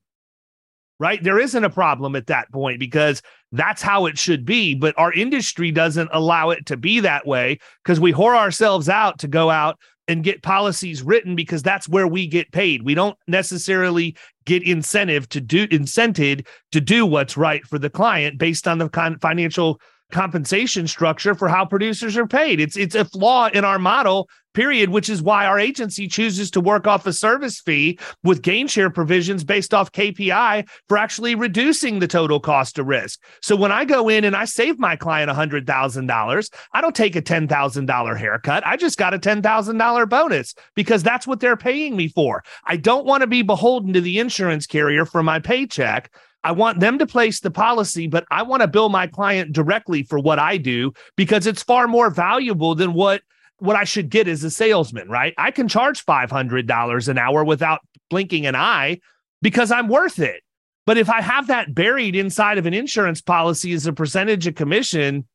Right? 1.00 1.20
There 1.24 1.40
isn't 1.40 1.64
a 1.64 1.70
problem 1.70 2.14
at 2.14 2.28
that 2.28 2.52
point 2.52 2.78
because 2.78 3.22
that's 3.50 3.82
how 3.82 4.06
it 4.06 4.18
should 4.18 4.44
be. 4.44 4.74
But 4.74 4.96
our 4.96 5.12
industry 5.12 5.72
doesn't 5.72 6.10
allow 6.12 6.50
it 6.50 6.66
to 6.66 6.76
be 6.76 7.00
that 7.00 7.26
way 7.26 7.58
because 7.82 7.98
we 7.98 8.12
whore 8.12 8.36
ourselves 8.36 8.88
out 8.88 9.18
to 9.20 9.26
go 9.26 9.50
out 9.50 9.78
and 10.06 10.22
get 10.22 10.42
policies 10.42 11.02
written 11.02 11.34
because 11.34 11.62
that's 11.62 11.88
where 11.88 12.06
we 12.06 12.26
get 12.26 12.52
paid. 12.52 12.82
We 12.82 12.94
don't 12.94 13.16
necessarily 13.26 14.16
get 14.44 14.62
incentive 14.62 15.28
to 15.30 15.40
do 15.40 15.66
incented 15.68 16.46
to 16.72 16.80
do 16.80 17.06
what's 17.06 17.36
right 17.36 17.64
for 17.64 17.78
the 17.78 17.90
client 17.90 18.38
based 18.38 18.68
on 18.68 18.78
the 18.78 18.88
con- 18.88 19.18
financial 19.20 19.80
compensation 20.10 20.86
structure 20.86 21.34
for 21.34 21.48
how 21.48 21.64
producers 21.64 22.16
are 22.16 22.26
paid. 22.26 22.60
It's 22.60 22.76
it's 22.76 22.94
a 22.94 23.04
flaw 23.04 23.48
in 23.48 23.64
our 23.64 23.78
model, 23.78 24.28
period, 24.54 24.90
which 24.90 25.08
is 25.08 25.22
why 25.22 25.46
our 25.46 25.58
agency 25.58 26.08
chooses 26.08 26.50
to 26.50 26.60
work 26.60 26.86
off 26.86 27.06
a 27.06 27.12
service 27.12 27.60
fee 27.60 27.98
with 28.22 28.42
gain 28.42 28.66
share 28.66 28.90
provisions 28.90 29.44
based 29.44 29.72
off 29.72 29.92
KPI 29.92 30.68
for 30.88 30.98
actually 30.98 31.34
reducing 31.34 31.98
the 31.98 32.08
total 32.08 32.40
cost 32.40 32.78
of 32.78 32.86
risk. 32.86 33.22
So 33.42 33.56
when 33.56 33.72
I 33.72 33.84
go 33.84 34.08
in 34.08 34.24
and 34.24 34.36
I 34.36 34.44
save 34.44 34.78
my 34.78 34.96
client 34.96 35.30
$100,000, 35.30 36.50
I 36.72 36.80
don't 36.80 36.96
take 36.96 37.16
a 37.16 37.22
$10,000 37.22 38.18
haircut. 38.18 38.66
I 38.66 38.76
just 38.76 38.98
got 38.98 39.14
a 39.14 39.18
$10,000 39.18 40.08
bonus 40.08 40.54
because 40.74 41.02
that's 41.02 41.26
what 41.26 41.40
they're 41.40 41.56
paying 41.56 41.96
me 41.96 42.08
for. 42.08 42.42
I 42.64 42.76
don't 42.76 43.06
want 43.06 43.22
to 43.22 43.26
be 43.26 43.42
beholden 43.42 43.92
to 43.92 44.00
the 44.00 44.18
insurance 44.18 44.66
carrier 44.66 45.04
for 45.04 45.22
my 45.22 45.38
paycheck. 45.38 46.10
I 46.42 46.52
want 46.52 46.80
them 46.80 46.98
to 46.98 47.06
place 47.06 47.40
the 47.40 47.50
policy, 47.50 48.06
but 48.06 48.24
I 48.30 48.42
want 48.42 48.62
to 48.62 48.68
bill 48.68 48.88
my 48.88 49.06
client 49.06 49.52
directly 49.52 50.02
for 50.02 50.18
what 50.18 50.38
I 50.38 50.56
do 50.56 50.92
because 51.16 51.46
it's 51.46 51.62
far 51.62 51.86
more 51.86 52.10
valuable 52.10 52.74
than 52.74 52.94
what 52.94 53.22
what 53.58 53.76
I 53.76 53.84
should 53.84 54.08
get 54.08 54.26
as 54.26 54.42
a 54.42 54.50
salesman, 54.50 55.10
right? 55.10 55.34
I 55.36 55.50
can 55.50 55.68
charge 55.68 56.06
$500 56.06 57.08
an 57.08 57.18
hour 57.18 57.44
without 57.44 57.80
blinking 58.08 58.46
an 58.46 58.56
eye 58.56 59.00
because 59.42 59.70
I'm 59.70 59.86
worth 59.86 60.18
it. 60.18 60.42
But 60.86 60.96
if 60.96 61.10
I 61.10 61.20
have 61.20 61.48
that 61.48 61.74
buried 61.74 62.16
inside 62.16 62.56
of 62.56 62.64
an 62.64 62.72
insurance 62.72 63.20
policy 63.20 63.74
as 63.74 63.86
a 63.86 63.92
percentage 63.92 64.46
of 64.46 64.54
commission, 64.54 65.26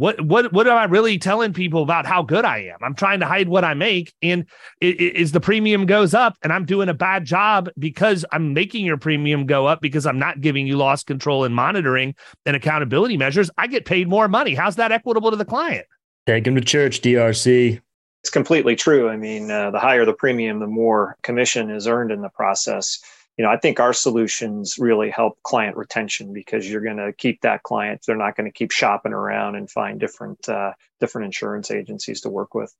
what 0.00 0.18
what 0.22 0.50
what 0.50 0.66
am 0.66 0.78
I 0.78 0.84
really 0.84 1.18
telling 1.18 1.52
people 1.52 1.82
about 1.82 2.06
how 2.06 2.22
good 2.22 2.46
I 2.46 2.60
am? 2.72 2.78
I'm 2.80 2.94
trying 2.94 3.20
to 3.20 3.26
hide 3.26 3.50
what 3.50 3.64
I 3.64 3.74
make, 3.74 4.14
and 4.22 4.46
is 4.80 5.32
the 5.32 5.42
premium 5.42 5.84
goes 5.84 6.14
up, 6.14 6.38
and 6.42 6.54
I'm 6.54 6.64
doing 6.64 6.88
a 6.88 6.94
bad 6.94 7.26
job 7.26 7.68
because 7.78 8.24
I'm 8.32 8.54
making 8.54 8.86
your 8.86 8.96
premium 8.96 9.44
go 9.44 9.66
up 9.66 9.82
because 9.82 10.06
I'm 10.06 10.18
not 10.18 10.40
giving 10.40 10.66
you 10.66 10.78
loss 10.78 11.04
control 11.04 11.44
and 11.44 11.54
monitoring 11.54 12.14
and 12.46 12.56
accountability 12.56 13.18
measures. 13.18 13.50
I 13.58 13.66
get 13.66 13.84
paid 13.84 14.08
more 14.08 14.26
money. 14.26 14.54
How's 14.54 14.76
that 14.76 14.90
equitable 14.90 15.32
to 15.32 15.36
the 15.36 15.44
client? 15.44 15.86
Take 16.26 16.46
him 16.46 16.54
to 16.54 16.62
church, 16.62 17.02
DRC. 17.02 17.78
It's 18.22 18.30
completely 18.30 18.76
true. 18.76 19.10
I 19.10 19.18
mean, 19.18 19.50
uh, 19.50 19.70
the 19.70 19.78
higher 19.78 20.06
the 20.06 20.14
premium, 20.14 20.60
the 20.60 20.66
more 20.66 21.18
commission 21.22 21.70
is 21.70 21.86
earned 21.86 22.10
in 22.10 22.22
the 22.22 22.30
process 22.30 23.00
you 23.40 23.46
know, 23.46 23.52
I 23.52 23.56
think 23.56 23.80
our 23.80 23.94
solutions 23.94 24.76
really 24.78 25.08
help 25.08 25.42
client 25.44 25.74
retention 25.74 26.34
because 26.34 26.70
you're 26.70 26.82
going 26.82 26.98
to 26.98 27.10
keep 27.14 27.40
that 27.40 27.62
client. 27.62 28.02
They're 28.06 28.14
not 28.14 28.36
going 28.36 28.44
to 28.44 28.52
keep 28.52 28.70
shopping 28.70 29.14
around 29.14 29.54
and 29.54 29.70
find 29.70 29.98
different 29.98 30.46
uh, 30.46 30.72
different 31.00 31.24
insurance 31.24 31.70
agencies 31.70 32.20
to 32.20 32.28
work 32.28 32.54
with. 32.54 32.70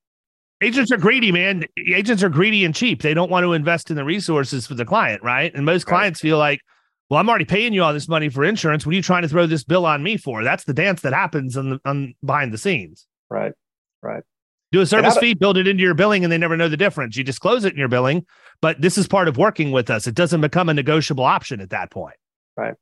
Agents 0.60 0.92
are 0.92 0.98
greedy, 0.98 1.32
man. 1.32 1.64
Agents 1.90 2.22
are 2.22 2.28
greedy 2.28 2.66
and 2.66 2.74
cheap. 2.74 3.00
They 3.00 3.14
don't 3.14 3.30
want 3.30 3.44
to 3.44 3.54
invest 3.54 3.88
in 3.88 3.96
the 3.96 4.04
resources 4.04 4.66
for 4.66 4.74
the 4.74 4.84
client, 4.84 5.22
right? 5.22 5.50
And 5.54 5.64
most 5.64 5.86
clients 5.86 6.22
right. 6.22 6.28
feel 6.28 6.36
like, 6.36 6.60
well, 7.08 7.18
I'm 7.18 7.30
already 7.30 7.46
paying 7.46 7.72
you 7.72 7.82
all 7.82 7.94
this 7.94 8.06
money 8.06 8.28
for 8.28 8.44
insurance. 8.44 8.84
What 8.84 8.92
are 8.92 8.96
you 8.96 9.02
trying 9.02 9.22
to 9.22 9.30
throw 9.30 9.46
this 9.46 9.64
bill 9.64 9.86
on 9.86 10.02
me 10.02 10.18
for? 10.18 10.44
That's 10.44 10.64
the 10.64 10.74
dance 10.74 11.00
that 11.00 11.14
happens 11.14 11.56
on, 11.56 11.70
the, 11.70 11.80
on 11.86 12.14
behind 12.22 12.52
the 12.52 12.58
scenes. 12.58 13.06
Right. 13.30 13.54
Right. 14.02 14.24
Do 14.72 14.80
a 14.80 14.86
service 14.86 15.16
fee, 15.18 15.34
build 15.34 15.56
it 15.56 15.66
into 15.66 15.82
your 15.82 15.94
billing, 15.94 16.22
and 16.22 16.32
they 16.32 16.38
never 16.38 16.56
know 16.56 16.68
the 16.68 16.76
difference. 16.76 17.16
You 17.16 17.24
disclose 17.24 17.64
it 17.64 17.72
in 17.72 17.78
your 17.78 17.88
billing, 17.88 18.24
but 18.60 18.80
this 18.80 18.96
is 18.96 19.08
part 19.08 19.26
of 19.26 19.36
working 19.36 19.72
with 19.72 19.90
us. 19.90 20.06
It 20.06 20.14
doesn't 20.14 20.40
become 20.40 20.68
a 20.68 20.74
negotiable 20.74 21.24
option 21.24 21.60
at 21.60 21.70
that 21.70 21.90
point. 21.90 22.14
Right. 22.56 22.74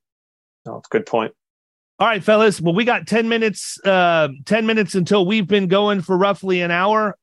No, 0.66 0.76
it's 0.76 0.88
a 0.88 0.92
good 0.92 1.06
point. 1.06 1.32
All 1.98 2.06
right, 2.06 2.22
fellas. 2.22 2.60
Well, 2.60 2.74
we 2.74 2.84
got 2.84 3.06
10 3.06 3.28
minutes, 3.28 3.78
uh, 3.84 4.28
10 4.44 4.66
minutes 4.66 4.94
until 4.94 5.24
we've 5.24 5.46
been 5.46 5.66
going 5.66 6.02
for 6.02 6.16
roughly 6.16 6.60
an 6.60 6.70
hour. 6.70 7.16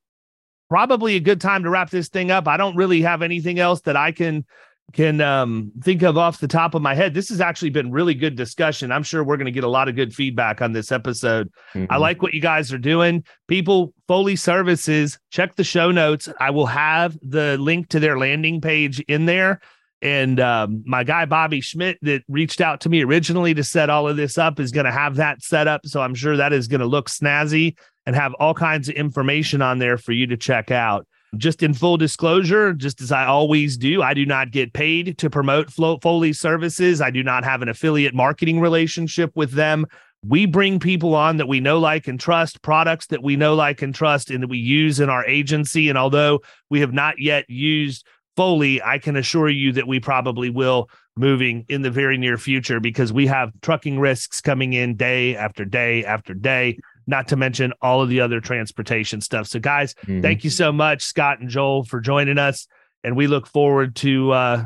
Probably 0.67 1.15
a 1.15 1.19
good 1.19 1.39
time 1.39 1.63
to 1.63 1.69
wrap 1.69 1.91
this 1.91 2.09
thing 2.09 2.31
up. 2.31 2.47
I 2.47 2.57
don't 2.57 2.75
really 2.75 3.01
have 3.03 3.21
anything 3.21 3.59
else 3.59 3.81
that 3.81 3.95
I 3.95 4.11
can 4.11 4.45
can 4.93 5.19
um, 5.19 5.71
think 5.81 6.03
of 6.03 6.17
off 6.17 6.39
the 6.39 6.47
top 6.47 6.73
of 6.73 6.81
my 6.81 6.95
head. 6.95 7.13
This 7.13 7.29
has 7.29 7.41
actually 7.41 7.71
been 7.71 7.91
really 7.91 8.13
good 8.13 8.35
discussion. 8.35 8.91
I'm 8.91 9.03
sure 9.03 9.23
we're 9.23 9.37
going 9.37 9.45
to 9.45 9.51
get 9.51 9.63
a 9.63 9.69
lot 9.69 9.89
of 9.89 9.95
good 9.95 10.13
feedback 10.13 10.61
on 10.61 10.71
this 10.71 10.91
episode. 10.91 11.51
Mm-hmm. 11.73 11.91
I 11.91 11.97
like 11.97 12.21
what 12.21 12.33
you 12.33 12.41
guys 12.41 12.71
are 12.71 12.77
doing. 12.77 13.23
People, 13.47 13.93
Foley 14.07 14.35
Services, 14.35 15.19
check 15.31 15.55
the 15.55 15.63
show 15.63 15.91
notes. 15.91 16.29
I 16.39 16.51
will 16.51 16.67
have 16.67 17.17
the 17.21 17.57
link 17.57 17.89
to 17.89 17.99
their 17.99 18.17
landing 18.17 18.61
page 18.61 18.99
in 19.01 19.25
there. 19.25 19.59
And 20.01 20.39
um, 20.39 20.83
my 20.85 21.03
guy 21.03 21.25
Bobby 21.25 21.61
Schmidt 21.61 21.97
that 22.03 22.23
reached 22.27 22.61
out 22.61 22.81
to 22.81 22.89
me 22.89 23.03
originally 23.03 23.53
to 23.55 23.63
set 23.63 23.89
all 23.89 24.07
of 24.07 24.17
this 24.17 24.37
up 24.37 24.59
is 24.59 24.71
going 24.71 24.85
to 24.85 24.91
have 24.91 25.15
that 25.15 25.41
set 25.41 25.67
up. 25.67 25.81
So 25.85 26.01
I'm 26.01 26.13
sure 26.13 26.37
that 26.37 26.53
is 26.53 26.67
going 26.67 26.81
to 26.81 26.87
look 26.87 27.09
snazzy 27.09 27.75
and 28.05 28.15
have 28.15 28.33
all 28.35 28.53
kinds 28.53 28.87
of 28.87 28.95
information 28.95 29.61
on 29.61 29.79
there 29.79 29.97
for 29.97 30.11
you 30.11 30.27
to 30.27 30.37
check 30.37 30.69
out. 30.69 31.07
Just 31.37 31.63
in 31.63 31.73
full 31.73 31.97
disclosure, 31.97 32.73
just 32.73 33.01
as 33.01 33.11
I 33.11 33.25
always 33.25 33.77
do, 33.77 34.01
I 34.01 34.13
do 34.13 34.25
not 34.25 34.51
get 34.51 34.73
paid 34.73 35.17
to 35.17 35.29
promote 35.29 35.71
Foley 35.71 36.33
services. 36.33 37.01
I 37.01 37.11
do 37.11 37.23
not 37.23 37.43
have 37.43 37.61
an 37.61 37.69
affiliate 37.69 38.13
marketing 38.13 38.59
relationship 38.59 39.31
with 39.35 39.51
them. 39.51 39.85
We 40.25 40.45
bring 40.45 40.79
people 40.79 41.13
on 41.13 41.37
that 41.37 41.47
we 41.47 41.59
know, 41.59 41.77
like, 41.77 42.07
and 42.07 42.19
trust, 42.19 42.61
products 42.61 43.07
that 43.07 43.21
we 43.21 43.35
know, 43.35 43.53
like, 43.53 43.81
and 43.81 43.93
trust, 43.93 44.31
and 44.31 44.41
that 44.41 44.49
we 44.49 44.57
use 44.57 44.99
in 44.99 45.09
our 45.09 45.25
agency. 45.25 45.89
And 45.89 45.97
although 45.97 46.41
we 46.69 46.79
have 46.79 46.93
not 46.93 47.19
yet 47.19 47.49
used 47.49 48.05
Foley, 48.35 48.81
I 48.81 48.97
can 48.97 49.15
assure 49.15 49.49
you 49.49 49.71
that 49.73 49.87
we 49.87 49.99
probably 49.99 50.49
will 50.49 50.89
moving 51.15 51.65
in 51.69 51.81
the 51.81 51.91
very 51.91 52.17
near 52.17 52.37
future 52.37 52.79
because 52.79 53.13
we 53.13 53.27
have 53.27 53.51
trucking 53.61 53.99
risks 53.99 54.41
coming 54.41 54.73
in 54.73 54.95
day 54.95 55.35
after 55.35 55.63
day 55.63 56.03
after 56.03 56.33
day 56.33 56.77
not 57.07 57.27
to 57.29 57.35
mention 57.35 57.73
all 57.81 58.01
of 58.01 58.09
the 58.09 58.21
other 58.21 58.39
transportation 58.39 59.21
stuff. 59.21 59.47
So, 59.47 59.59
guys, 59.59 59.93
mm-hmm. 59.95 60.21
thank 60.21 60.43
you 60.43 60.49
so 60.49 60.71
much, 60.71 61.03
Scott 61.03 61.39
and 61.39 61.49
Joel, 61.49 61.83
for 61.83 61.99
joining 61.99 62.37
us. 62.37 62.67
And 63.03 63.15
we 63.15 63.27
look 63.27 63.47
forward 63.47 63.95
to 63.97 64.31
uh, 64.31 64.63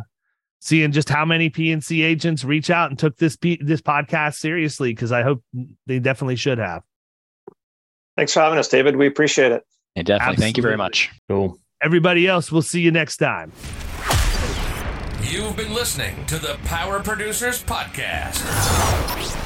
seeing 0.60 0.92
just 0.92 1.10
how 1.10 1.26
many 1.26 1.50
P&C 1.50 2.02
agents 2.02 2.44
reach 2.44 2.70
out 2.70 2.90
and 2.90 2.98
took 2.98 3.18
this 3.18 3.36
P- 3.36 3.60
this 3.62 3.82
podcast 3.82 4.36
seriously 4.36 4.92
because 4.94 5.12
I 5.12 5.24
hope 5.24 5.44
they 5.88 6.00
definitely 6.00 6.38
should 6.38 6.58
have. 6.58 6.84
Thanks 8.16 8.34
for 8.34 8.42
having 8.42 8.60
us, 8.60 8.68
David. 8.68 8.96
We 8.96 9.08
appreciate 9.08 9.52
it. 9.52 9.64
Yeah, 9.96 10.04
definitely. 10.04 10.14
Absolutely. 10.22 10.44
Thank 10.44 10.58
you 10.58 10.64
very 10.64 10.78
much. 10.78 11.12
Cool. 11.30 11.58
Everybody 11.82 12.28
else, 12.28 12.52
we'll 12.52 12.62
see 12.62 12.82
you 12.82 12.92
next 12.92 13.18
time. 13.18 13.52
You've 15.24 15.56
been 15.56 15.74
listening 15.74 16.26
to 16.26 16.38
the 16.38 16.58
Power 16.66 17.02
Producers 17.02 17.64
Podcast. 17.64 19.46